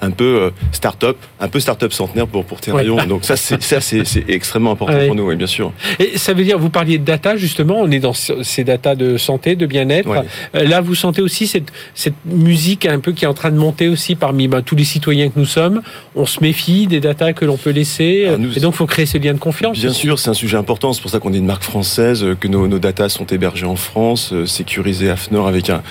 un 0.00 0.10
peu 0.10 0.50
start-up, 0.72 1.16
un 1.40 1.48
peu 1.48 1.60
start-up 1.60 1.92
centenaire 1.92 2.26
pour 2.26 2.44
pour 2.44 2.60
Terraillon. 2.60 2.96
Donc 3.06 3.24
ça, 3.24 3.36
c'est 3.36 3.62
ça, 3.62 3.80
c'est 3.80 4.04
c'est 4.04 4.24
extrêmement 4.28 4.72
important 4.72 4.96
Ouais. 4.96 5.06
pour 5.08 5.16
nous, 5.16 5.24
oui, 5.28 5.36
bien 5.36 5.46
sûr. 5.46 5.72
Et 5.98 6.16
ça 6.16 6.32
veut 6.32 6.42
dire, 6.44 6.58
vous 6.58 6.70
parliez 6.70 6.96
de 6.98 7.04
data, 7.04 7.36
justement, 7.36 7.76
on 7.80 7.90
est 7.90 7.98
dans 7.98 8.14
ce- 8.14 8.42
ces 8.42 8.64
data 8.64 8.94
de 8.94 9.16
santé, 9.18 9.56
de 9.56 9.66
bien-être. 9.66 10.08
Ouais. 10.08 10.64
Là, 10.66 10.80
vous 10.80 10.94
sentez 10.94 11.20
aussi 11.20 11.46
cette, 11.46 11.70
cette 11.94 12.14
musique 12.24 12.86
un 12.86 12.98
peu 13.00 13.12
qui 13.12 13.24
est 13.24 13.28
en 13.28 13.34
train 13.34 13.50
de 13.50 13.58
monter 13.58 13.88
aussi 13.88 14.14
parmi 14.14 14.48
ben, 14.48 14.62
tous 14.62 14.76
les 14.76 14.84
citoyens 14.84 15.28
que 15.28 15.38
nous 15.38 15.44
sommes. 15.44 15.82
On 16.14 16.24
se 16.24 16.40
méfie 16.40 16.86
des 16.86 17.00
data 17.00 17.32
que 17.34 17.44
l'on 17.44 17.56
peut 17.58 17.70
laisser. 17.70 18.26
Ah, 18.32 18.36
nous- 18.38 18.56
et 18.56 18.60
donc, 18.60 18.74
il 18.74 18.76
faut 18.78 18.86
créer 18.86 19.04
ce 19.06 19.18
lien 19.18 19.34
de 19.34 19.38
confiance. 19.38 19.78
Bien 19.78 19.90
aussi. 19.90 20.00
sûr, 20.00 20.18
c'est 20.18 20.30
un 20.30 20.34
sujet 20.34 20.56
important. 20.56 20.92
C'est 20.94 21.02
pour 21.02 21.10
ça 21.10 21.18
qu'on 21.18 21.25
est 21.32 21.38
une 21.38 21.46
marque 21.46 21.62
française, 21.64 22.22
euh, 22.24 22.34
que 22.34 22.48
nos, 22.48 22.68
nos 22.68 22.78
datas 22.78 23.08
sont 23.08 23.26
hébergées 23.26 23.66
en 23.66 23.76
France, 23.76 24.32
euh, 24.32 24.46
sécurisées 24.46 25.10
à 25.10 25.16
FNOR 25.16 25.46
avec 25.48 25.70
un 25.70 25.82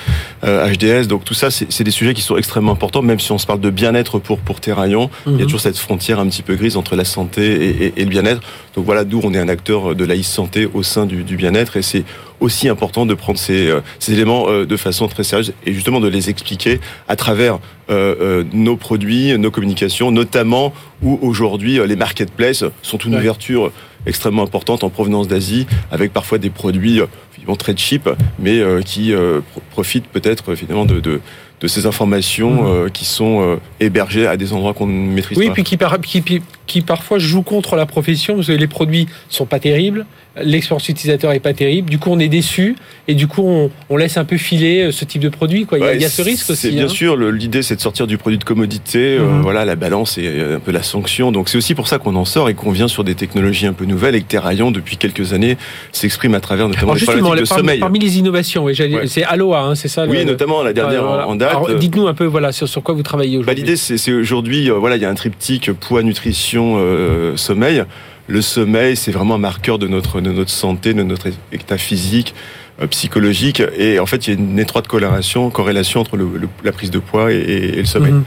euh, 0.43 0.67
HDS. 0.71 1.07
Donc 1.07 1.23
tout 1.25 1.33
ça, 1.33 1.49
c'est 1.51 1.83
des 1.83 1.91
sujets 1.91 2.13
qui 2.13 2.21
sont 2.21 2.37
extrêmement 2.37 2.71
importants, 2.73 3.01
même 3.01 3.19
si 3.19 3.31
on 3.31 3.37
se 3.37 3.45
parle 3.45 3.59
de 3.59 3.69
bien-être 3.69 4.19
pour 4.19 4.39
pour 4.39 4.59
Terraillon. 4.59 5.09
Il 5.25 5.31
y 5.33 5.35
a 5.35 5.37
Mhm. 5.39 5.43
toujours 5.43 5.59
cette 5.61 5.77
frontière 5.77 6.19
un 6.19 6.27
petit 6.27 6.41
peu 6.43 6.55
grise 6.55 6.77
entre 6.77 6.95
la 6.95 7.05
santé 7.05 7.43
et, 7.53 7.85
et- 7.87 7.93
et 7.97 8.03
le 8.03 8.09
bien-être. 8.09 8.41
Donc 8.75 8.85
voilà, 8.85 9.03
d'où 9.05 9.21
on 9.23 9.33
est 9.33 9.39
un 9.39 9.49
acteur 9.49 9.95
de 9.95 10.05
la 10.05 10.15
e-santé 10.15 10.67
au 10.73 10.83
sein 10.83 11.05
du, 11.05 11.23
du 11.23 11.37
bien-être. 11.37 11.77
Et 11.77 11.81
c'est 11.81 12.03
aussi 12.41 12.67
important 12.67 13.05
de 13.05 13.13
prendre 13.13 13.39
ces, 13.39 13.67
euh, 13.69 13.79
ces 13.99 14.11
éléments 14.13 14.45
euh, 14.49 14.65
de 14.65 14.75
façon 14.77 15.07
très 15.07 15.23
sérieuse 15.23 15.53
et 15.65 15.73
justement 15.73 16.01
de 16.01 16.09
les 16.09 16.29
expliquer 16.29 16.81
à 17.07 17.15
travers 17.15 17.59
euh, 17.89 18.15
euh, 18.19 18.43
nos 18.51 18.75
produits, 18.75 19.37
nos 19.37 19.51
communications, 19.51 20.11
notamment 20.11 20.73
où 21.01 21.17
aujourd'hui 21.21 21.79
euh, 21.79 21.85
les 21.85 21.95
marketplaces 21.95 22.65
sont 22.81 22.97
une 22.97 23.13
Ouais. 23.13 23.19
ouverture 23.21 23.71
extrêmement 24.05 24.43
importante 24.43 24.83
en 24.83 24.89
provenance 24.89 25.27
d'Asie, 25.27 25.65
avec 25.91 26.13
parfois 26.13 26.37
des 26.37 26.49
produits 26.49 26.99
euh, 27.01 27.05
finalement 27.31 27.55
très 27.55 27.75
cheap, 27.75 28.09
mais 28.39 28.59
euh, 28.59 28.81
qui 28.81 29.13
euh, 29.13 29.41
pro- 29.51 29.61
profitent 29.71 30.07
peut-être 30.07 30.55
finalement 30.55 30.85
de, 30.85 30.99
de, 30.99 31.21
de 31.61 31.67
ces 31.67 31.85
informations 31.85 32.67
euh, 32.67 32.89
qui 32.89 33.05
sont 33.05 33.41
euh, 33.41 33.55
hébergées 33.79 34.27
à 34.27 34.37
des 34.37 34.53
endroits 34.53 34.73
qu'on 34.73 34.87
ne 34.87 34.93
maîtrise 35.13 35.37
Oui, 35.37 35.47
pas. 35.47 35.53
puis 35.53 35.63
qui, 35.63 35.77
par- 35.77 35.99
qui, 36.01 36.21
qui- 36.21 36.41
qui 36.67 36.81
parfois 36.81 37.19
jouent 37.19 37.41
contre 37.43 37.75
la 37.75 37.85
profession 37.85 38.35
parce 38.35 38.47
que 38.47 38.51
les 38.53 38.67
produits 38.67 39.07
sont 39.29 39.45
pas 39.45 39.59
terribles, 39.59 40.05
l'expérience 40.43 40.89
utilisateur 40.89 41.31
est 41.31 41.39
pas 41.39 41.53
terrible, 41.53 41.89
du 41.89 41.97
coup 41.97 42.09
on 42.11 42.19
est 42.19 42.27
déçu 42.27 42.75
et 43.07 43.13
du 43.13 43.27
coup 43.27 43.41
on, 43.45 43.69
on 43.89 43.97
laisse 43.97 44.17
un 44.17 44.25
peu 44.25 44.37
filer 44.37 44.83
euh, 44.83 44.91
ce 44.91 45.05
type 45.05 45.21
de 45.21 45.29
produit. 45.29 45.65
Quoi. 45.65 45.77
Il 45.77 45.81
y 45.81 45.83
a- 45.83 45.87
Ouais, 45.87 45.95
il 45.95 46.01
y 46.01 46.05
a 46.05 46.09
ce 46.09 46.21
risque 46.21 46.49
aussi. 46.49 46.71
Bien 46.71 46.85
hein. 46.85 46.89
sûr 46.89 47.15
l'idée, 47.17 47.61
c'est 47.61 47.75
de 47.75 47.81
sortir 47.81 48.07
du 48.07 48.17
produit 48.17 48.37
de 48.37 48.43
commodité. 48.43 49.17
euh, 49.17 49.25
Mhm. 49.25 49.41
voilà, 49.41 49.65
la 49.65 49.75
balance 49.75 50.17
et 50.17 50.27
un 50.55 50.59
peu 50.59 50.71
la 50.71 50.83
sanction. 50.83 51.31
Donc 51.31 51.49
c'est 51.49 51.57
aussi 51.57 51.75
pour 51.75 51.87
ça 51.87 51.97
qu'on 51.99 52.15
en 52.15 52.25
sort 52.25 52.49
et 52.49 52.53
qu'on 52.53 52.71
vient 52.71 52.87
sur 52.87 53.03
des 53.03 53.15
technologies 53.15 53.65
un 53.67 53.73
peu 53.73 53.85
nouvelles 53.85 54.15
et 54.15 54.21
que 54.21 54.27
Terraillon 54.27 54.71
depuis 54.71 54.97
quelques 54.97 55.33
années 55.33 55.57
s'exprime 55.91 56.33
à 56.35 56.39
travers 56.39 56.67
notamment 56.67 56.93
Alors 56.93 56.95
les 56.95 57.05
problématiques 57.05 57.43
de 57.43 57.47
parmi, 57.47 57.61
sommeil. 57.61 57.79
parmi 57.79 57.99
les 57.99 58.17
innovations, 58.19 58.63
oui, 58.65 58.73
Ouais. 58.79 59.07
c'est 59.07 59.23
Aloha, 59.23 59.61
hein, 59.61 59.75
c'est 59.75 59.87
ça 59.87 60.05
Oui, 60.05 60.17
le- 60.17 60.23
notamment 60.25 60.63
la 60.63 60.73
dernière 60.73 61.03
voilà. 61.05 61.27
en 61.27 61.35
date. 61.35 61.49
Alors, 61.51 61.73
Dites-nous 61.75 62.07
un 62.07 62.13
peu 62.13 62.25
voilà, 62.25 62.51
sur, 62.51 62.67
sur 62.67 62.83
quoi 62.83 62.93
vous 62.95 63.03
travaillez 63.03 63.35
Bah, 63.37 63.41
aujourd'hui. 63.41 63.63
L'idée, 63.63 63.75
c'est 63.77 63.97
c'est 63.97 64.11
aujourd'hui, 64.13 64.69
euh, 64.69 64.73
voilà, 64.73 64.95
il 64.97 65.01
y 65.01 65.05
a 65.05 65.09
un 65.09 65.15
triptyque 65.15 65.71
poids, 65.71 66.03
nutrition, 66.03 66.75
euh, 66.79 67.37
sommeil. 67.37 67.83
Le 68.27 68.41
sommeil, 68.41 68.95
c'est 68.95 69.11
vraiment 69.11 69.35
un 69.35 69.39
marqueur 69.39 69.77
de 69.79 69.87
notre, 69.87 70.19
de 70.21 70.31
notre 70.31 70.49
santé, 70.49 70.93
de 70.93 71.03
notre 71.03 71.27
état 71.51 71.77
physique, 71.77 72.33
euh, 72.81 72.87
psychologique. 72.87 73.61
Et 73.77 73.99
en 73.99 74.05
fait, 74.05 74.27
il 74.27 74.33
y 74.33 74.35
a 74.35 74.39
une 74.39 74.57
étroite 74.59 74.87
corrélation, 74.87 75.49
corrélation 75.51 76.01
entre 76.01 76.17
le- 76.17 76.27
le- 76.35 76.49
la 76.63 76.71
prise 76.71 76.89
de 76.91 76.99
poids 76.99 77.31
et, 77.31 77.35
et 77.37 77.71
le 77.77 77.85
sommeil. 77.85 78.13
Mhm. 78.13 78.23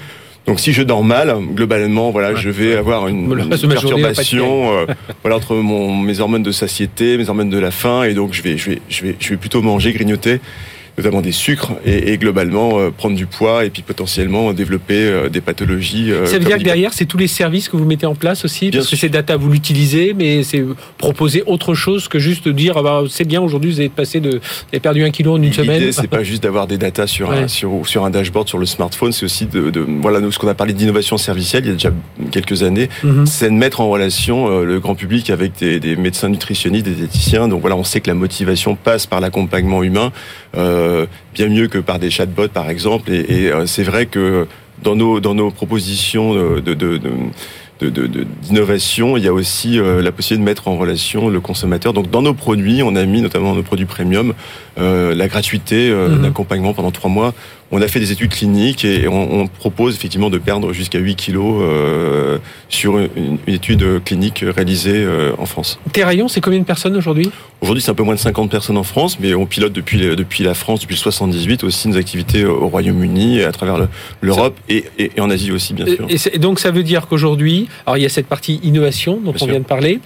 Donc, 0.47 0.61
si 0.61 0.73
je 0.73 0.83
dors 0.83 1.05
mal, 1.05 1.37
globalement, 1.55 2.11
voilà, 2.11 2.35
je 2.35 2.49
vais 2.49 2.75
avoir 2.77 3.07
une, 3.09 3.27
une 3.43 3.51
perturbation, 3.75 4.73
euh, 4.79 4.87
voilà, 5.23 5.37
entre 5.37 5.55
mon, 5.57 5.95
mes 5.95 6.21
hormones 6.21 6.43
de 6.43 6.53
satiété, 6.53 7.19
mes 7.19 7.29
hormones 7.29 7.51
de 7.51 7.59
la 7.59 7.71
faim, 7.71 8.05
et 8.05 8.15
donc 8.15 8.33
je 8.33 8.41
vais, 8.43 8.57
je 8.57 8.71
vais, 8.71 8.79
je 8.89 9.03
vais, 9.03 9.17
je 9.19 9.29
vais 9.31 9.37
plutôt 9.37 9.61
manger, 9.61 9.93
grignoter, 9.93 10.41
notamment 10.99 11.21
des 11.23 11.33
sucres, 11.33 11.73
et, 11.87 12.13
et 12.13 12.19
globalement 12.19 12.79
euh, 12.79 12.91
prendre 12.91 13.17
du 13.17 13.27
poids, 13.27 13.65
et 13.65 13.71
puis 13.71 13.83
potentiellement 13.83 14.53
développer 14.53 14.95
euh, 15.07 15.29
des 15.29 15.41
pathologies. 15.41 16.11
euh, 16.13 16.27
Ça 16.27 16.39
veut 16.39 16.45
dire 16.45 16.59
que 16.59 16.63
derrière, 16.65 16.93
c'est 16.93 17.07
tous 17.07 17.17
les 17.19 17.29
services 17.29 17.69
que 17.69 17.77
vous 17.77 17.85
mettez 17.85 18.07
en 18.07 18.15
place 18.15 18.45
aussi, 18.45 18.71
Bien 18.71 18.81
parce 18.81 18.91
que 18.91 18.97
sûr. 18.97 19.07
ces 19.07 19.09
data, 19.09 19.37
vous 19.37 19.51
l'utilisez, 19.51 20.13
mais 20.15 20.43
c'est 20.43 20.65
proposer 20.99 21.43
autre 21.47 21.75
chose 21.75 22.09
que 22.09 22.19
juste 22.19 22.47
de 22.47 22.53
dire, 22.53 22.75
ah 22.77 22.83
bah, 22.83 23.03
c'est 23.09 23.27
bien, 23.27 23.41
aujourd'hui, 23.41 23.71
vous 23.71 23.81
avez 23.81 23.89
passé 23.89 24.21
de, 24.21 24.31
vous 24.31 24.39
avez 24.73 24.81
perdu 24.81 25.05
un 25.05 25.11
kilo 25.11 25.35
en 25.35 25.43
une 25.43 25.53
semaine. 25.53 25.79
L'idée, 25.81 25.93
c'est 25.93 26.09
pas 26.09 26.23
juste 26.25 26.43
d'avoir 26.43 26.67
des 26.67 26.79
datas 26.79 27.07
sur, 27.07 27.29
Ouais. 27.29 27.39
un, 27.45 27.49
sur, 27.49 27.71
sur 27.87 28.05
un 28.05 28.11
dashboard 28.11 28.49
sur 28.49 28.59
le 28.59 28.67
smartphone, 28.67 29.13
c'est 29.13 29.25
aussi 29.25 29.47
de, 29.47 29.71
de 29.71 29.85
voilà 30.03 30.21
nous, 30.21 30.33
ce 30.33 30.39
qu'on 30.39 30.49
a 30.49 30.55
parlé 30.55 30.73
d'innovation 30.73 31.17
servicielle 31.19 31.65
il 31.65 31.69
y 31.69 31.71
a 31.71 31.75
déjà 31.75 31.93
quelques 32.31 32.63
années, 32.63 32.89
Mhm. 33.05 33.27
c'est 33.27 33.47
de 33.51 33.55
mettre 33.55 33.81
en 33.81 33.89
relation 33.89 34.49
euh, 34.51 34.65
le 34.65 34.81
grand 34.81 34.95
public 34.95 35.31
avec 35.31 35.53
des, 35.59 35.79
des 35.81 35.95
médecins 35.97 36.29
nutritionnistes, 36.29 36.87
des 36.87 36.93
diététiciens. 36.93 37.49
Donc 37.49 37.61
voilà, 37.61 37.77
on 37.77 37.85
sait 37.85 38.01
que 38.01 38.09
la 38.09 38.15
motivation 38.15 38.75
passe 38.77 39.07
par 39.07 39.21
l'accompagnement 39.21 39.83
humain, 39.83 40.11
euh, 40.57 40.88
bien 41.35 41.49
mieux 41.49 41.69
que 41.69 41.79
par 41.79 41.99
des 41.99 42.11
chatbots 42.11 42.49
par 42.49 42.69
exemple. 42.71 43.11
Et, 43.13 43.21
et, 43.45 43.53
euh, 43.53 43.67
c'est 43.67 43.85
vrai 43.85 44.07
que 44.07 44.47
dans 44.83 44.95
nos 44.97 45.21
dans 45.21 45.35
nos 45.35 45.51
propositions 45.51 46.35
de, 46.35 46.61
de, 46.61 46.75
de, 46.75 46.97
de 46.99 47.11
de- 47.81 47.91
de- 47.91 48.09
de- 48.09 48.27
d'innovation, 48.43 49.17
il 49.17 49.23
y 49.23 49.29
a 49.29 49.33
aussi 49.33 49.79
euh, 49.79 50.03
la 50.03 50.11
possibilité 50.11 50.41
de 50.45 50.51
mettre 50.51 50.67
en 50.67 50.77
relation 50.77 51.29
le 51.29 51.39
consommateur. 51.41 51.93
Donc 51.93 52.11
dans 52.11 52.23
nos 52.23 52.35
produits, 52.35 52.83
on 52.83 52.97
a 52.97 53.05
mis 53.05 53.23
notamment 53.23 53.51
dans 53.51 53.55
nos 53.55 53.63
produits 53.63 53.87
premium 53.87 54.35
euh, 54.81 55.15
la 55.15 55.29
gratuité 55.29 55.89
euh, 55.89 56.09
Mhm. 56.09 56.23
d'accompagnement 56.23 56.75
pendant 56.75 56.91
trois 56.91 57.09
mois. 57.11 57.35
On 57.71 57.83
a 57.83 57.89
fait 57.89 58.01
des 58.01 58.13
études 58.13 58.31
cliniques 58.31 58.85
et 58.87 59.09
on, 59.09 59.41
on 59.43 59.47
propose 59.47 59.95
effectivement 59.95 60.31
de 60.31 60.39
perdre 60.39 60.73
jusqu'à 60.73 60.99
8 60.99 61.17
kilos 61.17 61.61
euh, 61.63 62.39
sur 62.71 62.99
une, 62.99 63.09
une 63.47 63.55
étude 63.55 64.03
clinique 64.05 64.43
réalisée 64.47 64.95
euh, 64.97 65.33
en 65.37 65.45
France. 65.45 65.79
Terraillon, 65.93 66.29
c'est 66.29 66.41
combien 66.41 66.59
de 66.61 66.65
personnes 66.65 66.97
aujourd'hui? 66.97 67.31
Aujourd'hui, 67.61 67.83
c'est 67.83 67.91
un 67.91 67.95
peu 67.95 68.05
moins 68.05 68.15
de 68.15 68.21
50 68.21 68.51
personnes 68.51 68.79
en 68.79 68.85
France, 68.85 69.19
mais 69.21 69.35
on 69.35 69.45
pilote 69.45 69.73
depuis, 69.75 69.99
depuis 69.99 70.45
la 70.45 70.55
France, 70.55 70.81
depuis 70.81 70.95
le 70.95 70.99
78 71.01 71.63
aussi 71.65 71.89
nos 71.89 71.99
activités 71.99 72.45
au 72.47 72.69
Royaume-Uni, 72.69 73.43
à 73.43 73.53
travers 73.53 73.77
le- 73.77 73.89
l'Europe 74.23 74.57
et, 74.71 74.85
et, 74.99 75.11
et 75.17 75.21
en 75.21 75.29
Asie 75.29 75.53
aussi, 75.53 75.75
bien 75.75 75.85
sûr. 75.87 76.07
Et, 76.33 76.39
donc 76.39 76.61
ça 76.61 76.71
veut 76.71 76.83
dire 76.83 77.07
qu'aujourd'hui, 77.07 77.69
alors 77.85 77.99
il 77.99 78.03
y 78.03 78.07
a 78.07 78.09
cette 78.09 78.29
partie 78.29 78.61
innovation 78.63 79.17
dont 79.17 79.33
Bien 79.33 79.33
on 79.35 79.39
sûr. 79.39 79.47
vient 79.49 79.61
de 79.61 79.65
parler, 79.67 80.01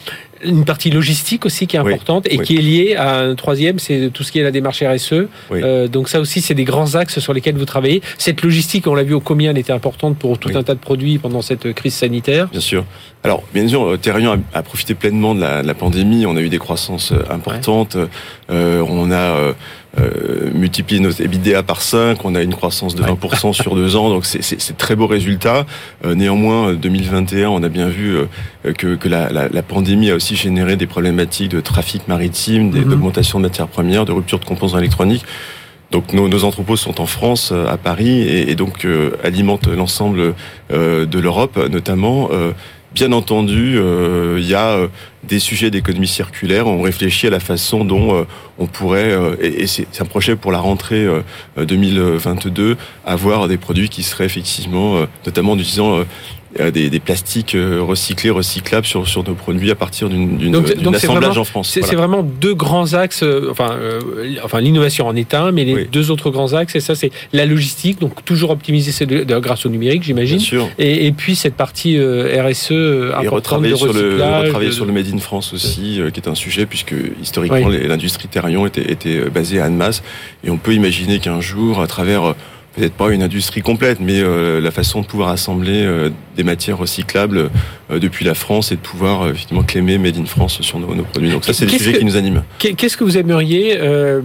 une 0.44 0.64
partie 0.64 0.90
logistique 0.90 1.46
aussi 1.46 1.66
qui 1.66 1.76
est 1.76 1.80
Oui, 1.80 1.92
importante 1.92 2.26
et 2.30 2.38
oui. 2.38 2.44
qui 2.44 2.56
est 2.56 2.60
liée 2.60 2.96
à 2.96 3.20
un 3.20 3.34
troisième, 3.34 3.78
c'est 3.78 4.10
tout 4.12 4.22
ce 4.22 4.32
qui 4.32 4.38
est 4.38 4.42
la 4.42 4.50
démarche 4.50 4.82
RSE. 4.82 5.26
Oui. 5.50 5.60
Euh, 5.62 5.88
donc 5.88 6.08
ça 6.08 6.20
aussi, 6.20 6.40
c'est 6.40 6.54
des 6.54 6.64
grands 6.64 6.94
axes 6.94 7.18
sur 7.18 7.32
lesquels 7.32 7.56
vous 7.56 7.64
travaillez. 7.64 8.02
Cette 8.18 8.42
logistique, 8.42 8.86
on 8.86 8.94
l'a 8.94 9.02
vu 9.02 9.14
au 9.14 9.20
combien 9.20 9.50
elle 9.50 9.58
était 9.58 9.72
importante 9.72 10.16
pour 10.18 10.38
tout 10.38 10.50
un 10.54 10.62
tas 10.62 10.74
de 10.74 10.80
produits 10.80 11.18
pendant 11.18 11.42
cette 11.42 11.72
crise 11.74 11.94
sanitaire. 11.94 12.48
Bien 12.48 12.60
sûr. 12.60 12.84
Alors, 13.24 13.42
bien 13.54 13.68
sûr, 13.68 13.84
euh, 13.84 13.96
Terrien 13.96 14.40
a, 14.52 14.58
a 14.58 14.62
profité 14.62 14.94
pleinement 14.94 15.34
de 15.34 15.40
la, 15.40 15.62
de 15.62 15.66
la 15.66 15.74
pandémie. 15.74 16.26
On 16.26 16.36
a 16.36 16.40
eu 16.40 16.48
des 16.48 16.58
croissances 16.58 17.12
euh, 17.12 17.22
importantes. 17.30 17.96
Euh, 18.50 18.84
on 18.88 19.10
a 19.12 19.54
euh, 19.98 20.00
euh, 20.02 20.50
multiplié 20.54 21.00
notre 21.00 21.20
EBITDA 21.20 21.62
par 21.62 21.82
5. 21.82 22.24
On 22.24 22.34
a 22.34 22.42
une 22.42 22.54
croissance 22.54 22.94
de 22.94 23.02
20% 23.02 23.52
sur 23.52 23.74
deux 23.74 23.96
ans. 23.96 24.08
Donc, 24.08 24.24
c'est- 24.26 24.76
très 24.78 24.96
beau 24.96 25.06
résultat. 25.06 25.66
Euh, 26.04 26.14
néanmoins, 26.14 26.70
euh, 26.70 26.74
2021, 26.74 27.48
on 27.50 27.62
a 27.62 27.68
bien 27.68 27.88
vu 27.88 28.16
euh, 28.16 28.72
que, 28.72 28.94
que 28.96 29.08
la, 29.08 29.30
la, 29.30 29.48
la 29.48 29.62
pandémie 29.62 30.10
a 30.10 30.14
aussi 30.14 30.34
généré 30.36 30.76
des 30.76 30.86
problématiques 30.86 31.50
de 31.50 31.60
trafic 31.60 32.08
maritime, 32.08 32.70
des- 32.70 32.80
Mhm. 32.80 32.88
d'augmentation 32.90 33.38
de 33.38 33.44
matières 33.44 33.68
premières, 33.68 34.04
de 34.04 34.12
rupture 34.12 34.38
de 34.38 34.44
composants 34.44 34.78
électroniques. 34.78 35.24
Donc 35.90 36.14
nos, 36.14 36.26
nos 36.26 36.44
entrepôts 36.44 36.76
sont 36.76 37.02
en 37.02 37.06
France, 37.06 37.50
euh, 37.52 37.66
à 37.68 37.76
Paris, 37.76 38.22
et, 38.22 38.50
et 38.50 38.54
donc 38.54 38.86
euh, 38.86 39.10
alimentent 39.22 39.68
l'ensemble 39.68 40.34
euh, 40.72 41.04
de 41.04 41.18
l'Europe, 41.18 41.58
notamment. 41.70 42.30
Euh, 42.92 42.94
Bien 42.94 43.12
entendu, 43.12 43.76
euh, 43.76 44.38
il 44.38 44.46
y 44.46 44.54
a 44.54 44.68
euh, 44.70 44.88
des 45.24 45.38
sujets 45.38 45.70
d'économie 45.70 46.06
circulaire. 46.06 46.66
On 46.66 46.82
réfléchit 46.82 47.26
à 47.26 47.30
la 47.30 47.40
façon 47.40 47.84
dont 47.84 48.14
euh, 48.14 48.24
on 48.58 48.66
pourrait, 48.66 49.12
euh, 49.12 49.36
et, 49.40 49.66
c'est 49.66 50.00
un 50.00 50.04
projet 50.04 50.36
pour 50.36 50.52
la 50.52 50.58
rentrée 50.58 51.04
euh, 51.04 51.22
2022, 51.56 52.76
avoir 53.04 53.48
des 53.48 53.56
produits 53.56 53.88
qui 53.88 54.02
seraient 54.02 54.26
effectivement, 54.26 54.96
euh, 54.96 55.06
notamment 55.26 55.52
en 55.52 55.58
utilisant 55.58 55.98
euh, 55.98 56.00
euh, 56.02 56.04
des, 56.58 56.90
des 56.90 57.00
plastiques 57.00 57.54
euh, 57.54 57.80
recyclés, 57.82 58.30
recyclables 58.30 58.86
sur, 58.86 59.08
sur 59.08 59.24
nos 59.26 59.34
produits 59.34 59.70
à 59.70 59.74
partir 59.74 60.08
d'une 60.08 60.54
assemblage 60.54 61.00
vraiment- 61.06 61.40
en 61.40 61.44
France. 61.44 61.70
C'est 61.70 61.80
Voilà. 61.80 61.90
c'est 61.90 61.96
vraiment 61.96 62.22
deux 62.22 62.54
grands 62.54 62.92
axes, 62.94 63.22
euh, 63.22 63.48
enfin, 63.50 63.70
euh, 63.72 64.00
enfin 64.44 64.60
l'innovation 64.60 65.06
en 65.06 65.16
est 65.16 65.32
un, 65.34 65.50
mais 65.50 65.64
les 65.64 65.74
Oui. 65.74 65.88
deux 65.90 66.10
autres 66.10 66.30
grands 66.30 66.52
axes, 66.52 66.74
et 66.76 66.80
ça 66.80 66.94
c'est 66.94 67.10
la 67.32 67.46
logistique, 67.46 68.00
donc 68.00 68.24
toujours 68.24 68.50
optimiser 68.50 68.92
ces 68.92 69.06
deux- 69.06 69.24
grâce 69.24 69.64
au 69.64 69.68
numérique, 69.70 70.02
j'imagine. 70.02 70.40
Et, 70.78 71.06
et 71.06 71.12
puis 71.12 71.36
cette 71.36 71.54
partie 71.54 71.96
euh, 71.96 72.42
RSE 72.46 72.72
euh, 72.72 73.12
Et 73.22 73.28
retravailler 73.28 73.72
de 73.72 73.76
sur 73.78 73.92
le 73.92 74.12
retravailler 74.22 74.68
de- 74.68 74.74
sur 74.74 74.84
le 74.84 74.92
Made 74.92 75.06
in 75.12 75.18
France 75.18 75.52
aussi, 75.54 76.00
euh, 76.00 76.10
qui 76.10 76.20
est 76.20 76.28
un 76.28 76.34
sujet 76.34 76.66
puisque 76.66 76.94
historiquement 77.22 77.68
Oui. 77.68 77.78
l'industrie 77.88 78.28
Terrion 78.28 78.66
était, 78.66 78.90
était 78.92 79.16
euh, 79.16 79.30
basée 79.30 79.60
à 79.60 79.64
Annemasse 79.64 80.02
et 80.44 80.50
on 80.50 80.58
peut 80.58 80.74
imaginer 80.74 81.18
qu'un 81.18 81.40
jour, 81.40 81.80
à 81.80 81.86
travers 81.86 82.24
euh, 82.24 82.32
peut-être 82.76 82.94
pas 82.94 83.10
une 83.12 83.22
industrie 83.22 83.60
complète, 83.60 83.98
mais 84.00 84.20
euh, 84.20 84.58
la 84.60 84.70
façon 84.70 85.02
de 85.02 85.06
pouvoir 85.06 85.28
assembler 85.28 85.82
euh, 85.84 86.08
des 86.36 86.44
matières 86.44 86.78
recyclables 86.78 87.50
euh, 87.90 87.98
depuis 87.98 88.24
la 88.24 88.34
France 88.34 88.72
et 88.72 88.76
de 88.76 88.80
pouvoir 88.80 89.22
euh, 89.22 89.30
effectivement 89.32 89.62
clémer 89.62 89.98
Made 89.98 90.16
in 90.18 90.24
France 90.24 90.60
sur 90.62 90.78
nos, 90.78 90.94
nos 90.94 91.02
produits. 91.04 91.30
Donc 91.30 91.44
ça, 91.44 91.52
c'est 91.52 91.66
des 91.66 91.78
sujets 91.78 91.92
que- 91.92 91.98
qui 91.98 92.04
nous 92.04 92.16
animent. 92.16 92.42
Qu'est- 92.58 92.72
Qu'est-ce 92.74 92.96
que 92.96 93.04
vous 93.04 93.18
aimeriez 93.18 93.76
euh, 93.78 94.20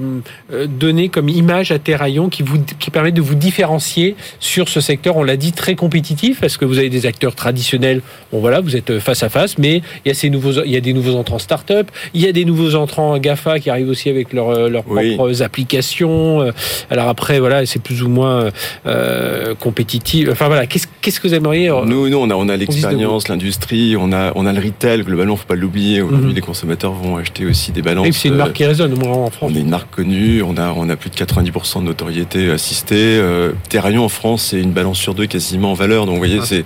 donner 0.67 1.09
comme 1.09 1.29
image 1.29 1.71
à 1.71 1.79
Terraillon 1.79 2.29
qui 2.29 2.43
vous 2.43 2.57
qui 2.79 2.91
permet 2.91 3.11
de 3.11 3.21
vous 3.21 3.35
différencier 3.35 4.15
sur 4.39 4.69
ce 4.69 4.79
secteur 4.81 5.17
On 5.17 5.23
l'a 5.23 5.37
dit 5.37 5.51
très 5.51 5.75
compétitif 5.75 6.39
parce 6.41 6.57
que 6.57 6.65
vous 6.65 6.77
avez 6.77 6.89
des 6.89 7.05
acteurs 7.05 7.35
traditionnels. 7.35 8.01
Bon 8.31 8.39
voilà, 8.39 8.61
vous 8.61 8.75
êtes 8.75 8.99
face 8.99 9.23
à 9.23 9.29
face, 9.29 9.57
mais 9.57 9.81
il 10.05 10.07
y 10.07 10.11
a 10.11 10.13
ces 10.13 10.29
nouveaux, 10.29 10.53
il 10.63 10.71
y 10.71 10.77
a 10.77 10.81
des 10.81 10.93
nouveaux 10.93 11.15
entrants 11.15 11.39
start-up, 11.39 11.87
il 12.13 12.21
y 12.21 12.27
a 12.27 12.31
des 12.31 12.45
nouveaux 12.45 12.75
entrants 12.75 13.17
Gafa 13.17 13.59
qui 13.59 13.69
arrivent 13.69 13.89
aussi 13.89 14.09
avec 14.09 14.33
leurs 14.33 14.69
leurs 14.69 14.83
Oui. 14.89 15.15
propres 15.15 15.41
applications. 15.43 16.51
Alors 16.89 17.07
après 17.09 17.39
voilà, 17.39 17.65
c'est 17.65 17.81
plus 17.81 18.01
ou 18.03 18.09
moins 18.09 18.49
euh, 18.85 19.55
compétitif. 19.55 20.29
Enfin 20.31 20.47
voilà, 20.47 20.65
qu'est-ce 20.67 20.87
qu'est-ce 21.01 21.19
que 21.19 21.27
vous 21.27 21.33
aimeriez 21.33 21.69
euh, 21.69 21.83
Nous, 21.97 22.09
nous, 22.09 22.17
on 22.17 22.29
a, 22.29 22.35
on 22.35 22.47
a 22.47 22.55
l'expérience, 22.55 23.27
l'industrie, 23.27 23.95
on 23.97 24.11
a, 24.13 24.31
on 24.35 24.45
a 24.45 24.53
le 24.53 24.59
retail. 24.61 25.01
Globalement, 25.01 25.35
faut 25.35 25.47
pas 25.47 25.55
l'oublier. 25.55 26.01
Aujourd'hui, 26.03 26.29
Mhm. 26.29 26.35
les 26.35 26.41
consommateurs 26.41 26.91
vont 26.93 27.17
acheter 27.17 27.45
aussi 27.45 27.71
des 27.71 27.81
balances. 27.81 28.05
oui, 28.05 28.13
c'est 28.13 28.27
une 28.27 28.35
euh, 28.35 28.37
marque 28.37 28.53
qui 28.53 28.65
résonne 28.65 28.93
au 28.93 28.97
moins 28.97 29.13
en 29.25 29.29
France. 29.31 29.51
On 29.51 29.57
est 29.57 29.61
une 29.61 29.69
marque 29.69 29.89
connue, 29.89 30.43
on 30.43 30.55
a, 30.57 30.71
on 30.77 30.89
a 30.89 30.95
plus 30.95 31.09
de 31.09 31.15
90% 31.15 31.79
de 31.81 31.85
notoriété 31.85 32.51
assistée. 32.51 32.95
Euh, 32.97 33.53
Terraillon 33.69 34.03
en 34.05 34.09
France, 34.09 34.47
c'est 34.51 34.61
une 34.61 34.71
balance 34.73 34.99
sur 34.99 35.15
deux 35.15 35.25
quasiment 35.25 35.71
en 35.71 35.73
valeur. 35.73 36.05
Donc 36.05 36.13
vous 36.13 36.19
voyez, 36.19 36.37
Ah. 36.41 36.45
c'est 36.45 36.65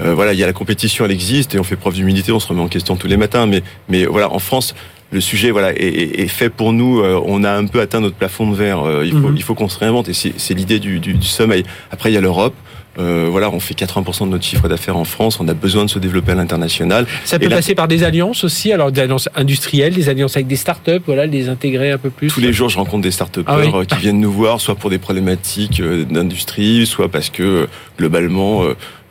euh, 0.00 0.14
voilà, 0.14 0.32
il 0.32 0.38
y 0.40 0.42
a 0.42 0.46
la 0.46 0.52
compétition, 0.52 1.04
elle 1.04 1.12
existe 1.12 1.54
et 1.54 1.60
on 1.60 1.64
fait 1.64 1.76
preuve 1.76 1.94
d'humilité, 1.94 2.32
on 2.32 2.40
se 2.40 2.48
remet 2.48 2.62
en 2.62 2.68
question 2.68 2.96
tous 2.96 3.06
les 3.06 3.16
matins. 3.16 3.46
Mais, 3.46 3.62
mais 3.88 4.04
voilà, 4.06 4.32
en 4.32 4.40
France, 4.40 4.74
le 5.12 5.20
sujet 5.20 5.52
voilà 5.52 5.72
est, 5.72 5.76
est- 5.84 6.20
est 6.22 6.28
fait 6.28 6.48
pour 6.48 6.72
nous. 6.72 6.98
Euh, 7.00 7.20
on 7.24 7.44
a 7.44 7.52
un 7.52 7.66
peu 7.66 7.80
atteint 7.80 8.00
notre 8.00 8.16
plafond 8.16 8.50
de 8.50 8.56
verre. 8.56 8.82
Euh, 8.82 9.04
il 9.06 9.12
faut, 9.12 9.28
Mhm. 9.28 9.36
il 9.36 9.42
faut 9.44 9.54
qu'on 9.54 9.68
se 9.68 9.78
réinvente 9.78 10.08
et 10.08 10.12
c'est 10.14 10.32
c'est 10.38 10.54
l'idée 10.54 10.80
du, 10.80 10.98
du, 10.98 11.12
du 11.14 11.26
sommeil. 11.26 11.62
Après, 11.92 12.10
il 12.10 12.14
y 12.14 12.18
a 12.18 12.20
l'Europe. 12.20 12.54
Euh, 12.98 13.28
voilà, 13.30 13.50
on 13.50 13.60
fait 13.60 13.74
80% 13.74 14.26
de 14.26 14.30
notre 14.30 14.44
chiffre 14.44 14.68
d'affaires 14.68 14.96
en 14.96 15.04
France. 15.04 15.40
On 15.40 15.48
a 15.48 15.54
besoin 15.54 15.84
de 15.84 15.90
se 15.90 15.98
développer 15.98 16.32
à 16.32 16.34
l'international. 16.34 17.06
Ça 17.24 17.38
peut 17.38 17.48
passer 17.48 17.74
par 17.74 17.88
des 17.88 18.04
alliances 18.04 18.44
aussi, 18.44 18.72
alors 18.72 18.92
des 18.92 19.00
alliances 19.00 19.28
industrielles, 19.34 19.94
des 19.94 20.08
alliances 20.08 20.36
avec 20.36 20.46
des 20.46 20.56
startups, 20.56 21.00
voilà, 21.06 21.26
les 21.26 21.48
intégrer 21.48 21.90
un 21.90 21.98
peu 21.98 22.10
plus. 22.10 22.28
Tous 22.28 22.40
les 22.40 22.52
jours, 22.52 22.68
je 22.68 22.76
rencontre 22.76 23.02
des 23.02 23.10
start 23.10 23.38
ah 23.46 23.60
qui 23.88 23.96
viennent 23.96 24.20
nous 24.20 24.32
voir, 24.32 24.60
soit 24.60 24.74
pour 24.74 24.90
des 24.90 24.98
problématiques 24.98 25.82
d'industrie, 25.82 26.86
soit 26.86 27.08
parce 27.08 27.30
que 27.30 27.68
globalement 27.98 28.64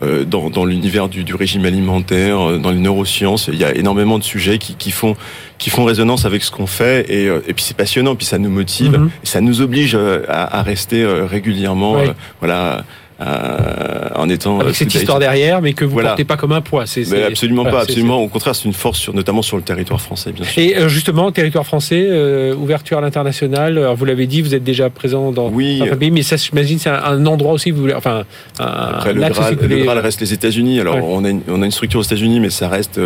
euh, 0.04 0.26
dans, 0.26 0.50
dans 0.50 0.66
l'univers 0.66 1.10
du, 1.10 1.24
du, 1.24 1.36
régime 1.36 1.64
alimentaire, 1.64 2.40
euh, 2.40 2.58
dans 2.58 2.72
les 2.72 2.80
neurosciences. 2.80 3.50
Il 3.54 3.60
y 3.60 3.64
a 3.64 3.76
énormément 3.76 4.18
de 4.18 4.24
sujets 4.24 4.58
qui, 4.58 4.74
qui 4.74 4.90
font 4.90 5.16
qui 5.60 5.70
font 5.70 5.84
résonance 5.86 6.26
avec 6.26 6.42
ce 6.42 6.50
qu'on 6.50 6.66
fait 6.66 7.06
et, 7.08 7.28
euh, 7.28 7.42
et 7.48 7.54
puis 7.54 7.64
c'est 7.64 7.78
passionnant, 7.78 8.16
puis 8.16 8.26
ça 8.26 8.40
nous 8.40 8.50
motive, 8.50 8.98
mhm. 8.98 9.12
et 9.24 9.28
ça 9.28 9.42
nous 9.42 9.62
oblige 9.62 9.94
à, 9.94 10.58
à 10.58 10.64
rester 10.64 11.06
régulièrement, 11.06 11.98
voilà 12.40 12.80
euh, 12.80 12.82
en 13.22 14.30
étant 14.30 14.60
avec 14.60 14.76
cette 14.76 14.94
histoire 14.94 15.20
derrière, 15.20 15.62
mais 15.62 15.74
que 15.74 15.86
vous 15.86 16.00
ne 16.00 16.06
portez 16.06 16.24
pas 16.24 16.38
comme 16.38 16.52
un 16.52 16.62
poids. 16.62 16.86
C'est, 16.86 17.24
absolument 17.24 17.64
pas, 17.64 17.82
absolument. 17.82 18.22
Au 18.22 18.28
contraire, 18.28 18.56
c'est 18.56 18.66
une 18.66 18.74
force, 18.74 19.00
sur, 19.00 19.14
notamment 19.14 19.42
sur 19.42 19.58
le 19.58 19.64
territoire 19.64 20.02
français, 20.02 20.32
bien 20.32 20.46
sûr. 20.46 20.62
Et 20.62 20.78
euh, 20.78 20.90
justement, 20.90 21.32
territoire 21.32 21.66
français, 21.66 22.08
euh, 22.10 22.56
ouverture 22.56 22.98
à 22.98 23.02
l'international. 23.02 23.80
vous 23.96 24.06
l'avez 24.06 24.28
dit, 24.28 24.42
vous 24.42 24.56
êtes 24.56 24.64
déjà 24.64 24.90
présent 24.90 25.32
dans 25.32 25.50
oui, 25.50 25.82
pays, 26.00 26.12
mais 26.12 26.24
ça, 26.24 26.36
j'imagine, 26.38 26.80
c'est 26.80 26.90
un, 26.90 27.26
endroit 27.26 27.54
aussi. 27.54 27.72
Vous 27.72 27.82
voulez, 27.82 27.94
enfin, 27.94 28.24
après 28.60 29.14
le 29.14 29.22
Graal, 29.22 29.58
le 29.62 29.84
Graal, 29.84 30.00
reste 30.00 30.22
les 30.22 30.34
États-Unis. 30.34 30.80
Alors, 30.80 30.98
on, 31.04 31.24
a 31.24 31.30
une, 31.30 31.42
on 31.48 31.62
a 31.62 31.66
une 31.66 31.72
structure 31.72 32.00
aux 32.00 32.04
États-Unis, 32.04 32.40
mais 32.40 32.50
ça 32.50 32.70
reste 32.70 33.00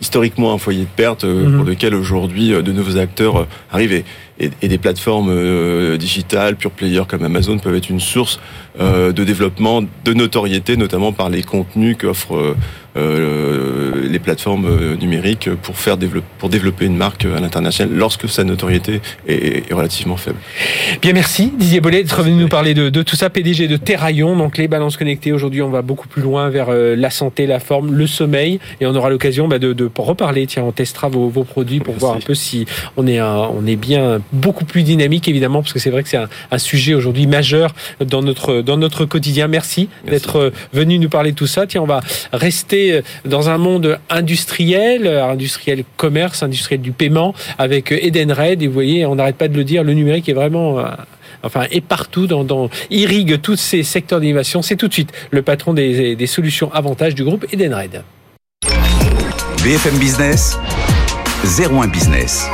historiquement 0.00 0.52
un 0.52 0.58
foyer 0.58 0.80
de 0.80 0.86
perte 0.96 1.24
mhm. 1.24 1.56
pour 1.56 1.64
lequel 1.64 1.94
aujourd'hui 1.94 2.50
de 2.50 2.72
nouveaux 2.72 2.96
acteurs 2.98 3.46
arrivent 3.70 4.02
et, 4.42 4.68
des 4.68 4.78
plateformes 4.78 5.30
euh, 5.30 5.96
digitales, 5.96 6.56
pure 6.56 6.70
player 6.70 7.02
comme 7.06 7.24
Amazon 7.24 7.58
peuvent 7.58 7.74
être 7.74 7.90
une 7.90 8.00
source 8.00 8.40
euh, 8.80 9.12
de 9.12 9.24
développement, 9.24 9.82
de 9.82 10.12
notoriété, 10.12 10.76
notamment 10.76 11.12
par 11.12 11.28
les 11.28 11.42
contenus 11.42 11.96
qu'offrent 11.98 12.54
euh, 12.94 14.06
les 14.10 14.18
plateformes 14.18 14.66
euh, 14.66 14.96
numériques 14.96 15.48
pour 15.62 15.78
faire 15.78 15.96
développer, 15.96 16.26
pour 16.38 16.50
développer 16.50 16.84
une 16.84 16.96
marque 16.96 17.24
à 17.24 17.40
l'international 17.40 17.94
lorsque 17.96 18.28
sa 18.28 18.44
notoriété 18.44 19.00
est, 19.26 19.70
est, 19.70 19.72
relativement 19.72 20.18
faible. 20.18 20.36
Bien, 21.00 21.14
merci 21.14 21.52
Didier 21.56 21.80
Bollet 21.80 22.02
d'être 22.02 22.22
venu 22.22 22.34
nous 22.34 22.48
parler 22.48 22.74
de, 22.74 22.90
de, 22.90 23.02
tout 23.02 23.16
ça. 23.16 23.30
PDG 23.30 23.66
de 23.66 23.78
Terraillon, 23.78 24.36
donc 24.36 24.58
les 24.58 24.68
balances 24.68 24.98
connectées. 24.98 25.32
Aujourd'hui, 25.32 25.62
on 25.62 25.70
va 25.70 25.80
beaucoup 25.80 26.06
plus 26.06 26.20
loin 26.20 26.50
vers 26.50 26.68
euh, 26.68 26.94
la 26.94 27.08
santé, 27.08 27.46
la 27.46 27.60
forme, 27.60 27.94
le 27.94 28.06
sommeil, 28.06 28.60
et 28.82 28.86
on 28.86 28.94
aura 28.94 29.08
l'occasion 29.08 29.48
bah, 29.48 29.58
de, 29.58 29.72
de, 29.72 29.90
reparler. 29.96 30.46
Tiens, 30.46 30.64
on 30.64 30.72
testera 30.72 31.08
vos, 31.08 31.28
vos 31.28 31.44
produits 31.44 31.80
pour 31.80 31.94
voir 31.94 32.16
un 32.16 32.20
peu 32.20 32.34
si 32.34 32.66
on 32.98 33.06
est, 33.06 33.18
un, 33.18 33.36
on 33.36 33.66
est 33.66 33.76
bien 33.76 34.20
beaucoup 34.32 34.66
plus 34.66 34.82
dynamique, 34.82 35.28
évidemment, 35.28 35.62
parce 35.62 35.72
que 35.72 35.78
c'est 35.78 35.90
vrai 35.90 36.02
que 36.02 36.10
c'est 36.10 36.18
un, 36.18 36.28
un, 36.50 36.58
sujet 36.58 36.94
aujourd'hui 36.94 37.26
majeur 37.26 37.74
dans 38.04 38.22
notre 38.22 38.60
dans 38.60 38.76
notre 38.76 39.06
quotidien. 39.06 39.48
Merci, 39.48 39.88
merci. 40.04 40.10
d'être 40.10 40.52
venu 40.74 40.98
nous 40.98 41.08
parler 41.08 41.30
de 41.30 41.36
tout 41.36 41.46
ça. 41.46 41.66
Tiens, 41.66 41.82
on 41.82 41.86
va 41.86 42.00
rester 42.32 42.81
dans 43.24 43.48
un 43.50 43.58
monde 43.58 43.98
industriel, 44.10 45.06
industriel 45.06 45.84
commerce, 45.96 46.42
industriel 46.42 46.80
du 46.80 46.92
paiement, 46.92 47.34
avec 47.58 47.92
Edenred. 47.92 48.62
Et 48.62 48.66
vous 48.66 48.72
voyez, 48.72 49.06
on 49.06 49.16
n'arrête 49.16 49.36
pas 49.36 49.48
de 49.48 49.56
le 49.56 49.64
dire, 49.64 49.84
le 49.84 49.94
numérique 49.94 50.28
est 50.28 50.34
vraiment 50.34 50.78
euh, 50.78 50.84
enfin, 51.42 51.66
est 51.70 51.80
partout, 51.80 52.26
dans, 52.26 52.68
irrigue 52.90 53.40
tous 53.40 53.56
ces 53.56 53.82
secteurs 53.82 54.20
d'innovation. 54.20 54.62
C'est 54.62 54.76
tout 54.76 54.88
de 54.88 54.92
suite 54.92 55.12
le 55.30 55.42
patron 55.42 55.72
des, 55.74 56.16
des 56.16 56.26
solutions 56.26 56.72
avantages 56.72 57.14
du 57.14 57.24
groupe 57.24 57.46
Edenred. 57.52 58.02
BFM 59.62 59.96
Business, 59.98 60.58
01 61.44 61.88
Business. 61.88 62.48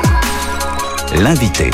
L'invité. 1.16 1.70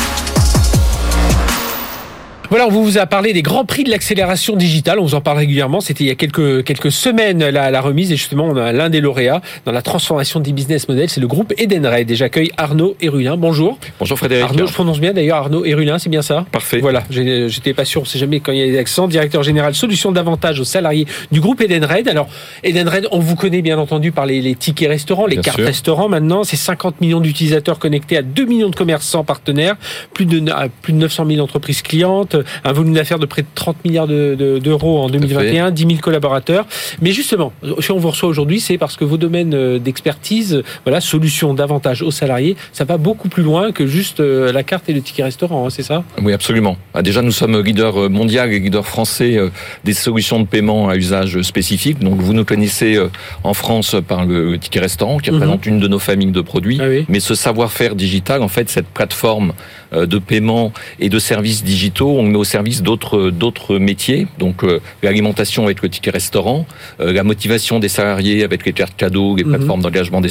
Voilà, 2.56 2.68
on 2.68 2.70
vous 2.70 2.98
a 2.98 3.06
parlé 3.06 3.32
des 3.32 3.42
grands 3.42 3.64
prix 3.64 3.82
de 3.82 3.90
l'accélération 3.90 4.54
digitale. 4.54 5.00
On 5.00 5.02
vous 5.02 5.16
en 5.16 5.20
parle 5.20 5.38
régulièrement. 5.38 5.80
C'était 5.80 6.04
il 6.04 6.06
y 6.06 6.12
a 6.12 6.14
quelques, 6.14 6.62
quelques 6.62 6.92
semaines 6.92 7.44
la, 7.48 7.72
la 7.72 7.80
remise. 7.80 8.12
Et 8.12 8.16
justement, 8.16 8.44
on 8.44 8.56
a 8.56 8.70
l'un 8.70 8.90
des 8.90 9.00
lauréats 9.00 9.40
dans 9.64 9.72
la 9.72 9.82
transformation 9.82 10.38
des 10.38 10.52
business 10.52 10.88
models. 10.88 11.08
C'est 11.10 11.20
le 11.20 11.26
groupe 11.26 11.52
Edenred. 11.58 12.08
Et 12.08 12.14
j'accueille 12.14 12.52
Arnaud 12.56 12.96
Erulin. 13.02 13.36
Bonjour. 13.36 13.76
Bonjour 13.98 14.16
Frédéric. 14.16 14.44
Arnaud, 14.44 14.68
je 14.68 14.72
prononce 14.72 15.00
bien 15.00 15.12
d'ailleurs. 15.12 15.38
Arnaud 15.38 15.64
Erulin, 15.64 15.98
c'est 15.98 16.10
bien 16.10 16.22
ça? 16.22 16.46
Parfait. 16.52 16.78
Voilà, 16.78 17.02
j'étais 17.10 17.74
pas 17.74 17.84
sûr. 17.84 18.02
On 18.02 18.04
sait 18.04 18.20
jamais 18.20 18.38
quand 18.38 18.52
il 18.52 18.58
y 18.58 18.62
a 18.62 18.66
des 18.66 18.78
accents. 18.78 19.08
Directeur 19.08 19.42
général 19.42 19.74
solutions 19.74 20.12
d'avantage 20.12 20.60
aux 20.60 20.64
salariés 20.64 21.08
du 21.32 21.40
groupe 21.40 21.60
Edenred. 21.60 22.06
Alors, 22.06 22.28
Edenred, 22.62 23.08
on 23.10 23.18
vous 23.18 23.34
connaît 23.34 23.62
bien 23.62 23.80
entendu 23.80 24.12
par 24.12 24.26
les, 24.26 24.40
les 24.40 24.54
tickets 24.54 24.90
restaurants, 24.90 25.26
les 25.26 25.38
cartes 25.38 25.58
restaurants 25.58 26.08
maintenant. 26.08 26.44
C'est 26.44 26.54
50 26.54 27.00
millions 27.00 27.20
d'utilisateurs 27.20 27.80
connectés 27.80 28.16
à 28.16 28.22
2 28.22 28.44
millions 28.44 28.70
de 28.70 28.76
commerçants 28.76 29.24
partenaires, 29.24 29.74
plus 30.12 30.26
de, 30.26 30.40
plus 30.82 30.92
de 30.92 30.98
900 30.98 31.26
000 31.26 31.40
entreprises 31.40 31.82
clientes, 31.82 32.36
un 32.64 32.72
volume 32.72 32.94
d'affaires 32.94 33.18
de 33.18 33.26
près 33.26 33.42
de 33.42 33.48
30 33.54 33.84
milliards 33.84 34.06
d'euros 34.06 35.00
en 35.00 35.08
2021, 35.08 35.70
10 35.70 35.86
000 35.86 35.94
collaborateurs. 36.00 36.66
Mais 37.00 37.12
justement, 37.12 37.52
si 37.80 37.90
on 37.90 37.98
vous 37.98 38.10
reçoit 38.10 38.28
aujourd'hui, 38.28 38.60
c'est 38.60 38.78
parce 38.78 38.96
que 38.96 39.04
vos 39.04 39.16
domaines 39.16 39.54
euh, 39.54 39.78
d'expertise, 39.78 40.62
voilà, 40.84 41.00
solutions 41.00 41.54
d'avantage 41.54 42.02
aux 42.02 42.10
salariés, 42.10 42.56
ça 42.72 42.84
va 42.84 42.96
beaucoup 42.96 43.28
plus 43.28 43.42
loin 43.42 43.72
que 43.72 43.86
juste 43.86 44.20
euh, 44.20 44.52
la 44.52 44.62
carte 44.62 44.88
et 44.88 44.92
le 44.92 45.00
ticket 45.00 45.22
restaurant, 45.22 45.66
hein, 45.66 45.70
c'est 45.70 45.82
ça? 45.82 46.04
Oui, 46.22 46.32
absolument. 46.32 46.76
Ah, 46.94 47.02
déjà, 47.02 47.22
nous 47.22 47.32
sommes 47.32 47.60
leader 47.60 48.04
euh, 48.04 48.08
mondial 48.08 48.52
et 48.52 48.58
leader 48.58 48.86
français 48.86 49.38
des 49.84 49.94
solutions 49.94 50.40
de 50.40 50.46
paiement 50.46 50.88
à 50.88 50.96
usage 50.96 51.40
spécifique. 51.42 51.98
Donc, 51.98 52.20
vous 52.20 52.32
nous 52.32 52.44
connaissez 52.44 52.98
en 53.42 53.54
France 53.54 53.96
par 54.06 54.24
le 54.24 54.58
ticket 54.58 54.80
restaurant, 54.80 55.18
qui 55.18 55.30
mhm. 55.30 55.36
représente 55.36 55.66
une 55.66 55.80
de 55.80 55.88
nos 55.88 55.98
familles 55.98 56.32
de 56.32 56.40
produits. 56.40 56.78
Ah 56.80 57.04
Mais 57.08 57.20
ce 57.20 57.34
savoir-faire 57.34 57.94
digital, 57.94 58.42
en 58.42 58.48
fait, 58.48 58.68
cette 58.68 58.86
plateforme 58.86 59.52
de 59.94 60.18
paiement 60.18 60.72
et 61.00 61.08
de 61.08 61.18
services 61.18 61.64
digitaux, 61.64 62.18
on 62.18 62.22
met 62.22 62.36
au 62.36 62.44
service 62.44 62.82
d'autres 62.82 63.30
d'autres 63.30 63.78
métiers, 63.78 64.26
donc 64.38 64.64
euh, 64.64 64.80
l'alimentation 65.02 65.64
avec 65.64 65.82
le 65.82 65.88
ticket 65.88 66.10
restaurant, 66.10 66.66
euh, 67.00 67.12
la 67.12 67.24
motivation 67.24 67.78
des 67.78 67.88
salariés 67.88 68.44
avec 68.44 68.64
les 68.64 68.72
cartes 68.72 68.96
cadeaux, 68.96 69.36
les 69.36 69.44
mhm. 69.44 69.50
plateformes 69.50 69.82
d'engagement 69.82 70.20
des, 70.20 70.30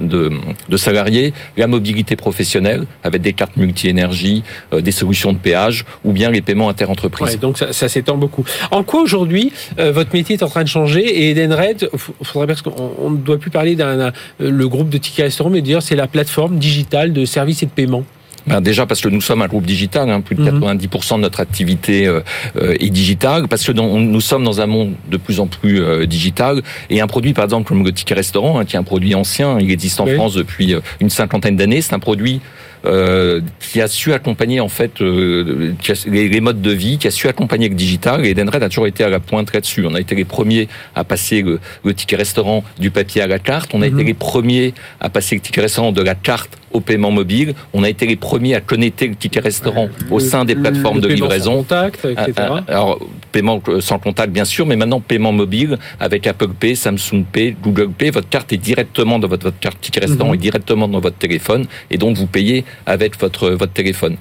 de, 0.00 0.32
de, 0.68 0.76
salariés, 0.76 1.32
la 1.56 1.66
mobilité 1.66 2.16
professionnelle 2.16 2.86
avec 3.02 3.22
des 3.22 3.32
cartes 3.32 3.56
multi-énergie, 3.56 4.42
euh, 4.72 4.80
des 4.80 4.92
solutions 4.92 5.32
de 5.32 5.38
péage 5.38 5.84
ou 6.04 6.12
bien 6.12 6.30
les 6.30 6.42
paiements 6.42 6.68
interentreprises. 6.68 7.34
Ouais, 7.34 7.36
donc 7.36 7.58
ça, 7.58 7.72
ça 7.72 7.88
s'étend 7.88 8.16
beaucoup. 8.16 8.44
En 8.70 8.82
quoi 8.82 9.02
aujourd'hui 9.02 9.52
votre 9.78 10.12
métier 10.14 10.36
est 10.36 10.42
en 10.42 10.48
train 10.48 10.62
de 10.62 10.68
changer 10.68 11.02
et 11.02 11.30
Edenred, 11.30 11.88
faudrait 12.22 12.46
parce 12.46 12.62
qu'on 12.62 13.10
ne 13.10 13.16
doit 13.16 13.38
plus 13.38 13.50
parler 13.50 13.76
d'un 13.76 14.12
le 14.38 14.68
groupe 14.68 14.88
de 14.88 14.98
tickets 14.98 15.26
restaurant, 15.26 15.50
mais 15.50 15.62
dire 15.62 15.82
c'est 15.82 15.96
la 15.96 16.06
plateforme 16.06 16.58
digitale 16.58 17.12
de 17.12 17.24
services 17.24 17.62
et 17.62 17.66
de 17.66 17.70
paiement. 17.70 18.04
Ben 18.46 18.60
déjà 18.60 18.86
parce 18.86 19.00
que 19.00 19.08
nous 19.08 19.20
sommes 19.20 19.42
un 19.42 19.48
groupe 19.48 19.66
digital, 19.66 20.08
hein, 20.08 20.20
plus 20.20 20.36
de 20.36 20.42
90% 20.42 21.14
mhm. 21.14 21.16
de 21.16 21.22
notre 21.22 21.40
activité 21.40 22.06
euh, 22.06 22.20
euh, 22.56 22.76
est 22.78 22.90
digitale, 22.90 23.48
parce 23.48 23.64
que 23.64 23.72
nous 23.72 24.20
sommes 24.20 24.44
dans 24.44 24.60
un 24.60 24.66
monde 24.66 24.94
de 25.10 25.16
plus 25.16 25.40
en 25.40 25.46
plus 25.46 25.82
euh, 25.82 26.06
digital, 26.06 26.62
et 26.90 27.00
un 27.00 27.06
produit 27.06 27.32
par 27.32 27.44
exemple 27.44 27.68
comme 27.68 27.84
le 27.84 27.92
ticket 27.92 28.14
restaurant, 28.14 28.58
hein, 28.58 28.64
qui 28.64 28.76
est 28.76 28.78
un 28.78 28.84
produit 28.84 29.14
ancien, 29.14 29.58
il 29.58 29.70
existe 29.70 30.00
en 30.00 30.06
France 30.06 30.34
depuis 30.34 30.74
une 31.00 31.10
cinquantaine 31.10 31.56
d'années, 31.56 31.80
c'est 31.80 31.94
un 31.94 31.98
produit 31.98 32.40
euh, 32.84 33.40
qui 33.60 33.80
a 33.80 33.88
su 33.88 34.12
accompagner 34.12 34.60
en 34.60 34.68
fait 34.68 35.00
euh, 35.00 35.74
les, 36.06 36.40
modes 36.40 36.60
de 36.60 36.70
vie, 36.70 36.98
qui 36.98 37.08
a 37.08 37.10
su 37.10 37.28
accompagner 37.28 37.68
le 37.68 37.74
digital. 37.74 38.24
Et 38.24 38.30
Edenred 38.30 38.62
a 38.62 38.68
toujours 38.68 38.86
été 38.86 39.02
à 39.02 39.08
la 39.08 39.20
pointe 39.20 39.52
là-dessus. 39.52 39.84
On 39.86 39.94
a 39.94 40.00
été 40.00 40.14
les 40.14 40.24
premiers 40.24 40.68
à 40.94 41.04
passer 41.04 41.42
le, 41.42 41.94
ticket 41.94 42.16
restaurant 42.16 42.62
du 42.78 42.90
papier 42.90 43.22
à 43.22 43.26
la 43.26 43.38
carte. 43.38 43.70
On 43.74 43.82
a 43.82 43.86
été 43.86 43.96
mhm. 43.96 44.06
les 44.06 44.14
premiers 44.14 44.74
à 45.00 45.08
passer 45.08 45.34
le 45.34 45.40
ticket 45.40 45.62
restaurant 45.62 45.92
de 45.92 46.02
la 46.02 46.14
carte 46.14 46.58
au 46.72 46.80
paiement 46.80 47.10
mobile. 47.10 47.54
On 47.72 47.82
a 47.82 47.88
été 47.88 48.06
les 48.06 48.16
premiers 48.16 48.54
à 48.54 48.60
connecter 48.60 49.08
le 49.08 49.14
ticket 49.14 49.40
restaurant 49.40 49.88
au 50.10 50.20
sein 50.20 50.44
des 50.44 50.54
plateformes 50.54 51.00
de 51.00 51.08
livraison. 51.08 51.52
Sans 51.52 51.58
contact, 51.58 52.04
etc. 52.04 52.32
Ah, 52.36 52.64
ah, 52.68 52.72
alors, 52.72 53.00
paiement 53.32 53.62
sans 53.80 53.98
contact, 53.98 54.32
bien 54.32 54.44
sûr, 54.44 54.66
mais 54.66 54.76
maintenant 54.76 55.00
paiement 55.00 55.32
mobile 55.32 55.78
avec 55.98 56.26
Apple 56.26 56.48
Pay, 56.48 56.76
Samsung 56.76 57.24
Pay, 57.30 57.56
Google 57.62 57.90
Pay. 57.90 58.10
Votre 58.10 58.28
carte 58.28 58.52
est 58.52 58.58
directement 58.58 59.18
dans 59.18 59.28
votre, 59.28 59.44
votre 59.44 59.58
carte 59.58 59.80
ticket 59.80 60.00
restaurant, 60.00 60.30
mhm. 60.30 60.36
est 60.36 60.42
directement 60.42 60.88
dans 60.88 61.00
votre 61.00 61.16
téléphone, 61.16 61.66
et 61.90 61.98
donc 61.98 62.16
vous 62.16 62.26
payez 62.26 62.64
avec 62.86 63.18
votre, 63.18 63.50
votre 63.50 63.72
téléphone. 63.72 64.16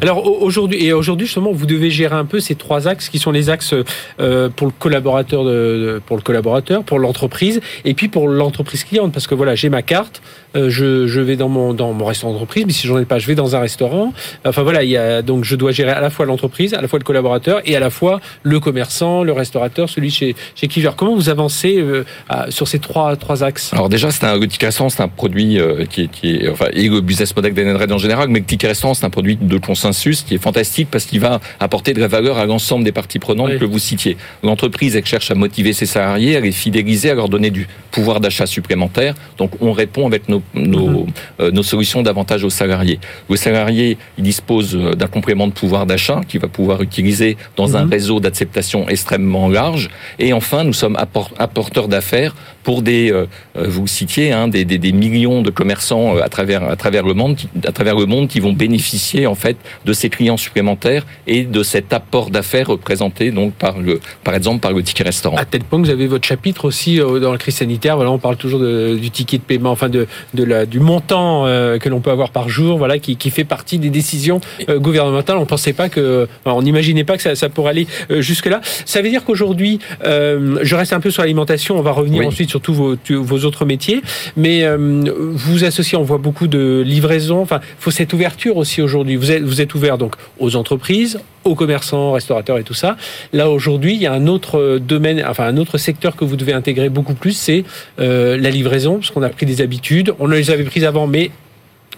Alors 0.00 0.42
aujourd'hui 0.42 0.84
et 0.84 0.92
aujourd'hui 0.92 1.26
justement 1.26 1.52
vous 1.52 1.66
devez 1.66 1.90
gérer 1.90 2.14
un 2.14 2.24
peu 2.24 2.40
ces 2.40 2.54
trois 2.54 2.86
axes 2.86 3.08
qui 3.08 3.18
sont 3.18 3.32
les 3.32 3.50
axes 3.50 3.74
euh, 4.20 4.48
pour 4.48 4.68
le 4.68 4.72
collaborateur 4.78 5.44
de, 5.44 6.00
pour 6.06 6.16
le 6.16 6.22
collaborateur 6.22 6.84
pour 6.84 6.98
l'entreprise 7.00 7.60
et 7.84 7.94
puis 7.94 8.08
pour 8.08 8.28
l'entreprise 8.28 8.84
cliente 8.84 9.12
parce 9.12 9.26
que 9.26 9.34
voilà 9.34 9.56
j'ai 9.56 9.70
ma 9.70 9.82
carte 9.82 10.22
je, 10.54 11.06
je, 11.06 11.20
vais 11.20 11.36
dans 11.36 11.48
mon 11.48 11.74
dans 11.74 11.92
mon 11.92 12.04
restaurant 12.04 12.32
d'entreprise 12.32 12.64
mais 12.66 12.72
si 12.72 12.86
j'en 12.86 12.98
ai 12.98 13.04
pas 13.04 13.18
je 13.18 13.26
vais 13.26 13.34
dans 13.34 13.56
un 13.56 13.60
restaurant 13.60 14.12
enfin 14.44 14.62
voilà 14.62 14.82
il 14.82 14.90
y 14.90 14.96
a 14.96 15.22
donc 15.22 15.44
je 15.44 15.56
dois 15.56 15.72
gérer 15.72 15.90
à 15.90 16.00
la 16.00 16.10
fois 16.10 16.26
l'entreprise 16.26 16.74
à 16.74 16.80
la 16.80 16.88
fois 16.88 16.98
le 16.98 17.04
collaborateur 17.04 17.60
et 17.64 17.76
à 17.76 17.80
la 17.80 17.90
fois 17.90 18.20
le 18.42 18.60
commerçant 18.60 19.22
le 19.22 19.32
restaurateur 19.32 19.88
celui 19.88 20.10
chez 20.10 20.34
chez 20.54 20.68
Kiver 20.68 20.90
comment 20.96 21.14
vous 21.14 21.28
avancez 21.28 21.78
euh, 21.78 22.04
sur 22.48 22.68
ces 22.68 22.78
trois 22.78 23.16
trois 23.16 23.44
axes? 23.44 23.72
Alors 23.72 23.88
déjà 23.88 24.10
c'est 24.10 24.24
un 24.24 24.38
ticket 24.40 24.66
restaurant 24.66 24.90
c'est 24.90 25.02
un 25.02 25.08
produit 25.08 25.58
qui 25.90 26.02
est, 26.02 26.08
qui 26.08 26.36
est 26.36 26.48
enfin 26.48 26.66
et 26.72 26.88
le 26.88 27.00
business 27.00 27.34
model 27.34 27.54
d'Enedred 27.54 27.90
en 27.92 27.98
général 27.98 28.28
mais 28.28 28.40
le 28.40 28.44
ticket 28.44 28.68
restaurant 28.68 28.94
c'est 28.94 29.06
un 29.06 29.10
produit 29.10 29.36
de 29.36 29.58
consensus 29.58 30.22
qui 30.22 30.34
est 30.34 30.42
fantastique 30.42 30.88
parce 30.90 31.04
qu'il 31.04 31.20
va 31.20 31.40
apporter 31.60 31.94
de 31.94 32.00
la 32.00 32.08
valeur 32.08 32.38
à 32.38 32.46
l'ensemble 32.46 32.84
des 32.84 32.92
parties 32.92 33.18
prenantes 33.18 33.58
que 33.58 33.64
vous 33.64 33.78
citiez. 33.78 34.16
L'entreprise, 34.42 34.96
elle 34.96 35.04
cherche 35.04 35.30
à 35.30 35.34
motiver 35.34 35.72
ses 35.72 35.86
salariés, 35.86 36.36
à 36.36 36.40
les 36.40 36.52
fidéliser, 36.52 37.10
à 37.10 37.14
leur 37.14 37.28
donner 37.28 37.50
du 37.50 37.68
pouvoir 37.90 38.20
d'achat 38.20 38.46
supplémentaire. 38.46 39.14
Donc, 39.38 39.50
on 39.60 39.72
répond 39.72 40.06
avec 40.06 40.28
nos, 40.28 40.41
nos, 40.54 40.88
mhm. 40.88 41.06
euh, 41.40 41.50
nos 41.50 41.62
solutions 41.62 42.02
davantage 42.02 42.44
aux 42.44 42.50
salariés. 42.50 42.98
Le 43.28 43.36
salarié, 43.36 43.98
il 44.18 44.24
dispose 44.24 44.76
euh, 44.76 44.94
d'un 44.94 45.06
complément 45.06 45.46
de 45.46 45.52
pouvoir 45.52 45.86
d'achat 45.86 46.20
qu'il 46.26 46.40
va 46.40 46.48
pouvoir 46.48 46.82
utiliser 46.82 47.36
dans 47.56 47.76
un 47.76 47.84
mhm. 47.84 47.90
réseau 47.90 48.20
d'acceptation 48.20 48.88
extrêmement 48.88 49.48
large. 49.48 49.90
Et 50.18 50.32
enfin, 50.32 50.64
nous 50.64 50.72
sommes 50.72 50.96
apporteurs 50.96 51.88
d'affaires 51.88 52.34
pour 52.62 52.82
des, 52.82 53.10
euh, 53.10 53.26
vous 53.56 53.86
citiez, 53.86 54.32
hein, 54.32 54.48
des, 54.48 54.64
des, 54.64 54.78
des, 54.78 54.92
millions 54.92 55.42
de 55.42 55.50
commerçants 55.50 56.16
à 56.16 56.28
travers 56.28 56.62
à 56.62 56.76
travers 56.76 57.04
le 57.04 57.14
monde, 57.14 57.36
à 57.66 57.72
travers 57.72 57.96
le 57.96 58.06
monde 58.06 58.28
qui 58.28 58.38
vont 58.38 58.52
bénéficier 58.52 59.26
en 59.26 59.34
fait 59.34 59.56
de 59.84 59.92
ces 59.92 60.10
clients 60.10 60.36
supplémentaires 60.36 61.04
et 61.26 61.42
de 61.42 61.62
cet 61.64 61.92
apport 61.92 62.30
d'affaires 62.30 62.68
représenté 62.68 63.32
donc 63.32 63.52
par 63.54 63.78
le, 63.78 64.00
par 64.22 64.34
exemple 64.34 64.60
par 64.60 64.72
le 64.72 64.82
ticket 64.82 65.02
restaurant. 65.02 65.36
À 65.36 65.44
tel 65.44 65.64
point 65.64 65.80
que 65.80 65.86
vous 65.86 65.92
avez 65.92 66.06
votre 66.06 66.26
chapitre 66.26 66.64
aussi 66.66 66.98
dans 66.98 67.32
la 67.32 67.38
crise 67.38 67.56
sanitaire. 67.56 67.96
Voilà, 67.96 68.10
on 68.10 68.18
parle 68.18 68.36
toujours 68.36 68.60
de, 68.60 68.96
du 69.00 69.10
ticket 69.10 69.38
de 69.38 69.42
paiement, 69.42 69.70
enfin 69.70 69.88
de, 69.88 70.06
de 70.34 70.44
la, 70.44 70.66
du 70.66 70.80
montant 70.80 71.46
euh, 71.46 71.78
que 71.78 71.88
l'on 71.88 72.00
peut 72.00 72.10
avoir 72.10 72.30
par 72.30 72.48
jour, 72.48 72.78
voilà, 72.78 72.98
qui, 72.98 73.16
qui 73.16 73.30
fait 73.30 73.44
partie 73.44 73.78
des 73.78 73.90
décisions 73.90 74.40
euh, 74.68 74.78
gouvernementales. 74.78 75.36
On 75.38 75.46
pensait 75.46 75.72
pas 75.72 75.88
que, 75.88 76.28
on 76.44 76.62
n'imaginait 76.62 77.04
pas 77.04 77.16
que 77.16 77.22
ça, 77.22 77.34
ça 77.34 77.48
pourrait 77.48 77.70
aller 77.70 77.86
euh, 78.10 78.20
jusque 78.20 78.46
là. 78.46 78.60
Ça 78.84 79.02
veut 79.02 79.10
dire 79.10 79.24
qu'aujourd'hui, 79.24 79.78
je 80.02 80.74
reste 80.74 80.92
un 80.92 81.00
peu 81.00 81.10
sur 81.10 81.22
l'alimentation. 81.22 81.78
On 81.78 81.82
va 81.82 81.92
revenir 81.92 82.26
ensuite 82.26 82.50
sur 82.50 82.60
tous 82.60 82.74
vos, 82.74 82.96
vos 83.10 83.44
autres 83.44 83.64
métiers, 83.64 84.02
mais 84.36 84.64
vous 84.76 85.64
associez, 85.64 85.96
on 85.98 86.02
voit 86.02 86.18
beaucoup 86.18 86.46
de 86.46 86.82
livraisons. 86.84 87.40
Enfin, 87.40 87.60
faut 87.78 87.90
cette 87.90 88.12
ouverture 88.12 88.56
aussi 88.56 88.82
aujourd'hui. 88.82 89.16
Vous 89.16 89.30
êtes, 89.30 89.42
vous 89.42 89.60
êtes 89.60 89.74
ouvert 89.74 89.98
donc 89.98 90.14
aux 90.38 90.56
entreprises, 90.56 91.20
aux 91.44 91.54
commerçants, 91.54 92.12
restaurateurs 92.12 92.58
et 92.58 92.64
tout 92.64 92.74
ça. 92.74 92.96
Là 93.32 93.50
aujourd'hui, 93.50 93.94
il 93.94 94.00
y 94.00 94.06
a 94.06 94.12
un 94.12 94.26
autre 94.26 94.78
domaine, 94.78 95.24
enfin 95.26 95.44
un 95.44 95.56
autre 95.56 95.78
secteur 95.78 96.16
que 96.16 96.24
vous 96.24 96.36
devez 96.36 96.52
intégrer 96.52 96.88
beaucoup 96.88 97.14
plus, 97.14 97.32
c'est 97.32 97.64
euh, 97.98 98.36
la 98.36 98.50
livraison, 98.50 98.96
parce 98.96 99.10
qu'on 99.10 99.22
a 99.22 99.28
pris 99.28 99.46
des 99.46 99.60
habitudes. 99.60 100.14
On 100.18 100.26
les 100.26 100.50
avait 100.50 100.64
prises 100.64 100.84
avant, 100.84 101.06
mais 101.06 101.30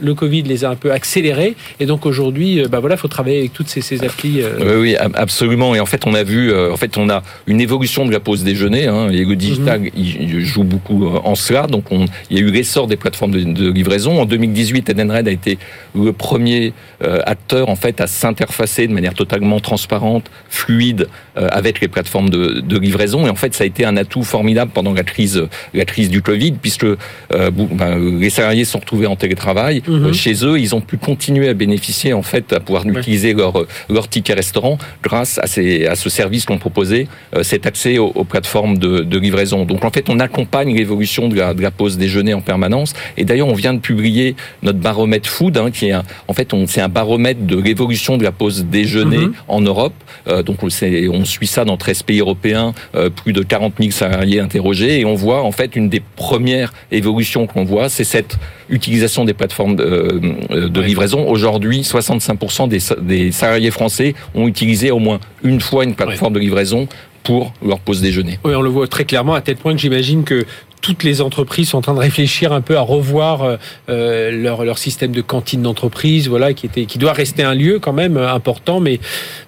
le 0.01 0.15
Covid 0.15 0.43
les 0.43 0.65
a 0.65 0.71
un 0.71 0.77
peu 0.77 0.93
accélérés 0.93 1.55
et 1.81 1.87
donc 1.87 2.07
aujourd'hui, 2.07 2.61
euh, 2.61 2.69
bah 2.69 2.81
voilà, 2.81 2.97
faut 2.97 3.09
travailler 3.09 3.39
avec 3.39 3.53
toutes 3.53 3.69
ces, 3.69 3.81
ces 3.81 4.03
applis. 4.05 4.43
Euh. 4.43 4.81
Oui, 4.81 4.97
oui, 4.97 4.97
absolument. 5.15 5.75
Et 5.75 5.81
en 5.81 5.87
fait, 5.87 6.07
on 6.07 6.15
a 6.15 6.23
vu, 6.23 6.53
euh, 6.53 6.73
en 6.73 6.77
fait, 6.77 6.99
on 6.99 7.09
a 7.09 7.23
une 7.47 7.61
évolution 7.61 8.07
de 8.07 8.13
la 8.13 8.21
pause 8.21 8.45
déjeuner. 8.45 8.87
Hein, 8.87 9.11
et 9.11 9.25
le 9.25 9.37
digital, 9.37 9.83
il 9.97 10.45
joue 10.45 10.65
beaucoup 10.65 11.07
en 11.07 11.35
cela. 11.35 11.67
Donc, 11.67 11.91
on, 11.91 12.07
il 12.31 12.39
y 12.39 12.41
a 12.41 12.43
eu 12.43 12.51
l'essor 12.51 12.87
des 12.87 12.97
plateformes 12.97 13.33
de, 13.33 13.71
livraison. 13.71 14.21
En 14.21 14.27
2018, 14.27 14.91
Edenred 14.91 15.29
a 15.29 15.31
été 15.31 15.59
le 15.95 16.13
premier 16.13 16.73
acteur 17.01 17.69
en 17.69 17.77
fait 17.77 18.01
à 18.01 18.07
s'interfacer 18.07 18.87
de 18.87 18.93
manière 18.93 19.15
totalement 19.15 19.61
transparente, 19.61 20.31
fluide 20.49 21.09
avec 21.37 21.81
les 21.81 21.89
plateformes 21.89 22.31
de, 22.31 22.61
de, 22.61 22.79
livraison. 22.79 23.27
Et 23.27 23.31
en 23.31 23.35
fait, 23.35 23.55
ça 23.55 23.65
a 23.65 23.67
été 23.67 23.85
un 23.85 23.97
atout 23.97 24.23
formidable 24.23 24.71
pendant 24.73 24.93
la 24.93 25.03
crise, 25.03 25.47
la 25.73 25.85
crise 25.85 26.09
du 26.09 26.23
Covid, 26.23 26.53
puisque 26.53 26.87
ben, 27.31 28.19
les 28.19 28.31
salariés 28.31 28.65
sont 28.65 28.79
retrouvés 28.79 29.07
en 29.07 29.17
télétravail 29.17 29.83
Mhm. 29.89 30.13
chez 30.13 30.45
eux, 30.45 30.59
ils 30.59 30.75
ont 30.75 30.81
pu 30.81 30.97
continuer 30.97 31.49
à 31.49 31.55
bénéficier, 31.55 32.13
en 32.13 32.23
fait, 32.23 32.53
à 32.53 32.61
pouvoir 32.61 32.87
utiliser 32.87 33.35
leur, 33.35 33.67
leur 33.89 34.09
ticket 34.09 34.35
restaurant 34.35 34.79
grâce 35.03 35.39
à, 35.39 35.47
ces, 35.47 35.87
à 35.87 35.97
ce 35.97 36.09
service 36.09 36.45
qu'on 36.45 36.59
proposait, 36.59 37.07
euh, 37.35 37.43
cet 37.43 37.67
accès 37.67 37.99
aux, 37.99 38.25
plateformes 38.25 38.79
de, 38.79 39.01
de, 39.01 39.19
livraison. 39.19 39.65
Donc, 39.65 39.85
en 39.85 39.91
fait, 39.91 40.09
on 40.09 40.19
accompagne 40.19 40.75
l'évolution 40.75 41.29
de 41.29 41.37
la, 41.37 41.55
de 41.55 41.63
la 41.63 41.71
pause 41.71 41.99
déjeuner 41.99 42.35
en 42.35 42.41
permanence. 42.41 42.95
Et 43.17 43.25
d'ailleurs, 43.25 43.49
on 43.49 43.55
vient 43.55 43.75
de 43.75 43.81
publier 43.81 44.35
notre 44.63 44.79
baromètre 44.79 45.29
food, 45.29 45.57
hein, 45.59 45.71
qui 45.71 45.87
est, 45.87 45.93
un, 45.93 46.03
en 46.29 46.33
fait, 46.33 46.53
c'est 46.67 46.81
un 46.81 46.89
baromètre 46.89 47.45
de 47.45 47.57
l'évolution 47.57 48.17
de 48.17 48.25
la 48.25 48.33
pause 48.33 48.65
déjeuner 48.65 49.19
mhm. 49.19 49.35
en 49.49 49.61
Europe. 49.61 49.95
Euh, 50.29 50.43
donc, 50.43 50.63
on, 50.63 50.69
on 51.13 51.25
suit 51.25 51.47
ça 51.47 51.65
dans 51.65 51.77
13 51.77 52.03
pays 52.03 52.21
européens, 52.21 52.75
euh, 52.95 53.11
plus 53.11 53.33
de 53.33 53.43
40 53.43 53.75
000 53.79 53.91
salariés 53.91 54.41
interrogés, 54.41 55.01
et 55.01 55.05
on 55.05 55.15
voit, 55.15 55.43
en 55.43 55.53
fait, 55.53 55.77
une 55.77 55.89
des 55.89 56.01
premières 56.01 56.73
évolutions 56.91 57.47
qu'on 57.47 57.65
voit, 57.65 57.89
c'est 57.89 58.05
cette 58.05 58.39
utilisation 58.69 59.25
des 59.25 59.35
plateformes 59.35 59.77
de, 59.77 60.21
euh, 60.51 60.69
de 60.69 60.81
livraison. 60.81 61.29
Aujourd'hui, 61.29 61.83
65% 61.83 62.69
des, 62.69 62.79
des, 63.03 63.33
salariés 63.33 63.71
français 63.71 64.15
ont 64.35 64.47
utilisé 64.47 64.91
au 64.91 64.99
moins 64.99 65.21
une 65.43 65.61
fois 65.61 65.85
une 65.85 65.95
plateforme 65.95 66.35
de 66.35 66.41
livraison 66.41 66.89
pour 67.23 67.53
leur 67.65 67.81
pause 67.81 68.01
déjeuner. 68.01 68.39
Oui, 68.45 68.55
on 68.55 68.63
le 68.63 68.69
voit 68.69 68.87
très 68.87 69.05
clairement 69.05 69.35
à 69.35 69.41
tel 69.41 69.57
point 69.57 69.73
que 69.73 69.81
j'imagine 69.81 70.25
que 70.25 70.45
toutes 70.85 71.03
les 71.03 71.23
entreprises 71.23 71.71
sont 71.71 71.79
en 71.79 71.81
train 71.81 71.95
de 71.95 71.99
réfléchir 71.99 72.53
un 72.53 72.61
peu 72.61 72.77
à 72.77 72.83
revoir 72.83 73.43
euh, 73.43 73.57
euh, 73.89 74.31
leur, 74.31 74.67
leur 74.67 74.77
système 74.77 75.13
de 75.13 75.23
cantine 75.23 75.63
d'entreprise, 75.63 76.29
voilà, 76.29 76.53
qui 76.53 76.67
était, 76.67 76.85
qui 76.85 76.99
doit 76.99 77.15
rester 77.15 77.43
un 77.43 77.55
lieu 77.55 77.79
quand 77.79 77.95
même 77.95 78.19
important, 78.19 78.81
mais 78.81 79.01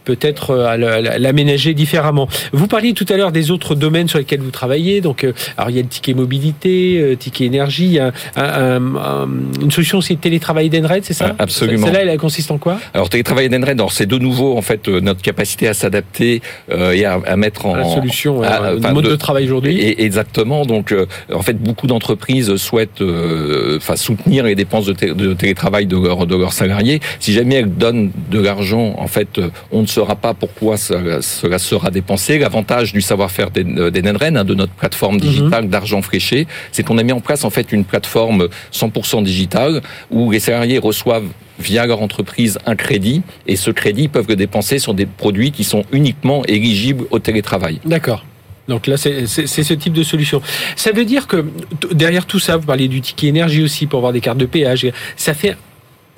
peut-être 0.06 0.52
euh, 0.52 0.66
à 0.66 1.18
l'aménager 1.18 1.74
différemment. 1.74 2.26
Vous 2.54 2.68
parliez 2.68 2.94
tout 2.94 3.04
à 3.10 3.18
l'heure 3.18 3.32
des 3.32 3.50
autres 3.50 3.74
domaines 3.74 4.08
sur 4.08 4.18
lesquels 4.18 4.40
vous 4.40 4.50
travaillez. 4.50 5.02
Donc, 5.02 5.26
alors 5.58 5.68
il 5.68 5.76
y 5.76 5.78
a 5.78 5.82
le 5.82 5.88
ticket 5.88 6.14
mobilité, 6.14 7.16
ticket 7.18 7.44
énergie, 7.44 7.98
une 8.36 9.70
solution 9.70 9.98
aussi 9.98 10.16
de 10.16 10.20
télétravail 10.20 10.70
d'Enred, 10.70 11.04
c'est 11.04 11.12
ça? 11.12 11.36
Absolument. 11.38 11.86
Celle-là, 11.86 12.10
elle 12.10 12.18
consiste 12.18 12.50
en 12.50 12.56
quoi? 12.56 12.78
Alors 12.94 13.10
télétravail 13.10 13.50
d'Enred, 13.50 13.78
c'est 13.90 14.06
de 14.06 14.16
nouveau 14.16 14.56
en 14.56 14.62
fait 14.62 14.88
notre 14.88 15.20
capacité 15.20 15.68
à 15.68 15.74
s'adapter 15.74 16.40
et 16.70 17.04
à, 17.04 17.36
mettre 17.36 17.66
en 17.66 17.74
la 17.74 17.84
solution, 17.84 18.40
le 18.40 18.92
mode 18.94 19.04
de, 19.04 19.16
travail 19.16 19.44
aujourd'hui. 19.44 19.94
Exactement. 19.98 20.64
Donc 20.64 20.94
en 21.32 21.42
fait, 21.42 21.54
beaucoup 21.54 21.86
d'entreprises 21.86 22.56
souhaitent 22.56 23.00
euh, 23.00 23.78
enfin, 23.78 23.96
soutenir 23.96 24.44
les 24.44 24.54
dépenses 24.54 24.86
de, 24.86 25.34
télétravail 25.34 25.86
de, 25.86 25.96
de 25.96 26.36
leurs 26.36 26.52
salariés. 26.52 27.00
Si 27.20 27.32
jamais 27.32 27.56
elles 27.56 27.74
donnent 27.74 28.10
de 28.30 28.38
l'argent, 28.38 28.94
en 28.98 29.08
fait, 29.08 29.40
on 29.72 29.82
ne 29.82 29.86
saura 29.86 30.16
pas 30.16 30.34
pourquoi 30.34 30.76
cela, 30.76 31.20
sera 31.58 31.90
dépensé. 31.90 32.38
L'avantage 32.38 32.92
du 32.92 33.00
savoir-faire 33.00 33.50
d'Enenren, 33.50 34.36
hein, 34.36 34.44
de 34.44 34.54
notre 34.54 34.72
plateforme 34.72 35.18
digitale 35.18 35.64
mhm. 35.64 35.70
d'argent 35.70 36.02
fléché, 36.02 36.46
c'est 36.72 36.82
qu'on 36.82 36.98
a 36.98 37.02
mis 37.02 37.12
en 37.12 37.20
place 37.20 37.44
en 37.44 37.50
fait 37.50 37.72
une 37.72 37.84
plateforme 37.84 38.48
100% 38.72 39.24
digitale 39.24 39.82
où 40.10 40.30
les 40.30 40.40
salariés 40.40 40.78
reçoivent 40.78 41.28
via 41.58 41.86
leur 41.86 42.02
entreprise 42.02 42.58
un 42.66 42.76
crédit 42.76 43.22
et 43.46 43.56
ce 43.56 43.70
crédit 43.70 44.08
peuvent 44.08 44.28
le 44.28 44.36
dépenser 44.36 44.78
sur 44.78 44.94
des 44.94 45.06
produits 45.06 45.52
qui 45.52 45.64
sont 45.64 45.84
uniquement 45.92 46.44
éligibles 46.44 47.06
au 47.10 47.18
télétravail. 47.18 47.80
D'accord. 47.84 48.24
Donc 48.68 48.86
là, 48.86 48.96
c'est 48.96 49.26
ce 49.26 49.74
type 49.74 49.92
de 49.92 50.02
solution. 50.02 50.42
Ça 50.74 50.92
veut 50.92 51.04
dire 51.04 51.26
que 51.26 51.44
derrière 51.92 52.26
tout 52.26 52.38
ça, 52.38 52.56
vous 52.56 52.66
parlez 52.66 52.88
du 52.88 53.00
ticket 53.00 53.28
énergie 53.28 53.62
aussi 53.62 53.86
pour 53.86 53.98
avoir 53.98 54.12
des 54.12 54.20
cartes 54.20 54.38
de 54.38 54.46
péage. 54.46 54.90
Ça 55.16 55.34
fait 55.34 55.56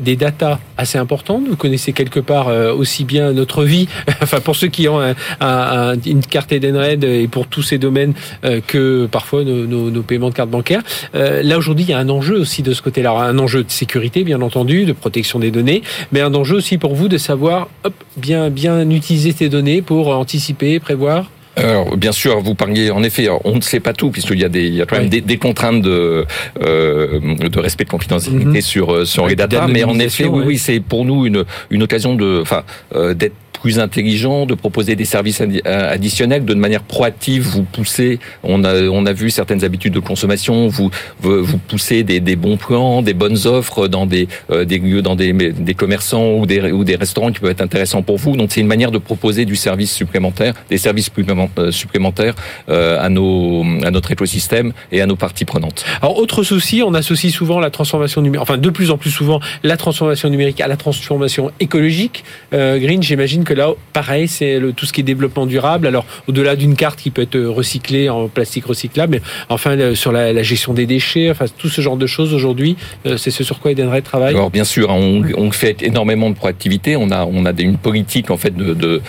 des 0.01 0.17
datas 0.17 0.59
assez 0.77 0.99
importantes. 0.99 1.43
Vous 1.49 1.57
connaissez 1.57 1.93
quelque 1.93 2.21
part 2.21 2.49
euh, 2.49 2.73
aussi 2.73 3.05
bien 3.05 3.33
notre 3.33 3.65
vie, 3.65 3.89
enfin 4.23 4.41
pour 4.41 4.57
ceux 4.57 4.69
qui 4.69 4.89
ont 4.89 5.01
une 5.41 6.21
carte 6.21 6.53
Edenred 6.53 7.05
et 7.05 7.29
pour 7.29 7.47
tous 7.47 7.63
ces 7.63 7.79
domaines 7.79 8.15
euh, 8.45 8.61
que 8.65 9.07
parfois 9.07 9.45
nos, 9.45 10.03
paiements 10.03 10.31
de 10.31 10.35
carte 10.35 10.51
bancaire. 10.51 10.83
Euh, 11.15 11.43
là 11.43 11.59
aujourd'hui, 11.59 11.85
il 11.85 11.91
y 11.91 11.95
a 11.95 11.99
un 11.99 12.09
enjeu 12.09 12.39
aussi 12.39 12.63
de 12.63 12.73
ce 12.73 12.83
côté-là, 12.83 13.11
un 13.11 13.39
enjeu 13.39 13.65
de 13.65 13.71
sécurité 13.71 14.25
bien 14.25 14.41
entendu, 14.41 14.85
de 14.85 14.93
protection 14.93 15.39
des 15.39 15.51
données, 15.51 15.83
mais 16.13 16.21
un 16.21 16.35
enjeu 16.35 16.57
aussi 16.57 16.79
pour 16.79 16.95
vous 16.95 17.09
de 17.09 17.19
savoir 17.19 17.69
hop, 17.85 17.95
bien 18.17 18.51
bien 18.51 18.89
utiliser 18.89 19.33
ces 19.33 19.49
données 19.49 19.83
pour 19.83 20.09
anticiper, 20.09 20.79
prévoir. 20.81 21.31
Alors, 21.59 21.97
bien 21.97 22.13
sûr, 22.13 22.41
vous 22.41 22.55
parliez, 22.55 22.91
en 22.91 23.03
effet, 23.03 23.29
on 23.45 23.57
ne 23.57 23.61
sait 23.61 23.81
pas 23.81 23.93
tout, 23.93 24.11
puisqu'il 24.11 24.39
y 24.39 24.45
a, 24.45 24.49
des, 24.49 24.67
il 24.67 24.75
y 24.75 24.83
a 24.83 24.87
quand 24.87 24.99
même 24.99 25.09
des, 25.09 25.39
contraintes 25.39 25.83
de, 25.83 26.25
euh, 26.63 27.21
de 27.21 27.59
respect 27.59 27.85
de 27.85 27.91
confidentialité 27.91 28.45
mhm. 28.47 28.61
sur, 28.61 28.95
euh, 28.95 29.05
sur 29.05 29.27
les 29.27 29.37
data, 29.37 29.67
mais 29.67 29.85
en 29.85 29.99
effet, 29.99 30.27
oui, 30.27 30.43
oui, 30.47 30.59
c'est 30.59 30.81
pour 30.81 31.05
nous 31.05 31.27
une, 31.27 31.45
une 31.71 31.83
occasion 31.83 32.15
de, 32.15 32.41
enfin, 32.41 32.63
euh, 32.95 33.15
d'être 33.15 33.35
plus 33.61 33.79
intelligent, 33.79 34.47
de 34.47 34.55
proposer 34.55 34.97
des 34.97 35.05
services 35.05 35.41
euh, 35.41 35.93
additionnels 35.93 36.45
de 36.45 36.55
manière 36.55 36.83
proactive. 36.83 37.43
Vous 37.43 37.65
poussez, 37.65 38.19
on 38.43 38.65
a, 38.65 38.83
on 38.83 39.07
a 39.07 39.13
vu 39.13 39.31
certaines 39.31 39.65
habitudes 39.65 39.95
de 39.95 40.01
consommation, 40.01 40.69
vous, 40.69 40.91
vous 41.21 41.59
poussez 41.59 42.03
des, 42.03 42.21
des 42.21 42.37
bons 42.37 42.57
plans, 42.57 43.03
des 43.03 43.15
bonnes 43.15 43.47
offres 43.47 43.89
dans 43.89 44.07
des, 44.07 44.29
euh, 44.51 44.65
des 44.65 44.79
lieux, 44.79 45.03
dans 45.03 45.17
des, 45.17 45.33
des 45.33 45.75
commerçants 45.75 46.35
ou 46.39 46.47
des, 46.47 46.73
ou 46.73 46.85
des 46.85 46.97
restaurants 46.97 47.33
qui 47.33 47.41
peuvent 47.41 47.51
être 47.51 47.61
intéressants 47.61 48.03
pour 48.03 48.19
vous. 48.19 48.37
Donc 48.37 48.53
c'est 48.53 48.61
une 48.61 48.67
manière 48.67 48.91
de 48.91 48.99
proposer 48.99 49.45
du 49.45 49.57
service 49.57 49.93
supplémentaire, 49.93 50.55
des 50.71 50.79
services 50.79 51.11
euh, 51.59 51.71
supplémentaires 51.71 52.35
à, 52.69 53.09
nos, 53.09 53.65
à 53.85 53.91
notre 53.91 54.13
écosystème 54.13 54.73
et 54.93 55.01
à 55.01 55.07
nos 55.07 55.17
parties 55.17 55.45
prenantes. 55.45 55.85
Alors 56.01 56.19
autre 56.19 56.43
souci, 56.43 56.83
on 56.85 56.95
associe 56.95 57.33
souvent 57.33 57.61
la 57.61 57.71
transformation 57.71 58.23
numérique, 58.23 58.43
enfin 58.43 58.59
de 58.59 58.71
plus 58.71 58.91
en 58.91 58.99
plus 58.99 59.11
souvent 59.11 59.41
la 59.63 59.77
transformation 59.77 60.29
numérique 60.29 60.61
à 60.61 60.69
la 60.69 60.77
transformation 60.77 61.51
écologique. 61.61 62.25
Green, 62.53 63.03
j'imagine 63.03 63.45
que 63.49 63.55
là, 63.55 63.73
pareil, 63.95 64.29
c'est 64.29 64.61
tout 64.77 64.85
ce 64.85 64.93
qui 64.93 65.01
est 65.01 65.05
développement 65.05 65.47
durable. 65.47 65.87
Alors, 65.87 66.05
au-delà 66.29 66.55
d'une 66.55 66.77
carte 66.77 67.01
qui 67.01 67.11
peut 67.11 67.23
être 67.23 67.39
recyclée 67.39 68.11
en 68.11 68.29
plastique 68.29 68.67
recyclable, 68.67 69.13
mais 69.13 69.23
enfin, 69.49 69.95
sur 69.95 70.13
la, 70.13 70.43
gestion 70.43 70.75
des 70.75 70.87
déchets, 70.87 71.31
enfin, 71.31 71.47
tout 71.57 71.69
ce 71.69 71.81
genre 71.81 71.97
de 71.97 72.07
choses 72.07 72.35
aujourd'hui, 72.35 72.77
c'est 73.17 73.31
ce 73.31 73.43
sur 73.43 73.59
quoi 73.59 73.71
Edenred 73.71 74.05
travaille. 74.05 74.35
Alors, 74.35 74.51
bien 74.51 74.65
sûr, 74.65 74.91
on, 74.91 75.23
on, 75.37 75.51
fait 75.51 75.83
énormément 75.83 76.29
de 76.29 76.35
proactivité. 76.35 76.97
On 76.97 77.11
a, 77.11 77.25
on 77.25 77.47
a 77.47 77.53
une 77.59 77.79
politique, 77.79 78.31
en 78.31 78.37
fait, 78.37 78.55
de, 78.55 78.75
de, 78.75 79.01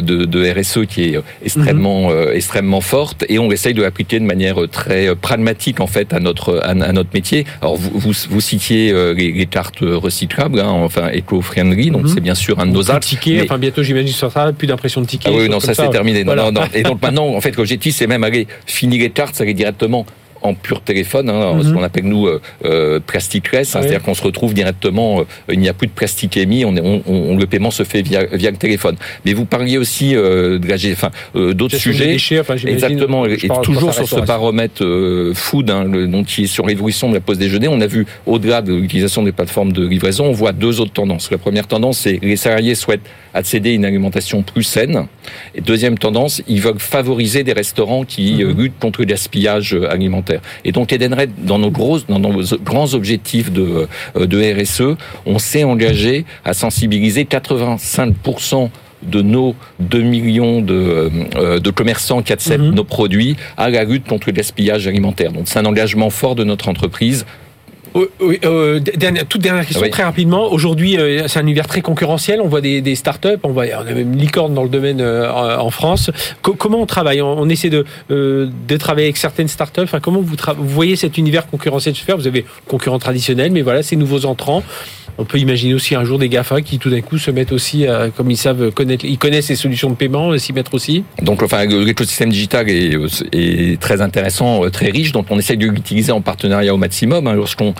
de, 0.00 0.60
RSE 0.60 0.86
qui 0.86 1.04
est 1.04 1.20
extrêmement, 1.42 2.10
mhm. 2.10 2.32
extrêmement 2.34 2.82
forte 2.82 3.24
et 3.28 3.38
on 3.38 3.50
essaye 3.50 3.74
de 3.74 3.82
l'appliquer 3.82 4.20
de 4.20 4.24
manière 4.24 4.56
très 4.70 5.16
pragmatique, 5.16 5.80
en 5.80 5.86
fait, 5.86 6.12
à 6.12 6.20
notre, 6.20 6.60
à, 6.62 6.74
notre 6.74 7.10
métier. 7.14 7.46
Alors, 7.62 7.76
vous, 7.76 7.90
vous, 7.94 8.12
vous 8.28 8.40
citiez 8.40 8.92
les, 9.14 9.46
cartes 9.46 9.80
recyclables, 9.80 10.60
hein, 10.60 10.68
enfin, 10.68 11.08
eco-friendly, 11.10 11.90
donc 11.90 12.02
mhm. 12.02 12.08
c'est 12.08 12.20
bien 12.20 12.34
sûr 12.34 12.60
un 12.60 12.66
de 12.66 12.72
nos 12.72 12.90
enfin, 12.90 13.58
bientôt, 13.58 13.77
j'imagine, 13.82 14.12
sur 14.12 14.30
ça, 14.30 14.52
plus 14.52 14.66
d'impression 14.66 15.00
de 15.00 15.06
tickets. 15.06 15.32
Ah 15.34 15.38
oui, 15.38 15.48
non, 15.48 15.60
ça, 15.60 15.74
c'est 15.74 15.90
terminé. 15.90 16.24
Non, 16.24 16.34
non, 16.34 16.52
non. 16.52 16.62
Et 16.74 16.82
donc 16.82 17.02
maintenant, 17.02 17.26
en 17.28 17.40
fait, 17.40 17.56
l'objectif, 17.56 17.94
c'est 17.94 18.06
même 18.06 18.24
aller 18.24 18.46
finir 18.66 19.00
les 19.00 19.10
cartes, 19.10 19.40
aller 19.40 19.54
directement 19.54 20.06
en 20.42 20.54
pur 20.54 20.80
téléphone, 20.80 21.30
hein, 21.30 21.58
ce 21.60 21.68
mhm. 21.68 21.74
qu'on 21.74 21.82
appelle 21.82 22.04
nous 22.04 22.26
euh, 22.26 22.40
euh 22.64 23.00
hein, 23.00 23.18
c'est-à-dire 23.64 24.02
qu'on 24.02 24.14
se 24.14 24.22
retrouve 24.22 24.54
directement, 24.54 25.20
euh, 25.20 25.24
il 25.52 25.58
n'y 25.58 25.68
a 25.68 25.72
plus 25.72 25.86
de 25.86 25.92
plastique 25.92 26.36
émis, 26.36 26.64
on, 26.64 26.74
on, 26.76 27.02
on, 27.06 27.36
le 27.36 27.46
paiement 27.46 27.70
se 27.70 27.82
fait 27.82 28.02
via, 28.02 28.24
via 28.32 28.50
le 28.50 28.56
téléphone. 28.56 28.96
Mais 29.24 29.32
vous 29.32 29.44
parliez 29.44 29.78
aussi 29.78 30.14
euh, 30.14 30.58
de 30.58 30.68
la, 30.68 30.76
enfin, 30.92 31.10
euh, 31.36 31.54
d'autres 31.54 31.76
sujets, 31.76 32.06
déchets, 32.06 32.40
enfin, 32.40 32.56
exactement, 32.56 33.26
et 33.26 33.36
toujours 33.62 33.92
sur 33.94 34.08
ce 34.08 34.20
baromètre 34.20 34.84
food, 35.34 35.70
hein, 35.70 35.84
le, 35.84 36.06
donc 36.06 36.26
qui 36.26 36.44
est 36.44 36.46
sur 36.46 36.66
l'évolution 36.66 37.08
de 37.08 37.14
la 37.14 37.20
pause 37.20 37.38
déjeuner, 37.38 37.68
on 37.68 37.80
a 37.80 37.86
vu 37.86 38.06
au-delà 38.26 38.62
de 38.62 38.74
l'utilisation 38.74 39.22
des 39.22 39.32
plateformes 39.32 39.72
de 39.72 39.86
livraison, 39.86 40.26
on 40.26 40.32
voit 40.32 40.52
deux 40.52 40.80
autres 40.80 40.92
tendances. 40.92 41.30
La 41.30 41.38
première 41.38 41.66
tendance, 41.66 41.98
c'est 41.98 42.18
les 42.22 42.36
salariés 42.36 42.74
souhaitent 42.74 43.06
accéder 43.34 43.70
à 43.70 43.72
une 43.74 43.84
alimentation 43.84 44.42
plus 44.42 44.62
saine. 44.62 45.06
Et 45.54 45.60
deuxième 45.60 45.98
tendance, 45.98 46.42
ils 46.48 46.60
veulent 46.60 46.78
favoriser 46.78 47.44
des 47.44 47.52
restaurants 47.52 48.04
qui 48.04 48.44
mhm. 48.44 48.56
luttent 48.56 48.78
contre 48.80 49.00
le 49.00 49.06
gaspillage 49.06 49.76
alimentaire. 49.88 50.27
Et 50.64 50.72
donc 50.72 50.92
Edenred, 50.92 51.30
dans 51.38 51.58
nos, 51.58 51.70
gros, 51.70 51.98
dans 52.00 52.18
nos 52.18 52.42
grands 52.62 52.94
objectifs 52.94 53.52
de, 53.52 53.88
euh, 54.16 54.26
de 54.26 54.62
RSE, 54.62 54.96
on 55.26 55.38
s'est 55.38 55.64
engagé 55.64 56.24
à 56.44 56.54
sensibiliser 56.54 57.24
85% 57.24 58.70
de 59.02 59.22
nos 59.22 59.54
2 59.80 60.02
millions 60.02 60.60
de, 60.60 61.10
euh, 61.36 61.60
de 61.60 61.70
commerçants 61.70 62.22
qui 62.22 62.32
acceptent 62.32 62.64
mhm. 62.64 62.74
nos 62.74 62.84
produits 62.84 63.36
à 63.56 63.70
la 63.70 63.84
lutte 63.84 64.06
contre 64.06 64.28
le 64.28 64.32
gaspillage 64.32 64.86
alimentaire. 64.86 65.32
Donc 65.32 65.42
c'est 65.46 65.58
un 65.58 65.64
engagement 65.66 66.10
fort 66.10 66.34
de 66.34 66.44
notre 66.44 66.68
entreprise 66.68 67.24
oui, 68.20 68.38
euh, 68.44 68.80
dernière, 68.80 69.26
toute 69.26 69.40
dernière 69.40 69.66
question, 69.66 69.88
très 69.90 70.02
rapidement. 70.02 70.52
Aujourd'hui, 70.52 70.98
euh, 70.98 71.26
c'est 71.28 71.38
un 71.38 71.42
univers 71.42 71.66
très 71.66 71.80
concurrentiel. 71.80 72.40
On 72.40 72.48
voit 72.48 72.60
des, 72.60 72.80
des 72.80 72.94
startups, 72.94 73.38
on, 73.42 73.50
voit, 73.50 73.64
on 73.76 73.80
a 73.80 73.84
même 73.84 74.12
une 74.12 74.18
licorne 74.18 74.54
dans 74.54 74.62
le 74.62 74.68
domaine 74.68 75.00
euh, 75.00 75.30
en 75.30 75.70
France. 75.70 76.10
comment 76.42 76.80
on 76.80 76.86
travaille? 76.86 77.20
On, 77.22 77.48
essaie 77.48 77.70
de, 77.70 77.84
euh, 78.10 78.48
de 78.68 78.76
travailler 78.76 79.06
avec 79.06 79.16
certaines 79.16 79.48
startups. 79.48 79.82
Enfin, 79.82 80.00
comment 80.00 80.20
vous, 80.20 80.36
vous 80.56 80.68
voyez 80.68 80.96
cet 80.96 81.18
univers 81.18 81.46
concurrentiel 81.46 81.94
se 81.94 82.04
faire? 82.04 82.16
Vous 82.16 82.26
avez 82.26 82.44
concurrents 82.66 82.98
traditionnels, 82.98 83.52
mais 83.52 83.62
voilà, 83.62 83.82
ces 83.82 83.96
nouveaux 83.96 84.24
entrants. 84.26 84.62
On 85.18 85.24
peut 85.24 85.38
imaginer 85.38 85.74
aussi 85.74 85.94
un 85.94 86.04
jour 86.04 86.18
des 86.18 86.28
GAFA 86.28 86.62
qui 86.62 86.78
tout 86.78 86.90
d'un 86.90 87.00
coup 87.00 87.18
se 87.18 87.30
mettent 87.30 87.52
aussi, 87.52 87.86
comme 88.16 88.30
ils 88.30 88.36
savent 88.36 88.70
connaître, 88.70 89.04
ils 89.04 89.18
connaissent 89.18 89.48
les 89.48 89.56
solutions 89.56 89.90
de 89.90 89.96
paiement, 89.96 90.36
s'y 90.38 90.52
mettre 90.52 90.74
aussi. 90.74 91.04
Donc, 91.22 91.42
enfin, 91.42 91.66
l'écosystème 91.66 92.30
digital 92.30 92.68
est, 92.70 92.96
est, 93.32 93.80
très 93.80 94.00
intéressant, 94.00 94.68
très 94.70 94.90
riche. 94.90 95.12
Donc, 95.12 95.26
on 95.30 95.38
essaie 95.38 95.56
de 95.56 95.66
l'utiliser 95.66 96.12
en 96.12 96.20
partenariat 96.20 96.72
au 96.72 96.76
maximum. 96.76 97.26
Hein, 97.26 97.34
lorsqu'on 97.34 97.74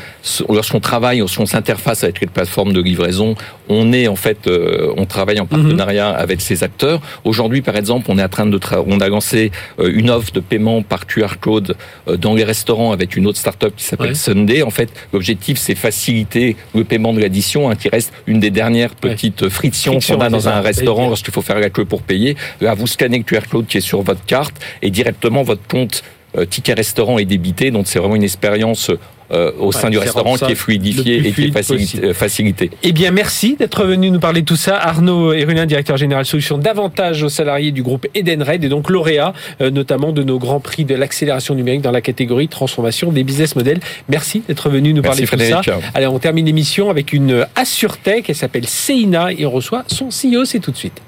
lorsqu'on 0.49 0.81
travaille, 0.81 1.19
lorsqu'on 1.19 1.47
s'interface 1.47 2.05
avec 2.05 2.21
les 2.21 2.27
plateformes 2.27 2.73
de 2.73 2.81
livraison, 2.81 3.37
on 3.69 3.93
est 3.93 4.09
en 4.09 4.17
fait, 4.17 4.47
euh, 4.47 4.93
on 4.97 5.07
travaille 5.07 5.41
en 5.41 5.45
mhm. 5.45 5.49
partenariat 5.49 6.11
avec 6.11 6.41
ces 6.41 6.63
acteurs. 6.65 7.01
Aujourd'hui, 7.25 7.63
par 7.63 7.77
exemple, 7.77 8.07
on 8.09 8.19
est 8.19 8.23
en 8.23 8.29
train 8.29 8.47
de, 8.47 8.59
on 8.87 9.01
a 9.01 9.09
lancé 9.09 9.51
euh, 9.79 9.91
une 9.93 10.11
offre 10.11 10.33
de 10.33 10.41
paiement 10.41 10.83
par 10.83 11.07
QR 11.07 11.39
code 11.41 11.77
euh, 12.09 12.17
dans 12.17 12.35
les 12.35 12.45
restaurants 12.45 12.93
avec 12.93 13.17
une 13.17 13.27
autre 13.27 13.39
startup 13.39 13.75
qui 13.77 13.85
s'appelle 13.85 14.17
Sunday. 14.17 14.63
En 14.63 14.71
fait, 14.71 14.91
l'objectif 15.13 15.59
c'est 15.59 15.75
faciliter 15.75 16.57
le 16.75 16.85
paiement 16.85 17.13
de 17.13 17.21
l'addition, 17.21 17.71
hein, 17.71 17.77
qui 17.77 17.89
reste 17.89 18.13
une 18.27 18.41
des 18.41 18.51
dernières 18.51 18.95
petites 18.95 19.49
frictions 19.49 19.99
qu'on 20.01 20.21
a 20.21 20.31
dans 20.31 20.49
un 20.49 20.61
restaurant 20.61 21.09
lorsqu'il 21.09 21.33
faut 21.33 21.43
faire 21.43 21.61
la 21.61 21.71
queue 21.71 21.85
pour 21.85 22.03
payer. 22.03 22.37
Là, 22.61 22.75
vous 22.75 22.87
scannez 22.87 23.19
le 23.19 23.25
QR 23.25 23.47
code 23.51 23.67
qui 23.67 23.79
est 23.79 23.83
sur 23.83 24.03
votre 24.03 24.25
carte 24.25 24.55
et 24.83 24.91
directement 24.91 25.43
votre 25.43 25.67
compte 25.67 26.03
ticket 26.47 26.75
restaurant 26.75 27.19
est 27.19 27.25
débité. 27.25 27.71
Donc 27.71 27.87
c'est 27.87 27.99
vraiment 27.99 28.17
une 28.17 28.25
expérience 28.25 28.91
euh, 29.31 29.53
au 29.59 29.73
sein 29.73 29.91
du 29.91 29.99
restaurant 29.99 30.37
qui 30.37 30.53
est 30.53 30.55
fluidifié 30.55 31.19
et 31.19 31.33
qui 31.33 31.45
est 31.45 32.13
facilité, 32.15 32.71
Eh 32.83 32.93
bien, 32.93 33.11
merci 33.11 33.57
d'être 33.57 33.85
venu 33.85 34.11
nous 34.11 34.21
parler 34.21 34.41
de 34.41 34.47
tout 34.47 34.57
ça. 34.57 34.79
Arnaud 34.79 35.35
Erulin, 35.35 35.67
directeur 35.67 35.99
général 35.99 36.25
solution 36.25 36.57
d'avantage 36.57 37.23
aux 37.23 37.29
salariés 37.29 37.71
du 37.71 37.83
groupe 37.83 38.07
Edenred 38.15 38.65
et 38.65 38.71
donc 38.71 38.89
lauréat 38.89 39.35
euh, 39.61 39.71
notamment 39.71 40.13
de 40.13 40.23
nos 40.23 40.39
grands 40.39 40.61
prix 40.61 40.87
de 40.87 40.95
l'accélération 40.95 41.55
numérique 41.55 41.83
dans 41.83 41.91
la 41.91 42.01
catégorie 42.01 42.49
transformation 42.49 43.13
des 43.13 43.23
business 43.23 43.55
models. 43.55 43.81
Merci 44.09 44.43
d'être 44.49 44.71
venu 44.71 44.95
nous 44.95 45.03
parler 45.03 45.25
de 45.25 45.29
tout 45.29 45.39
ça. 45.39 45.61
Allez, 45.93 46.07
on 46.07 46.19
termine 46.19 46.47
l'émission 46.47 46.89
avec 46.89 47.13
une 47.13 47.47
AssureTech. 47.55 48.31
Elle 48.31 48.35
s'appelle 48.35 48.67
Seina 48.67 49.31
et 49.31 49.45
on 49.45 49.51
reçoit 49.51 49.85
son 49.89 50.09
CEO. 50.09 50.47
C'est 50.47 50.61
tout 50.61 50.71
de 50.71 50.77
suite. 50.77 51.03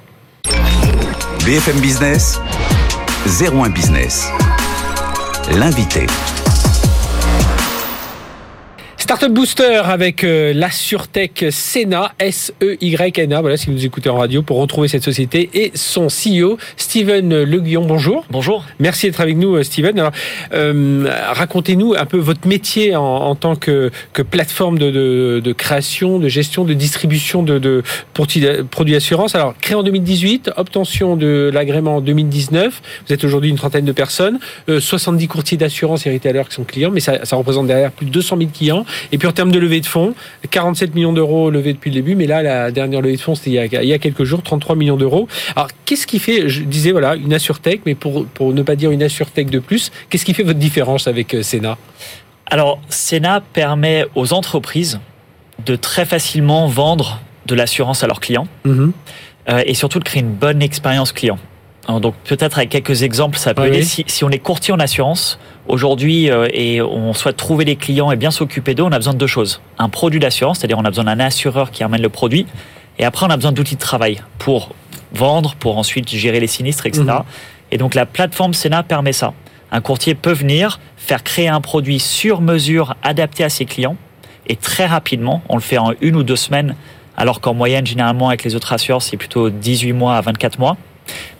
BFM 1.47 1.81
Business, 1.81 2.39
01 3.27 3.71
Business. 3.71 4.31
L'invité. 5.51 6.07
Startup 9.11 9.35
Booster 9.35 9.81
avec 9.87 10.23
euh, 10.23 10.53
la 10.55 10.71
SurTech 10.71 11.47
Sena, 11.51 12.13
S-E-Y-N-A. 12.21 13.41
Voilà, 13.41 13.57
si 13.57 13.69
vous 13.69 13.85
écoutez 13.85 14.09
en 14.09 14.17
radio 14.17 14.41
pour 14.43 14.59
retrouver 14.59 14.87
cette 14.87 15.03
société 15.03 15.51
et 15.53 15.73
son 15.75 16.07
CEO, 16.07 16.59
Steven 16.77 17.43
Le 17.43 17.59
Guillon. 17.59 17.85
Bonjour. 17.85 18.25
Bonjour. 18.31 18.65
Merci 18.79 19.07
d'être 19.07 19.21
avec 19.21 19.37
nous, 19.37 19.57
euh, 19.57 19.65
Steven. 19.65 19.99
Alors, 19.99 20.13
euh, 20.55 21.11
racontez-nous 21.33 21.95
un 21.99 22.07
peu 22.07 22.19
votre 22.19 22.47
métier 22.47 22.95
en, 22.95 23.35
tant 23.35 23.57
que, 23.57 23.91
que 24.13 24.23
plateforme 24.23 24.79
de, 24.79 25.41
de, 25.43 25.53
création, 25.55 26.21
de 26.21 26.29
gestion, 26.29 26.63
de 26.63 26.73
distribution 26.73 27.43
de, 27.43 27.59
de 27.59 27.83
produits 28.15 28.93
d'assurance. 28.93 29.35
Alors, 29.35 29.57
créé 29.61 29.75
en 29.75 29.83
2018, 29.83 30.53
obtention 30.57 31.17
de 31.17 31.51
l'agrément 31.53 31.97
en 31.97 32.01
2019. 32.01 32.81
Vous 33.09 33.13
êtes 33.13 33.25
aujourd'hui 33.25 33.51
une 33.51 33.57
trentaine 33.57 33.85
de 33.85 33.91
personnes, 33.91 34.39
70 34.69 35.27
courtiers 35.27 35.59
d'assurance 35.59 36.07
et 36.07 36.13
retailers 36.13 36.45
qui 36.49 36.55
sont 36.55 36.63
clients, 36.63 36.93
mais 36.93 37.01
ça, 37.01 37.25
ça 37.25 37.35
représente 37.35 37.67
derrière 37.67 37.91
plus 37.91 38.07
de 38.07 38.13
200 38.13 38.37
000 38.39 38.51
clients. 38.57 38.85
Et 39.13 39.19
puis 39.19 39.29
en 39.29 39.33
termes 39.33 39.51
de 39.51 39.59
levée 39.59 39.81
de 39.81 39.87
fonds, 39.87 40.15
47 40.51 40.95
millions 40.95 41.13
d'euros 41.13 41.51
levés 41.51 41.73
depuis 41.73 41.91
le 41.91 41.95
début, 41.95 42.15
mais 42.15 42.27
là, 42.27 42.43
la 42.43 42.71
dernière 42.71 43.01
levée 43.01 43.17
de 43.17 43.21
fonds, 43.21 43.35
c'était 43.35 43.51
il, 43.51 43.89
y 43.89 43.93
a 43.93 43.99
quelques 43.99 44.25
jours, 44.25 44.43
33 44.43 44.77
millions 44.77 44.97
d'euros. 44.97 45.29
Alors, 45.57 45.69
qu'est-ce 45.85 46.07
qui 46.07 46.19
fait, 46.19 46.49
je 46.49 46.63
disais, 46.63 46.93
voilà, 46.93 47.17
une 47.17 47.33
AssureTech, 47.33 47.83
mais 47.87 47.95
pour, 47.95 48.27
pour 48.27 48.53
ne 48.53 48.63
pas 48.63 48.77
dire 48.77 48.91
une 48.91 49.03
AssureTech 49.03 49.51
de 49.51 49.59
plus, 49.59 49.91
qu'est-ce 50.09 50.25
qui 50.25 50.35
fait 50.35 50.43
votre 50.43 50.59
différence 50.59 51.07
avec 51.07 51.35
euh, 51.35 51.43
Sena 51.43 51.79
Alors, 52.47 52.81
Sena 52.89 53.43
permet 53.53 54.05
aux 54.15 54.33
entreprises 54.33 55.01
de 55.67 55.77
très 55.77 56.05
facilement 56.05 56.67
vendre 56.69 57.21
de 57.47 57.55
l'assurance 57.55 58.03
à 58.03 58.07
leurs 58.07 58.21
clients 58.21 58.49
mm-hmm. 58.67 58.93
euh, 59.49 59.63
et 59.67 59.75
surtout 59.75 59.99
de 59.99 60.05
créer 60.05 60.23
une 60.23 60.33
bonne 60.33 60.63
expérience 60.63 61.13
client. 61.13 61.39
Donc 61.89 62.15
peut-être 62.25 62.59
avec 62.59 62.71
quelques 62.71 63.03
exemples, 63.03 63.39
ça 63.39 63.55
peut 63.55 63.67
aider. 63.67 63.83
Si, 63.83 64.05
si, 64.07 64.23
on 64.23 64.31
est 64.31 64.39
courtier 64.39 64.73
en 64.73 64.79
assurance, 64.79 65.39
aujourd'hui, 65.67 66.31
euh, 66.31 66.47
et 66.53 66.81
on 66.83 67.13
souhaite 67.15 67.37
trouver 67.37 67.65
les 67.65 67.77
clients 67.77 68.13
et 68.13 68.17
bien 68.17 68.31
s'occuper 68.31 68.75
d'eux, 68.75 68.83
on 68.83 68.93
a 68.93 68.97
besoin 68.97 69.15
de 69.15 69.19
deux 69.19 69.27
choses. 69.27 69.61
Un 69.79 69.89
produit 69.89 70.21
d'assurance, 70.21 70.59
c'est-à-dire 70.59 70.79
on 70.79 70.85
a 70.85 70.91
besoin 70.91 71.05
d'un 71.05 71.21
assureur 71.21 71.71
qui 71.71 71.83
amène 71.83 72.03
le 72.03 72.09
produit, 72.09 72.47
et 72.99 73.05
après 73.05 73.27
on 73.27 73.31
a 73.31 73.37
besoin 73.37 73.53
d'outils 73.53 73.77
de 73.77 73.81
travail 73.81 74.23
pour 74.39 74.75
vendre, 75.13 75.57
pour 75.57 75.79
ensuite 75.79 76.09
gérer 76.09 76.39
les 76.39 76.47
sinistres, 76.47 76.87
etc. 76.87 77.03
Mhm. 77.03 77.23
Et 77.73 77.79
donc 77.79 77.95
la 77.95 78.07
plateforme 78.07 78.55
Sena 78.55 78.83
permet 78.83 79.13
ça. 79.13 79.33
Un 79.73 79.81
courtier 79.81 80.15
peut 80.15 80.33
venir 80.33 80.81
faire 80.97 81.23
créer 81.25 81.49
un 81.49 81.61
produit 81.61 81.99
sur 81.99 82.41
mesure 82.41 82.95
adapté 83.03 83.43
à 83.43 83.49
ses 83.49 83.65
clients, 83.65 83.97
et 84.47 84.57
très 84.57 84.87
rapidement, 84.87 85.43
on 85.49 85.55
le 85.55 85.63
fait 85.63 85.79
en 85.79 85.93
une 86.01 86.17
ou 86.17 86.23
deux 86.23 86.37
semaines, 86.37 86.75
alors 87.17 87.41
qu'en 87.41 87.55
moyenne, 87.55 87.87
généralement, 87.87 88.29
avec 88.29 88.45
les 88.45 88.55
autres 88.55 88.73
assureurs, 88.73 89.03
c'est 89.03 89.17
plutôt 89.17 89.51
18 89.51 89.93
mois 89.93 90.17
à 90.17 90.21
24 90.21 90.59
mois. 90.59 90.77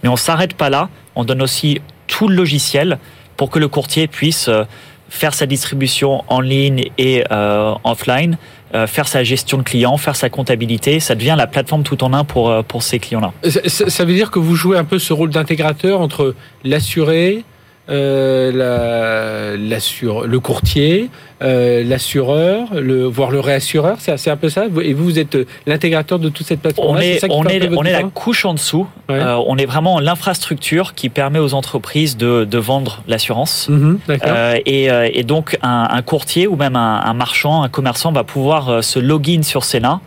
Mais 0.03 0.09
on 0.09 0.17
s'arrête 0.17 0.55
pas 0.55 0.71
là. 0.71 0.89
On 1.15 1.25
donne 1.25 1.43
aussi 1.43 1.81
tout 2.07 2.29
le 2.29 2.35
logiciel 2.35 2.99
pour 3.37 3.51
que 3.51 3.59
le 3.59 3.69
courtier 3.69 4.07
puisse 4.07 4.49
euh, 4.49 4.65
faire 5.09 5.35
sa 5.35 5.47
distribution 5.47 6.25
en 6.29 6.41
ligne 6.41 6.91
et 6.99 7.25
euh, 7.33 7.75
offline, 7.85 8.37
euh, 8.75 8.87
faire 8.87 9.09
sa 9.09 9.25
gestion 9.25 9.59
de 9.59 9.63
clients, 9.63 9.97
faire 9.97 10.17
sa 10.17 10.29
comptabilité. 10.29 11.01
Ça 11.01 11.15
devient 11.15 11.35
la 11.37 11.47
plateforme 11.47 11.83
tout 11.83 12.05
en 12.05 12.13
un 12.13 12.25
pour, 12.25 12.65
pour 12.65 12.83
ces 12.83 12.99
clients-là. 12.99 13.33
ça 13.49 14.05
veut 14.05 14.15
dire 14.15 14.31
que 14.31 14.39
vous 14.39 14.55
jouez 14.55 14.77
un 14.77 14.85
peu 14.85 14.99
ce 14.99 15.13
rôle 15.13 15.31
d'intégrateur 15.31 16.01
entre 16.01 16.35
l'assuré, 16.65 17.45
euh, 17.91 19.57
le 19.57 20.39
courtier, 20.39 21.11
euh, 21.43 21.83
l'assureur, 21.85 22.69
le, 22.75 23.05
voire 23.05 23.31
le 23.31 23.41
réassureur, 23.41 23.97
c'est 23.99 24.31
un 24.31 24.37
peu 24.37 24.49
ça. 24.49 24.65
Et 24.83 24.93
vous, 24.93 25.05
vous 25.05 25.19
êtes 25.19 25.39
l'intégrateur 25.67 26.19
de 26.19 26.29
toute 26.29 26.47
cette 26.47 26.61
plateforme. 26.61 26.97
On 26.97 27.01
est, 27.01 27.25
on 27.31 27.45
est, 27.47 27.69
on 27.77 27.83
est 27.85 27.93
la 27.93 28.03
couche 28.03 28.45
en 28.45 28.55
dessous. 28.55 28.87
Euh, 29.11 29.43
on 29.47 29.57
est 29.57 29.67
vraiment 29.67 30.01
l'infrastructure 30.01 30.95
qui 30.95 31.09
permet 31.09 31.39
aux 31.39 31.55
entreprises 31.55 32.17
de, 32.17 32.45
de 32.45 32.59
vendre 32.59 33.03
l'assurance. 33.09 33.69
Mhm, 33.69 33.99
euh, 34.09 34.57
et, 34.67 34.89
et, 35.15 35.23
donc 35.25 35.59
un, 35.63 35.89
un, 35.91 36.03
courtier 36.03 36.47
ou 36.47 36.57
même 36.57 36.77
un, 36.77 37.01
un, 37.05 37.15
marchand, 37.15 37.63
un 37.63 37.69
commerçant 37.69 38.13
va 38.13 38.25
pouvoir 38.25 38.85
se 38.85 38.99
login 38.99 39.43
sur 39.43 39.65
Sena 39.65 40.01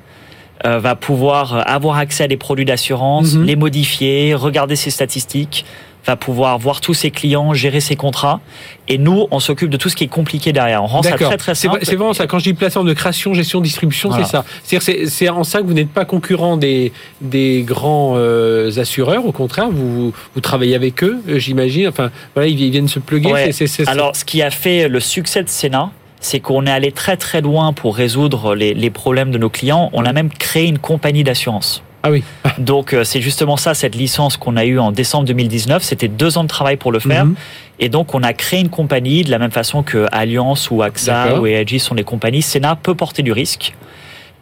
euh, 0.66 0.80
va 0.80 0.96
pouvoir 0.96 1.68
avoir 1.68 1.98
accès 1.98 2.24
à 2.24 2.28
des 2.30 2.38
produits 2.38 2.64
d'assurance, 2.64 3.34
Mhm. 3.34 3.44
les 3.44 3.56
modifier, 3.58 4.34
regarder 4.34 4.78
ses 4.78 4.92
statistiques, 4.92 5.66
va 6.06 6.16
pouvoir 6.16 6.58
voir 6.60 6.82
tous 6.82 6.94
ses 6.94 7.12
clients, 7.12 7.54
gérer 7.54 7.80
ses 7.80 7.96
contrats. 7.96 8.42
Et 8.88 8.98
nous, 8.98 9.28
on 9.32 9.40
s'occupe 9.40 9.70
de 9.70 9.78
tout 9.78 9.90
ce 9.90 9.96
qui 9.96 10.04
est 10.04 10.08
compliqué 10.10 10.52
derrière. 10.52 10.84
On 10.84 10.88
rend 10.88 11.02
ça 11.04 11.12
très 11.18 11.38
très 11.38 11.56
simple. 11.56 11.80
c'est 11.84 11.96
vraiment 11.96 12.14
ça. 12.14 12.28
Quand 12.28 12.40
je 12.40 12.44
dis 12.44 12.54
plateforme 12.54 12.88
de 12.88 12.94
création, 12.94 13.34
gestion, 13.34 13.62
distribution, 13.62 14.10
Voilà. 14.10 14.26
c'est 14.26 14.32
ça. 14.32 14.46
C'est-à-dire 14.64 15.10
c'est- 15.10 15.30
en 15.30 15.44
ça 15.44 15.62
que 15.62 15.66
vous 15.68 15.74
n'êtes 15.74 15.90
pas 15.90 16.06
concurrent 16.06 16.58
des, 16.58 16.92
des 17.22 17.64
grands 17.66 18.14
euh, 18.18 18.70
assureurs. 18.78 19.26
Au 19.26 19.32
contraire, 19.32 19.70
vous, 19.72 20.12
vous 20.36 20.42
travaillez 20.42 20.76
avec 20.76 21.04
eux, 21.04 21.22
euh, 21.30 21.40
j'imagine. 21.40 21.88
Enfin, 21.88 22.12
voilà, 22.36 22.50
ils, 22.50 22.60
ils 22.60 22.72
viennent 22.72 22.88
se 22.90 23.00
pluguer. 23.00 23.32
Ouais. 23.32 23.50
Alors, 23.88 24.16
ce 24.16 24.26
qui 24.26 24.42
a 24.42 24.52
fait 24.52 24.88
le 24.90 25.00
succès 25.00 25.42
de 25.44 25.50
Sénat, 25.50 25.90
c'est 26.20 26.40
qu'on 26.40 26.66
est 26.66 26.72
allé 26.72 26.92
très 26.92 27.18
très 27.18 27.42
loin 27.42 27.74
pour 27.74 27.96
résoudre 27.96 28.56
les, 28.56 28.74
les 28.74 28.90
problèmes 28.90 29.32
de 29.32 29.38
nos 29.38 29.50
clients. 29.50 29.90
On 29.94 30.06
a 30.06 30.14
même 30.14 30.30
créé 30.30 30.68
une 30.68 30.80
compagnie 30.80 31.24
d'assurance. 31.24 31.84
Ah 32.04 32.12
oui. 32.12 32.24
Donc 32.58 32.94
euh, 32.94 33.04
c'est 33.04 33.22
justement 33.22 33.58
ça, 33.58 33.74
cette 33.74 33.96
licence 33.96 34.38
qu'on 34.38 34.58
a 34.58 34.66
eue 34.66 34.78
en 34.78 34.92
décembre 34.92 35.26
2019. 35.26 35.82
C'était 35.82 36.10
deux 36.10 36.38
ans 36.38 36.44
de 36.44 36.50
travail 36.50 36.78
pour 36.78 36.92
le 36.92 37.00
faire. 37.00 37.26
Mhm. 37.26 37.36
Et 37.80 37.90
donc 37.90 38.14
on 38.14 38.22
a 38.22 38.34
créé 38.34 38.60
une 38.60 38.70
compagnie 38.70 39.24
de 39.24 39.32
la 39.32 39.40
même 39.40 39.52
façon 39.52 39.82
que 39.82 40.06
Alliance 40.12 40.70
ou 40.70 40.84
AXA 40.84 41.40
ou 41.40 41.48
EAG 41.48 41.80
sont 41.80 41.96
des 41.96 42.04
compagnies. 42.04 42.42
Sénat 42.42 42.76
peut 42.76 42.94
porter 42.94 43.24
du 43.24 43.32
risque. 43.32 43.74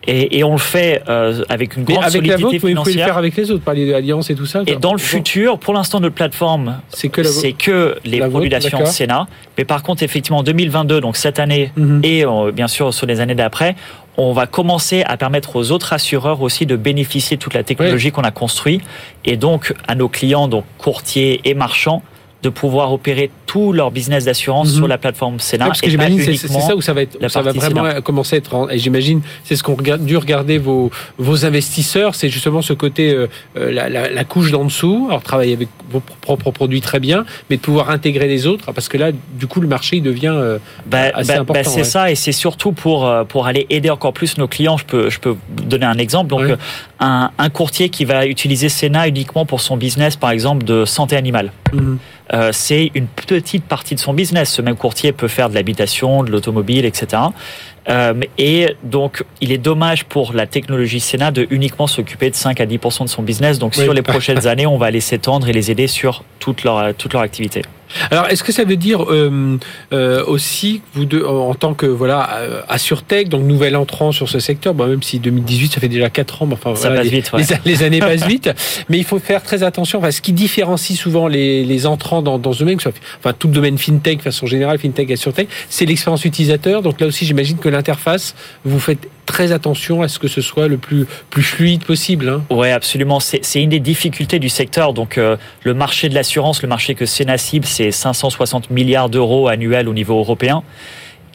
Et, 0.08 0.40
et 0.40 0.44
on 0.44 0.54
le 0.54 0.58
fait 0.58 1.04
euh, 1.10 1.44
avec 1.48 1.78
une 1.78 1.84
grande 1.84 2.04
avec 2.04 2.26
la 2.26 2.38
solidité 2.38 2.42
vôtre, 2.42 2.56
vous 2.56 2.60
pouvez 2.60 2.74
le 2.74 2.80
financière. 2.82 3.06
faire 3.06 3.18
avec 3.18 3.36
les 3.36 3.52
autres, 3.52 3.64
parler 3.64 3.90
d'alliance 3.92 4.30
et 4.32 4.36
tout 4.36 4.48
ça. 4.48 4.64
Et 4.66 4.76
dans 4.76 4.94
le 4.94 5.00
futur, 5.00 5.60
pour 5.60 5.74
l'instant, 5.76 6.00
notre 6.00 6.16
plateforme, 6.16 6.80
c'est 6.90 7.10
que 7.10 7.22
la 7.22 7.28
vôtre. 7.30 7.40
c'est 7.40 7.52
que 7.54 7.98
les 8.04 8.18
La 8.20 8.28
produits 8.30 8.50
vôtre, 8.50 8.62
d'assurance. 8.62 8.96
Sénat. 8.96 9.28
Mais 9.60 9.64
par 9.66 9.84
contre, 9.84 10.02
effectivement, 10.02 10.40
en 10.40 10.44
2022, 10.44 11.02
donc 11.02 11.18
cette 11.18 11.38
année, 11.40 11.72
Mhm. 11.76 12.02
et 12.04 12.26
euh, 12.26 12.52
bien 12.52 12.68
sûr 12.68 12.94
sur 12.94 13.06
les 13.06 13.20
années 13.20 13.36
d'après, 13.36 13.76
on 14.18 14.34
va 14.34 14.48
commencer 14.48 15.04
à 15.06 15.18
permettre 15.18 15.56
aux 15.56 15.72
autres 15.72 15.94
assureurs 15.94 16.42
aussi 16.42 16.66
de 16.66 16.76
bénéficier 16.76 17.38
de 17.38 17.42
toute 17.42 17.54
la 17.54 17.64
technologie 17.64 18.12
qu'on 18.12 18.24
a 18.24 18.32
construite 18.32 18.82
et 19.24 19.38
donc 19.38 19.74
à 19.88 19.94
nos 19.96 20.10
clients, 20.10 20.48
donc 20.48 20.66
courtiers 20.80 21.42
et 21.46 21.54
marchands, 21.54 22.02
de 22.44 22.50
pouvoir 22.50 22.92
opérer 22.92 23.30
tout 23.46 23.72
leur 23.74 23.92
business 23.92 24.26
d'assurance 24.26 24.70
Mhm. 24.72 24.76
sur 24.78 24.88
la 24.88 24.98
plateforme 24.98 25.40
Sénat. 25.40 25.66
Ouais, 25.66 25.70
parce 25.70 25.82
que 25.82 25.90
j'imagine 25.90 26.20
c'est 26.22 26.36
c'est 26.36 26.48
ça 26.48 26.76
où 26.76 26.82
ça 26.82 26.94
va 26.94 27.04
être, 27.04 27.18
ça 27.30 27.42
va 27.42 27.52
vraiment 27.52 27.84
Sénat. 27.88 28.02
commencer 28.02 28.36
à 28.36 28.40
être. 28.40 28.54
en- 28.56 28.70
Et 28.70 28.78
j'imagine 28.80 29.22
c'est 29.44 29.56
ce 29.56 29.64
qu'ont 29.64 29.78
dû 30.00 30.18
regarder 30.18 30.58
vos 30.58 30.90
vos 31.18 31.46
investisseurs, 31.46 32.16
c'est 32.16 32.30
justement 32.30 32.62
ce 32.62 32.74
côté 32.74 33.12
euh, 33.14 33.28
euh, 33.58 33.72
la, 33.72 33.90
la, 33.90 34.10
la 34.10 34.24
couche 34.24 34.52
d'en 34.52 34.64
dessous. 34.66 35.08
Alors 35.10 35.22
travailler 35.22 35.54
avec 35.54 35.68
vos 35.92 36.02
propres 36.22 36.52
produits 36.52 36.82
très 36.82 37.00
bien, 37.00 37.26
mais 37.50 37.58
de 37.58 37.62
pouvoir 37.62 37.90
intégrer 37.90 38.28
les 38.28 38.48
autres 38.48 38.72
parce 38.72 38.88
que 38.90 38.98
là 38.98 39.12
du 39.34 39.48
coup 39.48 39.60
le 39.62 39.68
marché 39.68 39.98
il 39.98 40.04
devient 40.04 40.34
euh, 40.36 40.58
Bah, 40.88 41.12
assez 41.14 41.28
bah, 41.28 41.34
bah, 41.36 41.42
important. 41.42 41.70
c'est 41.70 41.78
ouais. 41.78 41.84
ça, 41.84 42.12
et 42.12 42.16
c'est 42.16 42.32
surtout 42.32 42.72
pour 42.72 43.06
euh, 43.08 43.24
pour 43.24 43.46
aller 43.48 43.68
aider 43.70 43.90
encore 43.90 44.14
plus 44.14 44.38
nos 44.38 44.48
clients. 44.48 44.78
Je 44.78 44.86
peux 44.86 45.10
je 45.10 45.20
peux 45.20 45.30
vous 45.32 45.64
donner 45.66 45.86
un 45.86 45.98
exemple. 45.98 46.30
Donc 46.30 46.42
euh, 46.42 46.56
un, 47.00 47.32
un 47.38 47.50
courtier 47.50 47.90
qui 47.90 48.06
va 48.06 48.26
utiliser 48.26 48.70
Sénat 48.70 49.08
uniquement 49.08 49.46
pour 49.46 49.62
son 49.62 49.78
business, 49.78 50.16
par 50.16 50.32
exemple 50.32 50.64
de 50.66 50.86
santé 50.86 51.16
animale. 51.16 51.52
Mhm. 51.74 51.98
Euh, 52.34 52.50
c'est 52.54 52.92
une 52.94 53.08
petite 53.08 53.66
partie 53.66 53.96
de 53.96 54.00
son 54.00 54.14
business. 54.14 54.52
Ce 54.52 54.62
même 54.62 54.76
courtier 54.76 55.12
peut 55.12 55.28
faire 55.28 55.50
de 55.50 55.56
l'habitation, 55.56 56.24
de 56.24 56.32
l'automobile, 56.32 56.86
etc. 56.86 57.24
Euh, 57.90 58.14
et 58.38 58.76
donc, 58.84 59.24
il 59.42 59.52
est 59.52 59.58
dommage 59.58 60.06
pour 60.06 60.34
la 60.34 60.46
technologie 60.46 61.00
Sénat 61.00 61.32
de 61.32 61.48
uniquement 61.50 61.88
s'occuper 61.88 62.30
de 62.30 62.36
5 62.36 62.62
à 62.62 62.66
10% 62.66 63.04
de 63.06 63.10
son 63.10 63.24
business. 63.24 63.60
Donc, 63.60 63.74
Oui. 63.78 63.84
sur 63.84 63.94
les 63.94 64.02
prochaines 64.14 64.48
années, 64.48 64.68
on 64.68 64.78
va 64.78 64.86
aller 64.88 65.02
s'étendre 65.02 65.50
et 65.50 65.54
les 65.54 65.72
aider 65.72 65.88
sur 65.88 66.24
toute 66.40 66.64
leur 66.64 66.94
toute 66.96 67.14
leur 67.14 67.22
activité. 67.24 67.64
Alors, 68.10 68.28
est-ce 68.30 68.44
que 68.44 68.52
ça 68.52 68.64
veut 68.64 68.76
dire 68.76 69.04
euh, 69.12 69.58
euh, 69.94 70.24
aussi 70.26 70.82
vous 70.94 71.06
deux, 71.06 71.26
en 71.26 71.54
tant 71.56 71.74
que 71.74 71.86
voilà 71.86 72.30
euh, 72.38 72.62
AssureTech, 72.70 73.30
donc 73.30 73.44
nouvel 73.44 73.76
entrant 73.76 74.12
sur 74.12 74.30
ce 74.30 74.40
secteur, 74.40 74.74
bon, 74.74 74.88
même 74.88 75.04
si 75.04 75.20
2018 75.20 75.74
ça 75.74 75.80
fait 75.80 75.90
déjà 75.90 76.10
4 76.10 76.42
ans, 76.44 76.46
mais 76.46 76.54
enfin 76.54 76.76
Ça 76.76 76.88
voilà, 76.90 77.02
passe 77.04 77.12
les, 77.12 77.18
vite, 77.18 77.32
ouais. 77.34 77.42
les, 77.66 77.72
les 77.72 77.84
années 77.84 78.00
passent 78.02 78.26
vite, 78.28 78.50
mais 78.90 78.98
il 78.98 79.04
faut 79.06 79.20
faire 79.20 79.44
très 79.44 79.64
attention. 79.64 80.00
Enfin, 80.00 80.12
ce 80.12 80.22
qui 80.22 80.34
différencie 80.34 80.98
souvent 80.98 81.28
les, 81.28 81.64
les 81.64 81.86
entrants 81.86 82.22
dans, 82.22 82.40
dans 82.40 82.54
ce 82.54 82.60
domaine, 82.60 82.80
soit- 82.80 82.94
enfin 83.20 83.34
tout 83.38 83.48
le 83.48 83.54
domaine 83.54 83.78
fintech 83.78 84.18
de 84.18 84.24
façon 84.24 84.46
générale, 84.46 84.78
fintech 84.80 85.10
et 85.10 85.14
AssureTech, 85.14 85.48
c'est 85.70 85.86
l'expérience 85.86 86.26
utilisateur. 86.26 86.82
Donc 86.82 87.00
là 87.02 87.08
aussi, 87.08 87.26
j'imagine 87.26 87.58
que 87.58 87.70
l'interface, 87.70 88.36
vous 88.66 88.80
faites 88.80 89.08
très 89.26 89.52
attention 89.52 90.02
à 90.02 90.08
ce 90.08 90.20
que 90.20 90.28
ce 90.28 90.42
soit 90.42 90.68
le 90.68 90.78
plus 90.78 91.06
plus 91.30 91.44
fluide 91.44 91.84
possible. 91.84 92.30
Hein. 92.30 92.56
Ouais, 92.56 92.72
absolument. 92.72 93.20
C'est 93.20 93.44
c'est 93.44 93.62
une 93.62 93.70
des 93.70 93.80
difficultés 93.80 94.40
du 94.40 94.50
secteur. 94.50 94.94
Donc, 94.94 95.18
euh, 95.18 95.38
le 95.64 95.74
marché 95.74 96.10
de 96.10 96.16
l'assurance, 96.16 96.62
le 96.62 96.68
marché 96.68 96.96
que 96.96 97.06
Sénat 97.06 97.38
cible, 97.38 97.66
c'est 97.66 97.92
560 97.92 98.70
milliards 98.70 99.10
d'euros 99.10 99.48
annuels 99.48 99.88
au 99.88 99.94
niveau 99.94 100.18
européen, 100.20 100.64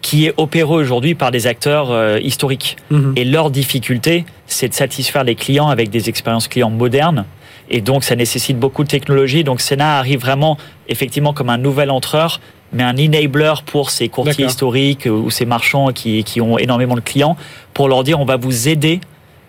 qui 0.03 0.27
est 0.27 0.35
opéré 0.37 0.73
aujourd'hui 0.73 1.15
par 1.15 1.31
des 1.31 1.47
acteurs 1.47 1.91
euh, 1.91 2.19
historiques. 2.21 2.77
Mhm. 2.91 3.15
Et 3.17 3.25
leur 3.25 3.51
difficulté, 3.51 4.25
c'est 4.47 4.69
de 4.69 4.75
satisfaire 4.75 5.25
les 5.25 5.35
clients 5.35 5.69
avec 5.69 5.91
des 5.91 6.09
expériences 6.09 6.49
clients 6.49 6.71
modernes. 6.71 7.25
Et 7.69 7.81
donc, 7.81 8.05
ça 8.05 8.15
nécessite 8.15 8.59
beaucoup 8.59 8.85
de 8.85 8.89
technologie. 8.89 9.43
Donc, 9.43 9.61
Sénat 9.61 9.99
arrive 9.99 10.21
vraiment, 10.21 10.57
effectivement, 10.89 11.33
comme 11.33 11.51
un 11.51 11.59
nouvel 11.59 11.91
entreur, 11.91 12.41
mais 12.73 12.83
un 12.83 12.97
enabler 12.97 13.53
pour 13.67 13.91
ces 13.91 14.09
courtiers 14.09 14.45
historiques 14.47 15.07
ou 15.07 15.31
ces 15.31 15.47
marchands 15.47 15.93
qui, 15.93 16.25
qui 16.25 16.41
ont 16.41 16.59
énormément 16.59 16.95
de 16.97 17.01
clients, 17.01 17.37
pour 17.75 17.89
leur 17.89 18.05
dire, 18.05 18.21
on 18.21 18.25
va 18.25 18.37
vous 18.37 18.69
aider 18.69 19.01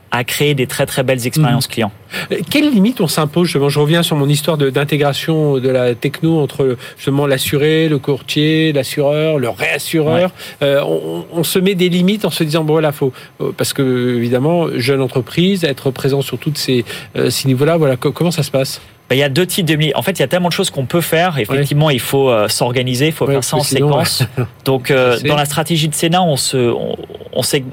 à 0.10 0.24
créer 0.24 0.56
des 0.56 0.68
très 0.68 0.86
très 0.86 1.04
belles 1.04 1.28
expériences 1.28 1.68
clients. 1.68 1.92
Euh, 2.32 2.38
Quelles 2.50 2.72
limites 2.72 3.02
on 3.02 3.10
s'impose 3.10 3.48
justement? 3.48 3.68
Je 3.68 3.78
reviens 3.80 4.04
sur 4.04 4.16
mon 4.16 4.30
histoire 4.30 4.58
d'intégration 4.58 5.58
de, 5.58 5.68
la 5.70 5.96
techno 5.96 6.40
entre 6.40 6.78
justement 6.96 7.28
l'assuré, 7.28 7.90
le 7.90 8.00
courtier, 8.00 8.72
l'assureur, 8.72 9.38
le 9.38 9.50
réassureur. 9.50 10.32
Euh, 10.62 10.82
on, 10.82 11.26
on 11.34 11.44
se 11.44 11.60
met 11.60 11.76
des 11.76 11.90
limites 11.90 12.24
en 12.24 12.30
se 12.30 12.46
disant 12.46 12.64
bon 12.64 12.74
voilà 12.74 12.94
faut 12.94 13.12
euh, 13.42 13.52
parce 13.58 13.74
que 13.74 14.16
évidemment 14.16 14.68
jeune 14.78 15.02
entreprise 15.02 15.66
être 15.66 15.92
présent 15.92 16.22
sur 16.22 16.38
toutes 16.38 16.58
ces, 16.58 16.86
euh, 17.18 17.30
ces 17.30 17.50
niveaux-là. 17.50 17.76
Voilà 17.76 17.98
co- 17.98 18.14
comment 18.14 18.32
ça 18.32 18.44
se 18.44 18.52
passe? 18.52 18.80
Ben, 19.10 19.16
il 19.16 19.20
y 19.20 19.24
a 19.24 19.30
deux 19.30 19.46
types 19.46 19.66
de 19.66 19.74
limites. 19.74 19.96
En 19.96 20.02
fait, 20.02 20.12
il 20.12 20.20
y 20.20 20.24
a 20.24 20.28
tellement 20.28 20.50
de 20.50 20.54
choses 20.54 20.70
qu'on 20.70 20.86
peut 20.86 21.02
faire. 21.02 21.38
Effectivement, 21.38 21.90
il 21.90 22.00
faut 22.00 22.30
euh, 22.30 22.50
s'organiser, 22.50 23.08
il 23.08 23.14
faut 23.14 23.26
faire 23.26 23.44
ça 23.44 23.58
en 23.58 23.64
sinon, 23.64 23.88
séquence. 23.88 24.24
Donc, 24.66 24.92
euh, 24.92 25.18
dans 25.22 25.38
la 25.38 25.46
stratégie 25.46 25.88
de 25.88 25.96
Sénat, 25.96 26.22
on 26.22 26.36
se, 26.36 26.58
on, 26.58 26.96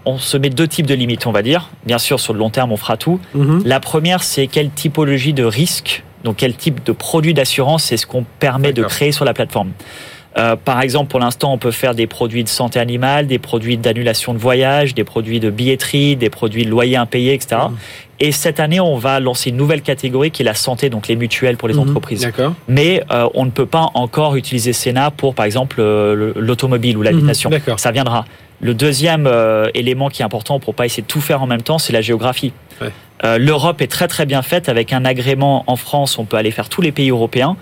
on, 0.05 0.19
se 0.19 0.37
met 0.37 0.51
deux 0.51 0.69
types 0.69 0.87
de 0.87 0.95
limites, 0.95 1.27
on 1.27 1.33
va 1.33 1.43
dire. 1.43 1.71
Bien 1.87 1.99
sûr, 1.99 2.21
sur 2.21 2.33
le 2.35 2.39
long 2.39 2.51
terme, 2.51 2.71
on 2.71 2.77
fera 2.77 2.97
tout. 2.97 3.21
Mhm. 3.35 3.63
La 3.65 3.81
première, 3.81 4.23
c'est 4.23 4.47
quelle 4.47 4.71
typologie 4.71 5.33
de 5.33 5.45
risque, 5.45 6.05
donc 6.23 6.37
quel 6.37 6.55
type 6.55 6.85
de 6.85 6.93
produit 6.93 7.35
d'assurance, 7.35 7.85
c'est 7.85 7.97
ce 7.97 8.07
qu'on 8.07 8.25
permet 8.39 8.73
de 8.73 8.85
créer 8.85 9.11
sur 9.11 9.25
la 9.25 9.35
plateforme. 9.35 9.73
Euh, 10.37 10.57
par 10.57 10.81
exemple, 10.81 11.11
pour 11.11 11.21
l'instant, 11.21 11.53
on 11.53 11.59
peut 11.59 11.71
faire 11.71 11.95
des 11.95 12.07
produits 12.07 12.43
de 12.43 12.49
santé 12.49 12.81
animale, 12.81 13.27
des 13.27 13.39
produits 13.39 13.77
d'annulation 13.77 14.35
de 14.35 14.39
voyage, 14.39 14.95
des 14.95 15.05
produits 15.05 15.39
de 15.39 15.51
billetterie, 15.51 16.17
des 16.17 16.31
produits 16.31 16.65
de 16.65 16.71
loyer 16.71 16.97
impayé, 16.97 17.35
etc. 17.35 17.57
Et 18.21 18.33
cette 18.33 18.61
année, 18.61 18.81
on 18.81 18.97
va 18.97 19.19
lancer 19.21 19.51
une 19.51 19.57
nouvelle 19.57 19.83
catégorie 19.83 20.31
qui 20.31 20.43
est 20.43 20.45
la 20.45 20.55
santé, 20.55 20.89
donc 20.91 21.09
les 21.09 21.17
mutuelles 21.17 21.57
pour 21.57 21.69
les 21.69 21.75
Mhm. 21.75 21.81
entreprises. 21.81 22.31
Mais 22.69 23.03
euh, 23.11 23.29
on 23.35 23.45
ne 23.45 23.51
peut 23.51 23.67
pas 23.67 23.89
encore 23.95 24.37
utiliser 24.37 24.73
Sénat 24.73 25.11
pour, 25.11 25.35
par 25.35 25.45
exemple, 25.47 25.77
euh, 25.81 26.15
le- 26.15 26.35
l'automobile 26.37 26.97
ou 26.97 27.03
l'habitation. 27.03 27.51
Mhm. 27.51 27.57
D'accord. 27.57 27.81
Ça 27.81 27.91
viendra. 27.91 28.25
Le 28.61 28.73
deuxième 28.73 29.27
euh, 29.27 29.69
élément 29.75 30.09
qui 30.09 30.23
est 30.23 30.25
important 30.25 30.61
pour 30.61 30.75
pas 30.75 30.87
essayer 30.87 31.03
de 31.03 31.09
tout 31.09 31.21
faire 31.21 31.43
en 31.43 31.47
même 31.47 31.63
temps, 31.63 31.79
c'est 31.79 31.93
la 31.93 32.01
géographie. 32.03 32.53
Ouais. 32.81 32.91
L'Europe 33.39 33.81
est 33.81 33.87
très 33.87 34.07
très 34.07 34.27
bien 34.27 34.43
faite 34.43 34.69
avec 34.69 34.93
un 34.93 35.05
agrément 35.07 35.65
en 35.67 35.77
France. 35.77 36.19
On 36.19 36.25
peut 36.25 36.37
aller 36.37 36.51
faire 36.51 36.69
tous 36.69 36.83
les 36.83 36.93
pays 36.93 37.09
européens. 37.11 37.57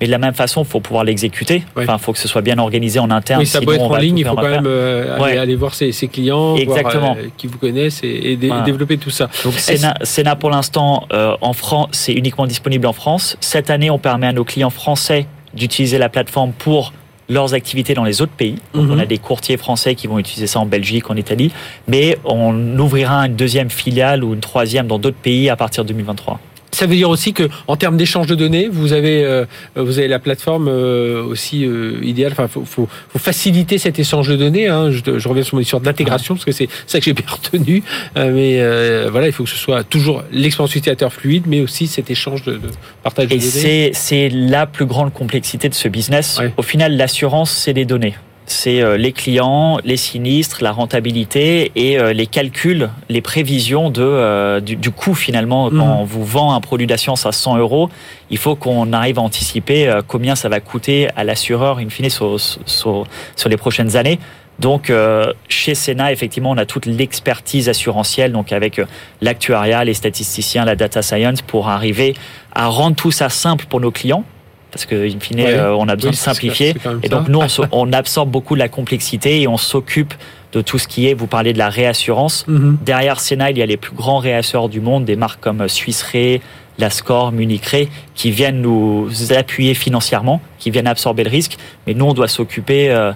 Mais 0.00 0.06
de 0.06 0.12
la 0.12 0.18
même 0.18 0.34
façon, 0.34 0.62
il 0.62 0.66
faut 0.68 0.80
pouvoir 0.80 1.02
l'exécuter. 1.04 1.64
Ouais. 1.76 1.82
Enfin, 1.84 1.96
il 1.98 2.02
faut 2.02 2.12
que 2.12 2.18
ce 2.18 2.28
soit 2.28 2.40
bien 2.42 2.58
organisé 2.58 2.98
en 3.00 3.10
interne. 3.10 3.40
Oui, 3.40 3.46
ça 3.46 3.58
sinon 3.58 3.70
peut 3.72 3.76
être 3.76 3.82
on 3.84 3.94
en 3.94 3.96
ligne. 3.96 4.18
Il 4.18 4.24
faut 4.26 4.34
quand 4.36 4.42
même 4.48 4.66
euh, 4.66 5.14
aller, 5.16 5.22
Ouais. 5.24 5.38
aller 5.38 5.56
voir 5.56 5.74
ses, 5.74 5.90
ses 5.92 6.06
clients, 6.08 6.54
Exactement. 6.56 7.14
voir, 7.14 7.16
euh, 7.18 7.28
qui 7.36 7.46
vous 7.48 7.58
connaissent 7.58 8.02
et, 8.04 8.32
et 8.32 8.36
dé- 8.36 8.46
Voilà. 8.48 8.62
développer 8.62 8.96
tout 8.98 9.10
ça. 9.10 9.28
Donc 9.44 9.54
Sénat, 9.54 9.94
Sénat, 10.02 10.36
pour 10.36 10.50
l'instant 10.50 11.06
euh, 11.12 11.34
en 11.40 11.52
France, 11.52 11.88
c'est 11.92 12.12
uniquement 12.12 12.46
disponible 12.46 12.86
en 12.86 12.92
France. 12.92 13.36
Cette 13.40 13.70
année, 13.70 13.90
on 13.90 13.98
permet 13.98 14.28
à 14.28 14.32
nos 14.32 14.44
clients 14.44 14.70
français 14.70 15.26
d'utiliser 15.54 15.98
la 15.98 16.08
plateforme 16.08 16.52
pour 16.52 16.92
leurs 17.30 17.52
activités 17.52 17.92
dans 17.92 18.04
les 18.04 18.22
autres 18.22 18.32
pays. 18.32 18.56
Donc, 18.72 18.84
Mhm. 18.86 18.90
On 18.92 18.98
a 19.00 19.04
des 19.04 19.18
courtiers 19.18 19.56
français 19.58 19.94
qui 19.94 20.06
vont 20.06 20.18
utiliser 20.18 20.46
ça 20.46 20.60
en 20.60 20.66
Belgique, 20.66 21.10
en 21.10 21.16
Italie, 21.16 21.50
mais 21.86 22.16
on 22.24 22.78
ouvrira 22.78 23.26
une 23.26 23.34
deuxième 23.36 23.68
filiale 23.68 24.24
ou 24.24 24.32
une 24.32 24.40
troisième 24.40 24.86
dans 24.86 24.98
d'autres 24.98 25.16
pays 25.18 25.50
à 25.50 25.56
partir 25.56 25.82
de 25.84 25.88
2023. 25.88 26.40
Ça 26.78 26.86
veut 26.86 26.94
dire 26.94 27.10
aussi 27.10 27.32
que 27.32 27.48
en 27.66 27.74
termes 27.74 27.96
d'échange 27.96 28.28
de 28.28 28.36
données, 28.36 28.68
vous 28.70 28.92
avez 28.92 29.24
euh, 29.24 29.46
vous 29.74 29.98
avez 29.98 30.06
la 30.06 30.20
plateforme 30.20 30.68
euh, 30.68 31.24
aussi 31.24 31.64
euh, 31.64 31.98
idéale. 32.04 32.30
Enfin, 32.30 32.46
faut, 32.46 32.64
faut, 32.64 32.88
faut 33.08 33.18
faciliter 33.18 33.78
cet 33.78 33.98
échange 33.98 34.28
de 34.28 34.36
données. 34.36 34.68
Hein. 34.68 34.92
Je, 34.92 35.18
je 35.18 35.28
reviens 35.28 35.42
sur 35.42 35.56
mon 35.56 35.60
histoire 35.60 35.82
d'intégration 35.82 36.36
parce 36.36 36.44
que 36.44 36.52
c'est 36.52 36.68
ça 36.86 37.00
que 37.00 37.04
j'ai 37.04 37.14
bien 37.14 37.26
retenu. 37.28 37.82
Euh, 38.16 38.30
mais 38.32 38.60
euh, 38.60 39.08
voilà, 39.10 39.26
il 39.26 39.32
faut 39.32 39.42
que 39.42 39.50
ce 39.50 39.56
soit 39.56 39.82
toujours 39.82 40.22
l'expérience 40.30 40.70
utilisateur 40.76 41.12
fluide, 41.12 41.46
mais 41.48 41.62
aussi 41.62 41.88
cet 41.88 42.12
échange 42.12 42.44
de, 42.44 42.52
de 42.52 42.68
partage 43.02 43.26
de 43.26 43.34
Et 43.34 43.38
données. 43.38 43.50
c'est 43.50 43.90
c'est 43.92 44.28
la 44.28 44.66
plus 44.66 44.86
grande 44.86 45.12
complexité 45.12 45.68
de 45.68 45.74
ce 45.74 45.88
business. 45.88 46.38
Ouais. 46.38 46.52
Au 46.56 46.62
final, 46.62 46.96
l'assurance, 46.96 47.50
c'est 47.50 47.72
les 47.72 47.86
données. 47.86 48.14
C'est 48.48 48.80
euh, 48.80 48.96
les 48.96 49.12
clients, 49.12 49.78
les 49.84 49.98
sinistres, 49.98 50.62
la 50.62 50.72
rentabilité 50.72 51.70
et 51.76 51.98
euh, 51.98 52.14
les 52.14 52.26
calculs, 52.26 52.88
les 53.10 53.20
prévisions 53.20 53.90
de, 53.90 54.02
euh, 54.02 54.60
du, 54.60 54.74
du 54.74 54.90
coût 54.90 55.14
finalement. 55.14 55.70
Mhm. 55.70 55.78
Quand 55.78 55.98
on 56.00 56.04
vous 56.04 56.24
vend 56.24 56.54
un 56.54 56.60
produit 56.60 56.86
d'assurance 56.86 57.26
à 57.26 57.32
100 57.32 57.58
euros, 57.58 57.90
il 58.30 58.38
faut 58.38 58.56
qu'on 58.56 58.92
arrive 58.94 59.18
à 59.18 59.22
anticiper 59.22 60.00
combien 60.06 60.34
ça 60.34 60.48
va 60.48 60.60
coûter 60.60 61.08
à 61.14 61.24
l'assureur 61.24 61.78
in 61.78 61.90
fine 61.90 62.08
sur, 62.08 62.40
sur, 62.40 63.06
sur 63.36 63.48
les 63.48 63.56
prochaines 63.58 63.96
années. 63.96 64.18
Donc 64.58 64.90
euh, 64.90 65.32
chez 65.48 65.74
Sena, 65.74 66.10
effectivement, 66.10 66.50
on 66.50 66.56
a 66.56 66.66
toute 66.66 66.86
l'expertise 66.86 67.68
assurantielle, 67.68 68.32
donc 68.32 68.52
avec 68.52 68.80
l'actuariat, 69.20 69.84
les 69.84 69.94
statisticiens, 69.94 70.64
la 70.64 70.74
data 70.74 71.02
science, 71.02 71.42
pour 71.42 71.68
arriver 71.68 72.14
à 72.54 72.66
rendre 72.66 72.96
tout 72.96 73.10
ça 73.10 73.28
simple 73.28 73.66
pour 73.66 73.80
nos 73.80 73.90
clients. 73.90 74.24
Parce 74.70 74.84
que, 74.84 74.94
in 75.06 75.18
fine, 75.20 75.40
Ouais. 75.40 75.54
euh, 75.54 75.74
on 75.74 75.88
a 75.88 75.96
besoin 75.96 76.10
de 76.10 76.16
simplifier. 76.16 76.74
Et 77.02 77.08
ça. 77.08 77.16
donc, 77.16 77.28
nous, 77.28 77.40
on, 77.40 77.46
on 77.72 77.92
absorbe 77.92 78.30
beaucoup 78.30 78.54
de 78.54 78.58
la 78.58 78.68
complexité 78.68 79.40
et 79.40 79.48
on 79.48 79.56
s'occupe 79.56 80.12
de 80.52 80.60
tout 80.60 80.78
ce 80.78 80.88
qui 80.88 81.06
est, 81.08 81.14
vous 81.14 81.26
parlez 81.26 81.52
de 81.52 81.58
la 81.58 81.68
réassurance. 81.70 82.44
Mhm. 82.48 82.78
Derrière 82.84 83.20
Sena, 83.20 83.50
il 83.50 83.58
y 83.58 83.62
a 83.62 83.66
les 83.66 83.76
plus 83.76 83.94
grands 83.94 84.18
réassureurs 84.18 84.68
du 84.68 84.80
monde, 84.80 85.04
des 85.04 85.16
marques 85.16 85.40
comme 85.40 85.68
Swiss 85.68 86.02
Re, 86.02 86.40
Lascor, 86.78 87.32
Munich 87.32 87.64
Re, 87.66 87.86
qui 88.14 88.30
viennent 88.30 88.60
nous 88.60 89.10
appuyer 89.36 89.74
financièrement, 89.74 90.40
qui 90.58 90.70
viennent 90.70 90.86
absorber 90.86 91.24
le 91.24 91.30
risque. 91.30 91.56
Mais 91.86 91.94
nous, 91.94 92.04
on 92.06 92.14
doit 92.14 92.28
s'occuper 92.28 92.90
euh, 92.90 93.12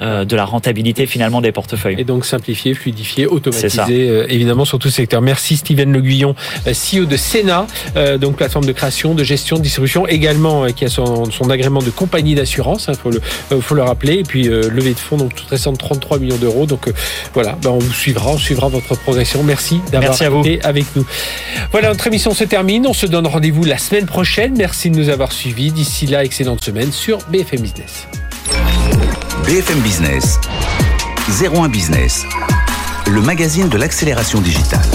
euh, 0.00 0.24
de 0.24 0.36
la 0.36 0.44
rentabilité 0.44 1.06
finalement 1.06 1.40
des 1.40 1.52
portefeuilles. 1.52 1.96
Et 1.98 2.04
donc 2.04 2.24
simplifier, 2.24 2.74
fluidifier, 2.74 3.26
automatiser, 3.26 4.08
euh, 4.08 4.26
évidemment 4.28 4.64
sur 4.64 4.78
tout 4.78 4.90
secteur. 4.90 5.20
Merci 5.20 5.56
Steven 5.56 5.92
Le 5.92 6.00
Guyon, 6.00 6.34
euh, 6.66 6.72
CEO 6.72 7.04
de 7.04 7.16
Sena, 7.16 7.66
euh, 7.96 8.18
donc 8.18 8.36
plateforme 8.36 8.64
de 8.64 8.72
création, 8.72 9.14
de 9.14 9.24
gestion, 9.24 9.56
de 9.56 9.62
distribution, 9.62 10.06
également 10.06 10.66
qui 10.66 10.84
a 10.84 10.88
son, 10.88 11.30
son 11.30 11.50
agrément 11.50 11.80
de 11.80 11.90
compagnie 11.90 12.34
d'assurance, 12.34 12.86
il 12.88 12.94
faut, 12.96 13.10
le, 13.10 13.20
faut 13.60 13.74
le 13.74 13.82
rappeler, 13.82 14.14
et 14.14 14.22
puis 14.22 14.44
levée 14.44 14.94
de 14.94 14.98
fonds, 14.98 15.16
donc 15.16 15.34
toute 15.34 15.48
récente 15.48 15.78
33 15.78 16.18
millions 16.18 16.36
d'euros. 16.36 16.66
Donc 16.66 16.90
voilà, 17.34 17.56
ben, 17.62 17.70
on 17.70 17.78
vous 17.78 17.92
suivra, 17.92 18.32
on 18.32 18.38
suivra 18.38 18.68
votre 18.68 18.96
progression. 18.96 19.42
Merci 19.42 19.80
d'avoir 19.90 20.14
été 20.40 20.62
avec 20.62 20.84
nous. 20.96 21.04
Voilà, 21.72 21.88
notre 21.88 22.06
émission 22.06 22.34
se 22.34 22.44
termine. 22.44 22.86
On 22.86 22.92
se 22.92 23.06
donne 23.06 23.26
rendez-vous 23.26 23.64
la 23.64 23.78
semaine 23.78 24.06
prochaine. 24.06 24.54
Merci 24.56 24.90
de 24.90 24.96
nous 24.96 25.08
avoir 25.08 25.32
suivis. 25.32 25.72
D'ici 25.72 26.06
là, 26.06 26.24
excellente 26.24 26.62
semaine 26.62 26.92
sur 26.92 27.18
BFM 27.30 27.60
Business. 27.60 28.08
BFM 29.44 29.80
Business, 29.80 30.38
01 31.40 31.68
Business, 31.68 32.24
le 33.06 33.20
magazine 33.20 33.68
de 33.68 33.76
l'accélération 33.76 34.40
digitale. 34.40 34.88